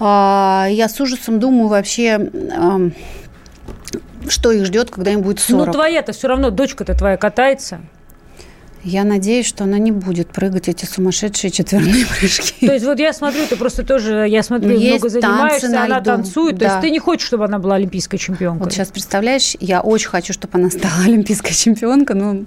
А, 0.00 0.66
я 0.70 0.88
с 0.88 1.00
ужасом 1.00 1.38
думаю 1.38 1.68
вообще 1.68 2.30
что 4.26 4.52
их 4.52 4.64
ждет, 4.64 4.90
когда 4.90 5.10
им 5.10 5.20
будет 5.20 5.38
40. 5.38 5.66
Ну, 5.66 5.72
твоя-то 5.72 6.12
все 6.12 6.28
равно, 6.28 6.48
дочка-то 6.48 6.94
твоя 6.94 7.18
катается. 7.18 7.80
Я 8.84 9.04
надеюсь, 9.04 9.46
что 9.46 9.64
она 9.64 9.78
не 9.78 9.92
будет 9.92 10.28
прыгать 10.28 10.68
эти 10.68 10.84
сумасшедшие 10.84 11.50
четверные 11.50 12.06
прыжки. 12.18 12.66
То 12.66 12.74
есть 12.74 12.84
вот 12.84 12.98
я 12.98 13.14
смотрю, 13.14 13.46
ты 13.46 13.56
просто 13.56 13.82
тоже, 13.82 14.26
я 14.28 14.42
смотрю, 14.42 14.78
есть 14.78 15.02
много 15.02 15.08
занимаешься, 15.08 15.82
она 15.82 15.98
льду. 16.00 16.04
танцует. 16.04 16.58
Да. 16.58 16.66
То 16.66 16.72
есть 16.72 16.80
ты 16.82 16.90
не 16.90 16.98
хочешь, 16.98 17.26
чтобы 17.26 17.46
она 17.46 17.58
была 17.58 17.76
олимпийской 17.76 18.18
чемпионкой? 18.18 18.64
Вот 18.64 18.72
сейчас 18.72 18.88
представляешь, 18.88 19.56
я 19.60 19.80
очень 19.80 20.08
хочу, 20.08 20.34
чтобы 20.34 20.58
она 20.58 20.70
стала 20.70 20.92
олимпийской 21.06 21.54
чемпионкой. 21.54 22.16
Ну, 22.16 22.44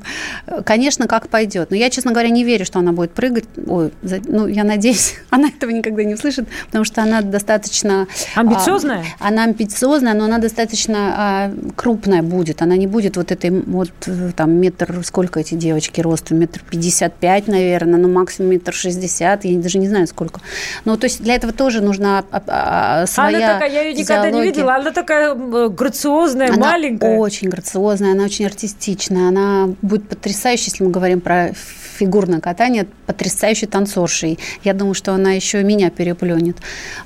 конечно, 0.63 1.07
как 1.07 1.27
пойдет. 1.29 1.71
Но 1.71 1.75
я, 1.75 1.89
честно 1.89 2.11
говоря, 2.11 2.29
не 2.29 2.43
верю, 2.43 2.65
что 2.65 2.79
она 2.79 2.91
будет 2.91 3.11
прыгать. 3.11 3.45
Ой, 3.65 3.91
ну, 4.27 4.47
я 4.47 4.63
надеюсь, 4.63 5.15
она 5.31 5.47
этого 5.47 5.71
никогда 5.71 6.03
не 6.03 6.13
услышит, 6.13 6.47
потому 6.67 6.85
что 6.85 7.01
она 7.01 7.21
достаточно... 7.21 8.07
А, 8.35 8.41
амбициозная? 8.41 9.05
А, 9.19 9.29
она 9.29 9.45
амбициозная, 9.45 10.13
но 10.13 10.25
она 10.25 10.37
достаточно 10.37 10.97
а, 11.17 11.53
крупная 11.75 12.21
будет. 12.21 12.61
Она 12.61 12.77
не 12.77 12.85
будет 12.85 13.17
вот 13.17 13.31
этой 13.31 13.49
вот 13.49 13.91
там 14.35 14.51
метр, 14.51 15.01
сколько 15.03 15.39
эти 15.39 15.55
девочки 15.55 16.01
рост 16.01 16.26
росту 16.27 16.35
метр 16.35 16.61
пятьдесят 16.69 17.15
пять, 17.15 17.47
наверное, 17.47 17.99
ну, 17.99 18.07
максимум 18.07 18.51
метр 18.51 18.73
шестьдесят, 18.73 19.45
я 19.45 19.59
даже 19.59 19.77
не 19.79 19.87
знаю, 19.87 20.07
сколько. 20.07 20.41
Ну, 20.85 20.97
то 20.97 21.05
есть 21.05 21.21
для 21.21 21.35
этого 21.35 21.53
тоже 21.53 21.81
нужна 21.81 22.23
а, 22.31 22.43
а, 22.47 23.05
своя 23.07 23.37
Она 23.37 23.53
такая, 23.53 23.71
я 23.71 23.81
ее 23.83 23.93
никогда 23.93 24.31
не 24.31 24.41
видела, 24.43 24.75
она 24.75 24.91
такая 24.91 25.33
грациозная, 25.69 26.49
она 26.49 26.71
маленькая. 26.71 27.17
очень 27.17 27.49
грациозная, 27.49 28.11
она 28.11 28.25
очень 28.25 28.45
артистичная, 28.45 29.29
она 29.29 29.69
будет 29.81 30.07
потрясающей, 30.07 30.71
если 30.71 30.83
мы 30.83 30.91
говорим 30.91 31.21
про 31.21 31.51
фигурное 31.97 32.39
катание, 32.39 32.87
потрясающей 33.07 33.67
танцоршей. 33.67 34.37
Я 34.63 34.73
думаю, 34.73 34.93
что 34.93 35.13
она 35.13 35.31
еще 35.31 35.63
меня 35.63 35.89
переплюнет. 35.89 36.57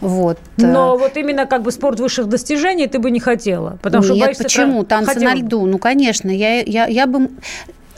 Вот. 0.01 0.37
Но 0.57 0.97
вот 0.97 1.15
именно 1.15 1.45
как 1.45 1.63
бы 1.63 1.71
спорт 1.71 1.99
высших 1.99 2.27
достижений 2.27 2.87
ты 2.87 2.99
бы 2.99 3.09
не 3.09 3.21
хотела, 3.21 3.79
потому 3.81 4.03
Нет, 4.03 4.13
что 4.13 4.25
боишься... 4.25 4.43
почему? 4.43 4.83
Танцы 4.83 5.13
хотела. 5.13 5.29
на 5.29 5.35
льду. 5.35 5.65
Ну, 5.65 5.77
конечно, 5.77 6.29
я, 6.29 6.59
я, 6.59 6.87
я 6.87 7.07
бы 7.07 7.29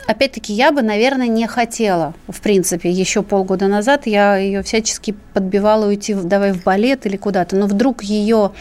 опять-таки, 0.08 0.54
я 0.54 0.72
бы, 0.72 0.82
наверное, 0.82 1.28
не 1.28 1.48
хотела, 1.48 2.14
в 2.28 2.42
принципе, 2.42 2.90
еще 2.90 3.24
полгода 3.24 3.68
назад 3.68 4.06
я 4.06 4.38
ее 4.38 4.62
всячески 4.64 5.16
подбивала 5.34 5.88
уйти, 5.88 6.14
давай 6.14 6.52
в 6.54 6.64
балет 6.64 7.06
или 7.06 7.18
куда-то, 7.18 7.56
но 7.56 7.66
вдруг 7.66 8.04
ее, 8.04 8.52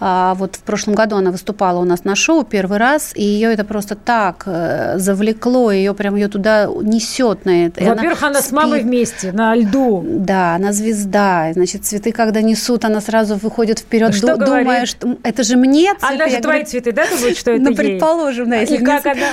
а, 0.00 0.34
вот 0.34 0.56
в 0.56 0.60
прошлом 0.60 0.94
году 0.94 1.16
она 1.16 1.30
выступала 1.30 1.80
у 1.80 1.84
нас 1.84 2.04
на 2.04 2.14
шоу 2.14 2.44
первый 2.44 2.78
раз, 2.78 3.12
и 3.14 3.22
ее 3.22 3.52
это 3.52 3.64
просто 3.64 3.94
так 3.94 4.42
э, 4.46 4.98
завлекло, 4.98 5.70
ее 5.70 5.94
прям 5.94 6.16
ее 6.16 6.28
туда 6.28 6.66
несет 6.66 7.44
на 7.44 7.66
это. 7.66 7.82
Во-первых, 7.82 8.22
она, 8.22 8.30
она 8.30 8.42
с 8.42 8.52
мамой 8.52 8.82
вместе, 8.82 9.32
на 9.32 9.54
льду. 9.54 10.04
Да, 10.06 10.56
она 10.56 10.72
звезда, 10.72 11.50
значит, 11.54 11.84
цветы, 11.84 12.12
когда 12.12 12.42
несут, 12.42 12.84
она 12.84 13.00
сразу 13.00 13.36
выходит 13.36 13.78
вперед, 13.78 14.14
что 14.14 14.36
ду- 14.36 14.44
думая, 14.44 14.86
что 14.86 15.16
это 15.22 15.42
же 15.42 15.56
мне 15.56 15.94
цветы. 15.94 16.14
Она 16.14 16.28
же 16.28 16.40
твои 16.40 16.64
цветы, 16.64 16.92
да, 16.92 17.06
думает, 17.08 17.38
что 17.38 17.52
это 17.52 17.62
Ну, 17.62 17.74
предположим, 17.74 18.50
да, 18.50 18.56
если 18.56 18.76
И 18.76 18.84
как 18.84 19.06
она... 19.06 19.26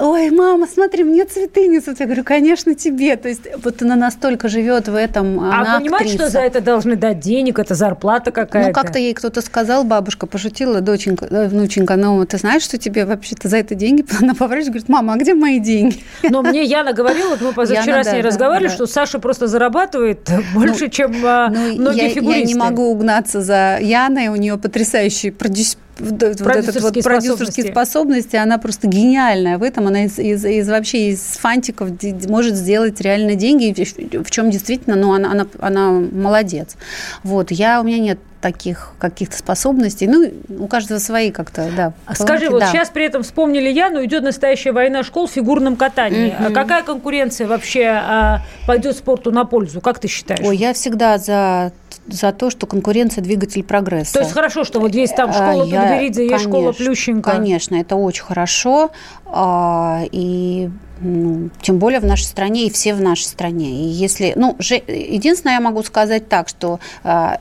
Ой, 0.00 0.30
мама, 0.30 0.66
смотри, 0.66 1.04
мне 1.12 1.24
цветы 1.26 1.68
несут. 1.68 2.00
Я 2.00 2.06
говорю, 2.06 2.24
конечно, 2.24 2.74
тебе. 2.74 3.16
То 3.16 3.28
есть 3.28 3.42
вот 3.62 3.82
она 3.82 3.96
настолько 3.96 4.48
живет 4.48 4.88
в 4.88 4.94
этом, 4.94 5.38
а 5.40 5.60
она 5.60 5.78
понимаешь, 5.78 6.10
что 6.10 6.28
за 6.28 6.40
это 6.40 6.60
должны 6.60 6.96
дать 6.96 7.20
денег, 7.20 7.58
это 7.58 7.74
зарплата 7.74 8.32
какая-то? 8.32 8.68
Ну, 8.68 8.74
как-то 8.74 8.98
ей 8.98 9.14
кто-то 9.14 9.42
сказал, 9.42 9.84
бабушка 9.84 10.26
пошутила, 10.26 10.80
доченька, 10.80 11.26
э, 11.26 11.48
внученька, 11.48 11.96
ну, 11.96 12.24
ты 12.24 12.38
знаешь, 12.38 12.62
что 12.62 12.78
тебе 12.78 13.04
вообще-то 13.04 13.48
за 13.48 13.58
это 13.58 13.74
деньги? 13.74 14.04
Она 14.20 14.34
поворачивается, 14.34 14.72
говорит, 14.72 14.88
мама, 14.88 15.14
а 15.14 15.16
где 15.16 15.34
мои 15.34 15.60
деньги? 15.60 16.02
Но 16.22 16.42
мне 16.42 16.64
Яна 16.64 16.92
говорила, 16.92 17.30
вот 17.30 17.40
мы 17.42 17.52
позавчера 17.52 17.98
Яна, 17.98 18.04
с 18.04 18.12
ней 18.12 18.22
да, 18.22 18.28
разговаривали, 18.28 18.68
да, 18.68 18.74
что 18.74 18.86
Саша 18.86 19.18
просто 19.18 19.46
зарабатывает 19.46 20.30
больше, 20.54 20.84
ну, 20.84 20.90
чем 20.90 21.14
а, 21.24 21.48
ну, 21.50 21.74
многие 21.74 22.04
я, 22.04 22.08
фигуристы. 22.08 22.40
Я 22.40 22.46
не 22.46 22.54
могу 22.54 22.90
угнаться 22.90 23.42
за 23.42 23.78
Яной, 23.80 24.28
у 24.28 24.36
нее 24.36 24.56
потрясающий 24.56 25.30
продюсер 25.30 25.78
вот 25.98 26.22
этот 26.22 26.80
вот 26.80 27.02
продюсерские 27.02 27.70
способности, 27.70 28.36
она 28.36 28.58
просто 28.58 28.86
гениальная 28.86 29.58
в 29.58 29.62
этом. 29.62 29.86
Она 29.86 30.04
из, 30.04 30.18
из, 30.18 30.44
из 30.44 30.68
вообще 30.68 31.10
из 31.10 31.20
фантиков 31.20 31.90
может 32.28 32.54
сделать 32.56 33.00
реально 33.00 33.34
деньги, 33.34 33.74
в 34.18 34.30
чем 34.30 34.50
действительно, 34.50 34.96
ну, 34.96 35.12
она, 35.12 35.30
она, 35.30 35.46
она 35.60 35.90
молодец. 35.90 36.76
Вот, 37.22 37.50
я, 37.50 37.80
у 37.80 37.84
меня 37.84 37.98
нет 37.98 38.18
таких 38.42 38.90
каких-то 38.98 39.38
способностей. 39.38 40.06
Ну, 40.06 40.32
у 40.58 40.66
каждого 40.66 40.98
свои 40.98 41.30
как-то, 41.30 41.70
да. 41.74 41.92
Скажи, 42.14 42.50
вот 42.50 42.60
да. 42.60 42.66
сейчас 42.66 42.90
при 42.90 43.04
этом 43.04 43.22
вспомнили 43.22 43.70
Яну, 43.70 44.04
идет 44.04 44.24
настоящая 44.24 44.72
война 44.72 45.04
школ 45.04 45.28
в 45.28 45.30
фигурном 45.30 45.76
катании. 45.76 46.32
Mm-hmm. 46.32 46.48
А 46.48 46.50
какая 46.50 46.82
конкуренция 46.82 47.46
вообще 47.46 47.86
а, 47.86 48.40
пойдет 48.66 48.96
спорту 48.96 49.30
на 49.30 49.44
пользу? 49.44 49.80
Как 49.80 50.00
ты 50.00 50.08
считаешь? 50.08 50.44
Ой, 50.44 50.56
я 50.56 50.74
всегда 50.74 51.18
за 51.18 51.72
за 52.06 52.32
то, 52.32 52.50
что 52.50 52.66
конкуренция– 52.66 53.22
двигатель 53.24 53.62
прогресса. 53.62 54.14
То 54.14 54.20
есть 54.20 54.32
хорошо, 54.32 54.64
что 54.64 54.80
вот 54.80 54.94
есть 54.94 55.14
там 55.14 55.30
а, 55.30 55.32
школа 55.32 55.64
я, 55.64 55.82
Подберидзе, 55.82 56.26
есть 56.26 56.44
школа 56.44 56.72
Плющенко. 56.72 57.30
Конечно, 57.30 57.76
это 57.76 57.96
очень 57.96 58.24
хорошо. 58.24 58.90
А, 59.26 60.02
и 60.10 60.70
ну, 61.00 61.50
тем 61.60 61.78
более 61.78 62.00
в 62.00 62.04
нашей 62.04 62.24
стране 62.24 62.66
и 62.66 62.70
все 62.70 62.94
в 62.94 63.00
нашей 63.00 63.24
стране. 63.24 63.70
И 63.70 63.84
если, 63.84 64.32
ну, 64.36 64.56
же, 64.58 64.76
единственное, 64.86 65.54
я 65.54 65.60
могу 65.60 65.82
сказать 65.82 66.28
так, 66.28 66.48
что 66.48 66.80
э, 67.04 67.36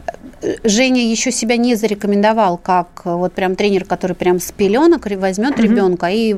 Женя 0.63 1.03
еще 1.05 1.31
себя 1.31 1.57
не 1.57 1.75
зарекомендовал 1.75 2.57
как 2.57 3.01
вот 3.05 3.33
прям 3.33 3.55
тренер, 3.55 3.85
который 3.85 4.15
прям 4.15 4.39
с 4.39 4.51
пеленок 4.51 5.05
возьмет 5.05 5.57
mm-hmm. 5.57 5.61
ребенка 5.61 6.07
и 6.07 6.35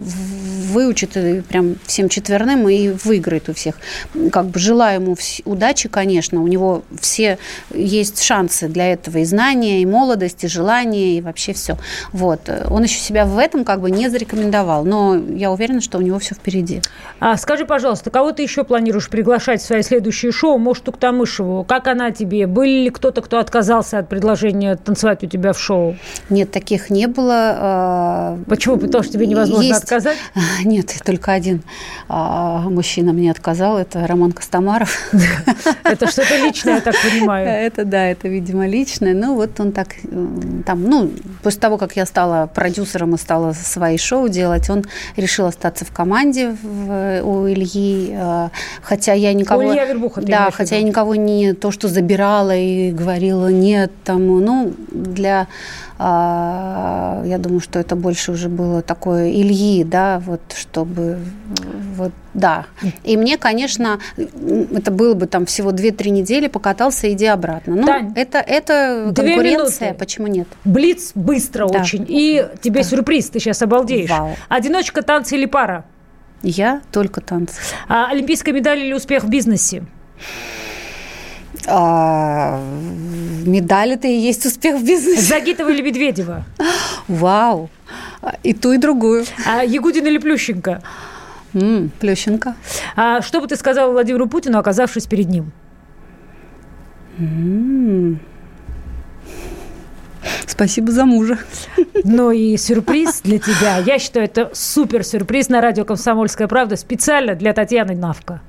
выучит 0.74 1.12
прям 1.48 1.76
всем 1.86 2.10
четверным 2.10 2.68
и 2.68 2.90
выиграет 2.90 3.50
у 3.50 3.54
всех. 3.54 3.76
Как 4.32 4.48
бы 4.48 4.60
желаю 4.60 5.02
ему 5.02 5.16
удачи, 5.46 5.90
конечно. 5.90 6.42
У 6.42 6.48
него 6.48 6.84
все 7.00 7.38
есть 7.74 8.22
шансы 8.22 8.68
для 8.68 8.92
этого 8.92 9.20
и 9.20 9.26
знания, 9.26 9.82
и 9.82 9.86
молодость, 9.86 10.44
и 10.44 10.48
желание, 10.48 11.18
и 11.18 11.22
вообще 11.22 11.54
все. 11.54 11.78
Вот. 12.12 12.50
Он 12.70 12.84
еще 12.84 13.00
себя 13.00 13.26
в 13.26 13.38
этом 13.38 13.64
как 13.64 13.82
бы 13.82 13.92
не 13.92 14.10
зарекомендовал, 14.10 14.84
но 14.84 15.16
я 15.16 15.52
уверена, 15.52 15.82
что 15.82 15.98
у 15.98 16.02
него 16.02 16.20
все 16.20 16.36
впереди. 16.36 16.82
А 17.20 17.38
скажи, 17.38 17.66
пожалуйста, 17.66 18.10
кого 18.10 18.32
ты 18.32 18.44
еще 18.44 18.64
планируешь 18.64 19.10
приглашать 19.10 19.62
в 19.62 19.66
свои 19.66 19.84
следующие 19.84 20.32
шоу? 20.32 20.58
Может, 20.58 20.86
Туктамышеву? 20.86 21.64
Как 21.64 21.88
она 21.88 22.12
тебе? 22.12 22.48
Был 22.48 22.64
ли 22.64 22.90
кто-то, 22.90 23.22
кто 23.22 23.40
отказался 23.40 24.00
от 24.00 24.10
предложения 24.10 24.76
танцевать 24.76 25.24
у 25.24 25.28
тебя 25.28 25.54
в 25.54 25.60
шоу? 25.60 25.96
Нет, 26.30 26.52
таких 26.52 26.90
не 26.90 27.08
было. 27.08 27.56
А, 27.56 28.40
Почему? 28.48 28.78
Потому 28.78 29.04
что 29.04 29.14
тебе 29.14 29.28
невозможно 29.28 29.68
есть, 29.68 29.84
отказать? 29.84 30.18
Нет, 30.66 30.94
только 31.04 31.32
один 31.32 31.62
а, 32.08 32.62
мужчина 32.70 33.14
мне 33.14 33.32
отказал, 33.32 33.78
это 33.78 34.06
Роман 34.08 34.32
Костомаров. 34.32 34.98
Это 35.84 36.10
что-то 36.10 36.38
личное, 36.38 36.76
я 36.76 36.82
так 36.82 36.96
понимаю. 37.02 37.48
Это, 37.48 37.86
да, 37.86 38.06
это, 38.06 38.28
видимо, 38.28 38.68
личное. 38.68 39.14
Ну, 39.14 39.36
вот 39.36 39.60
он 39.60 39.72
так, 39.72 39.96
там, 40.66 40.84
ну, 40.84 41.12
после 41.44 41.60
того, 41.60 41.78
как 41.78 41.96
я 41.96 42.06
стала 42.06 42.48
продюсером 42.48 43.16
и 43.16 43.18
стала 43.18 43.54
свои 43.54 43.98
шоу 43.98 44.30
делать, 44.30 44.70
он 44.70 44.84
решил 45.18 45.46
остаться 45.46 45.86
в 45.86 45.92
команде 45.92 46.56
у 47.24 47.48
Ильи, 47.48 48.14
а, 48.16 48.50
хотя 48.82 49.14
я 49.14 49.34
никого... 49.34 49.62
У 49.62 49.72
Илья 49.72 49.86
Вербуха, 49.86 50.22
Да, 50.22 50.50
хотя 50.52 50.78
я 50.78 50.84
никого 50.84 51.16
не 51.16 51.54
то, 51.54 51.72
что 51.72 51.88
забирала 51.88 52.56
и 52.56 52.92
говорила 52.92 53.50
нет 53.50 53.92
тому, 54.04 54.40
ну, 54.40 54.74
для 54.92 55.48
я 56.06 57.38
думаю, 57.40 57.62
что 57.62 57.80
это 57.80 57.96
больше 57.96 58.34
уже 58.34 58.50
было 58.50 58.82
такое 58.82 59.30
Ильи, 59.32 59.84
да, 59.86 60.22
вот 60.26 60.42
чтобы, 60.54 61.20
вот, 61.96 62.12
да. 62.34 62.66
И 63.04 63.16
мне, 63.16 63.38
конечно, 63.38 64.00
это 64.18 64.92
было 64.92 65.14
бы 65.14 65.28
там 65.28 65.46
всего 65.46 65.72
2-3 65.72 66.10
недели, 66.10 66.48
покатался, 66.48 67.12
иди 67.12 67.26
обратно. 67.26 67.76
Ну, 67.76 67.86
Тань, 67.86 68.12
это, 68.16 68.40
это 68.40 69.14
конкуренция, 69.16 69.88
минуты. 69.90 70.00
почему 70.00 70.28
нет? 70.28 70.48
Блиц 70.66 71.12
быстро 71.16 71.70
да. 71.70 71.82
очень. 71.82 72.06
И 72.10 72.46
тебе 72.62 72.82
да. 72.82 72.90
сюрприз, 72.90 73.30
ты 73.30 73.40
сейчас 73.40 73.62
обалдеешь. 73.62 74.10
Вау. 74.10 74.32
Одиночка, 74.50 75.04
танцы 75.04 75.36
или 75.36 75.46
пара? 75.46 75.86
Я 76.42 76.82
только 76.92 77.22
танцы. 77.22 77.56
А, 77.88 78.10
олимпийская 78.10 78.54
медаль 78.54 78.80
или 78.80 78.94
успех 78.94 79.24
в 79.24 79.30
бизнесе? 79.30 79.86
А, 81.68 82.62
медаль 83.46 83.94
это 83.94 84.08
и 84.08 84.16
есть 84.16 84.46
успех 84.46 84.80
в 84.80 84.86
бизнесе. 84.86 85.22
Загитова 85.22 85.70
или 85.70 85.82
Медведева? 85.82 86.44
Вау! 87.08 87.70
И 88.44 88.54
ту, 88.54 88.74
и 88.74 88.78
другую. 88.78 89.26
А 89.46 89.64
Ягудин 89.64 90.06
или 90.06 90.18
Плющенко? 90.18 90.82
М, 91.54 91.92
Плющенко. 92.00 92.56
А 92.96 93.22
что 93.22 93.42
бы 93.42 93.48
ты 93.48 93.56
сказала 93.56 93.92
Владимиру 93.92 94.28
Путину, 94.28 94.58
оказавшись 94.58 95.06
перед 95.06 95.30
ним? 95.30 95.52
М-м. 97.20 98.20
Спасибо 100.48 100.92
за 100.92 101.06
мужа. 101.06 101.38
Ну 102.04 102.32
и 102.32 102.58
сюрприз 102.58 103.22
для 103.22 103.40
тебя. 103.40 103.78
Я 103.78 104.00
считаю, 104.00 104.26
это 104.26 104.52
супер 104.54 105.04
сюрприз 105.04 105.50
на 105.50 105.62
радио 105.62 105.86
«Комсомольская 105.86 106.48
правда» 106.48 106.76
специально 106.76 107.36
для 107.36 107.54
Татьяны 107.54 107.96
Навка. 107.96 108.42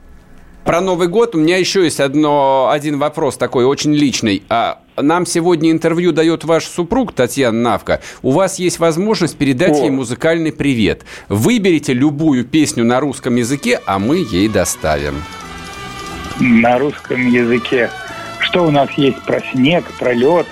Про 0.65 0.81
Новый 0.81 1.09
год 1.09 1.35
у 1.35 1.39
меня 1.39 1.59
еще 1.59 1.85
есть 1.85 2.01
одно, 2.01 2.71
один 2.71 2.99
вопрос 2.99 3.37
такой 3.37 3.67
очень 3.67 3.95
личный. 3.95 4.43
А 4.49 4.81
нам 4.97 5.27
сегодня 5.27 5.71
интервью 5.71 6.11
дает 6.13 6.45
ваш 6.45 6.65
супруг 6.65 7.13
Татьяна 7.13 7.61
Навка. 7.61 8.01
У 8.23 8.31
вас 8.31 8.59
есть 8.59 8.79
возможность 8.79 9.37
передать 9.37 9.73
О. 9.73 9.83
ей 9.83 9.91
музыкальный 9.91 10.53
привет. 10.53 11.05
Выберите 11.29 11.93
любую 11.93 12.47
песню 12.47 12.83
на 12.83 12.99
русском 13.01 13.37
языке, 13.37 13.79
а 13.85 13.99
мы 13.99 14.25
ей 14.31 14.49
доставим. 14.49 15.23
На 16.41 16.79
русском 16.79 17.29
языке. 17.29 17.91
Что 18.39 18.65
у 18.65 18.71
нас 18.71 18.89
есть 18.97 19.21
про 19.23 19.43
снег, 19.53 19.85
про 19.99 20.15
лед? 20.15 20.47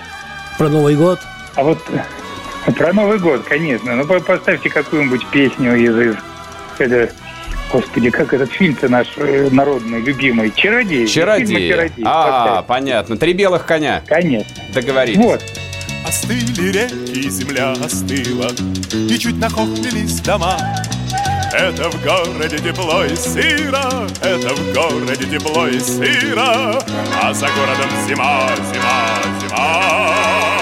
Про 0.59 0.69
Новый 0.69 0.95
год? 0.95 1.21
А 1.55 1.63
вот 1.63 1.79
э, 2.67 2.73
про 2.73 2.93
Новый 2.93 3.19
год, 3.19 3.45
конечно. 3.49 3.97
Ну, 3.97 4.05
поставьте 4.05 4.69
какую-нибудь 4.69 5.27
песню 5.29 5.75
из... 5.75 5.97
из 5.97 7.13
Господи, 7.73 8.11
как 8.11 8.35
этот 8.35 8.53
фильм-то 8.53 8.89
наш 8.89 9.09
э, 9.17 9.49
народный, 9.51 10.03
любимый. 10.03 10.53
«Чародей». 10.55 11.07
«Чародей». 11.07 11.71
«Чародей». 11.71 12.05
А, 12.05 12.47
Поставь. 12.47 12.67
понятно. 12.67 13.17
«Три 13.17 13.33
белых 13.33 13.65
коня». 13.65 14.03
Конечно. 14.07 14.53
Договорились. 14.75 15.17
Вот. 15.17 15.43
Остыли 16.07 16.71
реки, 16.71 17.31
земля 17.31 17.73
остыла, 17.73 18.51
И 18.93 19.19
чуть 19.19 19.39
нахохлились 19.39 20.21
дома. 20.21 20.59
Это 21.53 21.91
в 21.91 22.03
городе 22.05 22.59
тепло 22.59 23.05
и 23.05 23.15
сыро, 23.15 24.09
Это 24.23 24.55
в 24.55 24.75
городе 24.75 25.25
тепло 25.25 25.69
и 25.69 25.79
сыро, 25.79 26.79
А 27.23 27.33
за 27.33 27.47
городом 27.47 27.91
зима, 28.07 28.49
зима, 28.73 29.39
зима. 29.41 30.62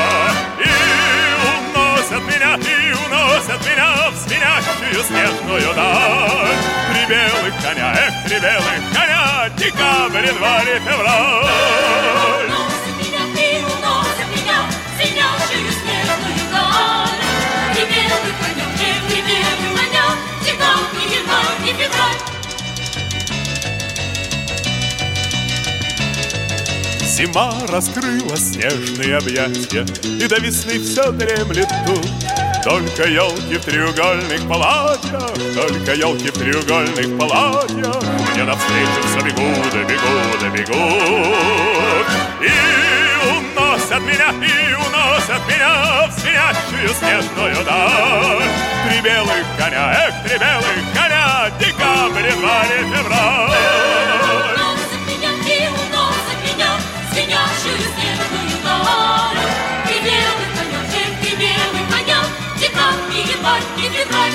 Звенящую 4.60 5.04
снежную 5.04 5.74
даль. 5.74 6.56
Три 6.92 7.06
белых 7.06 7.54
коня, 7.62 7.92
эх, 7.92 8.24
три 8.24 8.38
белых 8.40 8.80
коня, 8.92 9.48
декабрь, 9.56 10.26
январь 10.26 10.68
и 10.68 10.80
февраль. 10.80 11.90
Зима 27.20 27.52
раскрыла 27.68 28.34
снежные 28.34 29.18
объятия, 29.18 29.84
И 30.02 30.26
до 30.26 30.36
весны 30.40 30.80
все 30.80 31.12
дремлет 31.12 31.68
тут. 31.86 32.49
Только 32.62 33.08
елки 33.08 33.56
в 33.56 33.64
треугольных 33.64 34.46
платьях, 34.46 35.32
Только 35.54 35.94
елки 35.94 36.28
в 36.28 36.34
треугольных 36.34 37.18
платьях 37.18 38.02
Мне 38.34 38.44
навстречу 38.44 39.00
все 39.06 39.20
бегут, 39.24 39.74
бегут, 39.74 40.42
бегут. 40.52 42.06
И 42.42 42.50
уносят 43.28 44.02
меня, 44.02 44.30
и 44.44 44.74
уносят 44.74 45.42
меня 45.48 46.06
В 46.06 46.12
звенящую 46.20 46.94
снежную 46.98 47.64
даль. 47.64 48.42
Три 48.86 49.00
белых 49.00 49.44
коня, 49.56 49.92
эх, 50.06 50.14
три 50.28 50.38
белых 50.38 50.76
коня 50.94 51.50
Декабрь, 51.58 52.28
январь 52.28 52.84
февраль 52.94 54.59
январь 63.40 63.62
и 63.78 63.88
февраль. 63.88 64.32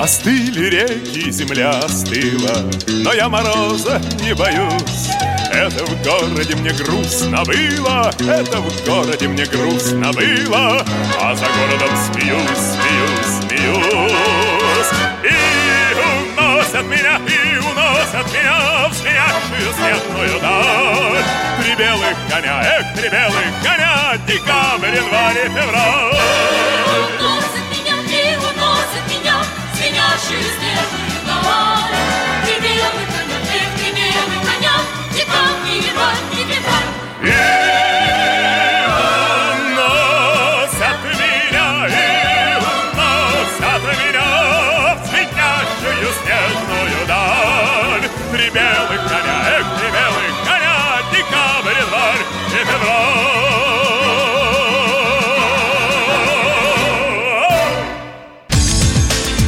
Остыли 0.00 0.68
реки, 0.68 1.30
земля 1.30 1.70
остыла, 1.70 2.68
но 2.88 3.12
я 3.12 3.28
мороза 3.28 4.00
не 4.20 4.34
боюсь. 4.34 4.91
Это 5.52 5.84
в 5.84 6.02
городе 6.02 6.56
мне 6.56 6.70
грустно 6.72 7.44
было, 7.44 8.10
это 8.18 8.58
в 8.58 8.86
городе 8.86 9.28
мне 9.28 9.44
грустно 9.44 10.10
было, 10.12 10.84
а 11.20 11.34
за 11.34 11.46
городом 11.46 11.90
смеюсь, 12.10 12.58
смеюсь, 12.72 13.32
смеюсь. 13.40 14.92
И 15.22 15.34
уносят 16.40 16.84
меня, 16.86 17.20
и 17.28 17.58
уносят 17.58 18.32
меня 18.32 18.88
в 18.88 18.94
смеящую 18.94 19.72
снежную 19.74 20.40
даль. 20.40 21.24
Три 21.60 21.74
белых 21.76 22.16
коня, 22.30 22.62
эх, 22.62 22.86
три 22.96 23.10
белых 23.10 23.44
коня, 23.62 24.16
декабрь, 24.26 24.96
январь 24.96 25.36
и 25.36 25.48
февраль. 25.48 26.12
звенящую 29.74 30.42
снежную 30.42 31.12
даль. 31.26 32.02
Белый 32.46 32.91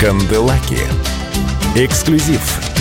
Канделаки. 0.05 0.81
Эксклюзив 1.75 2.74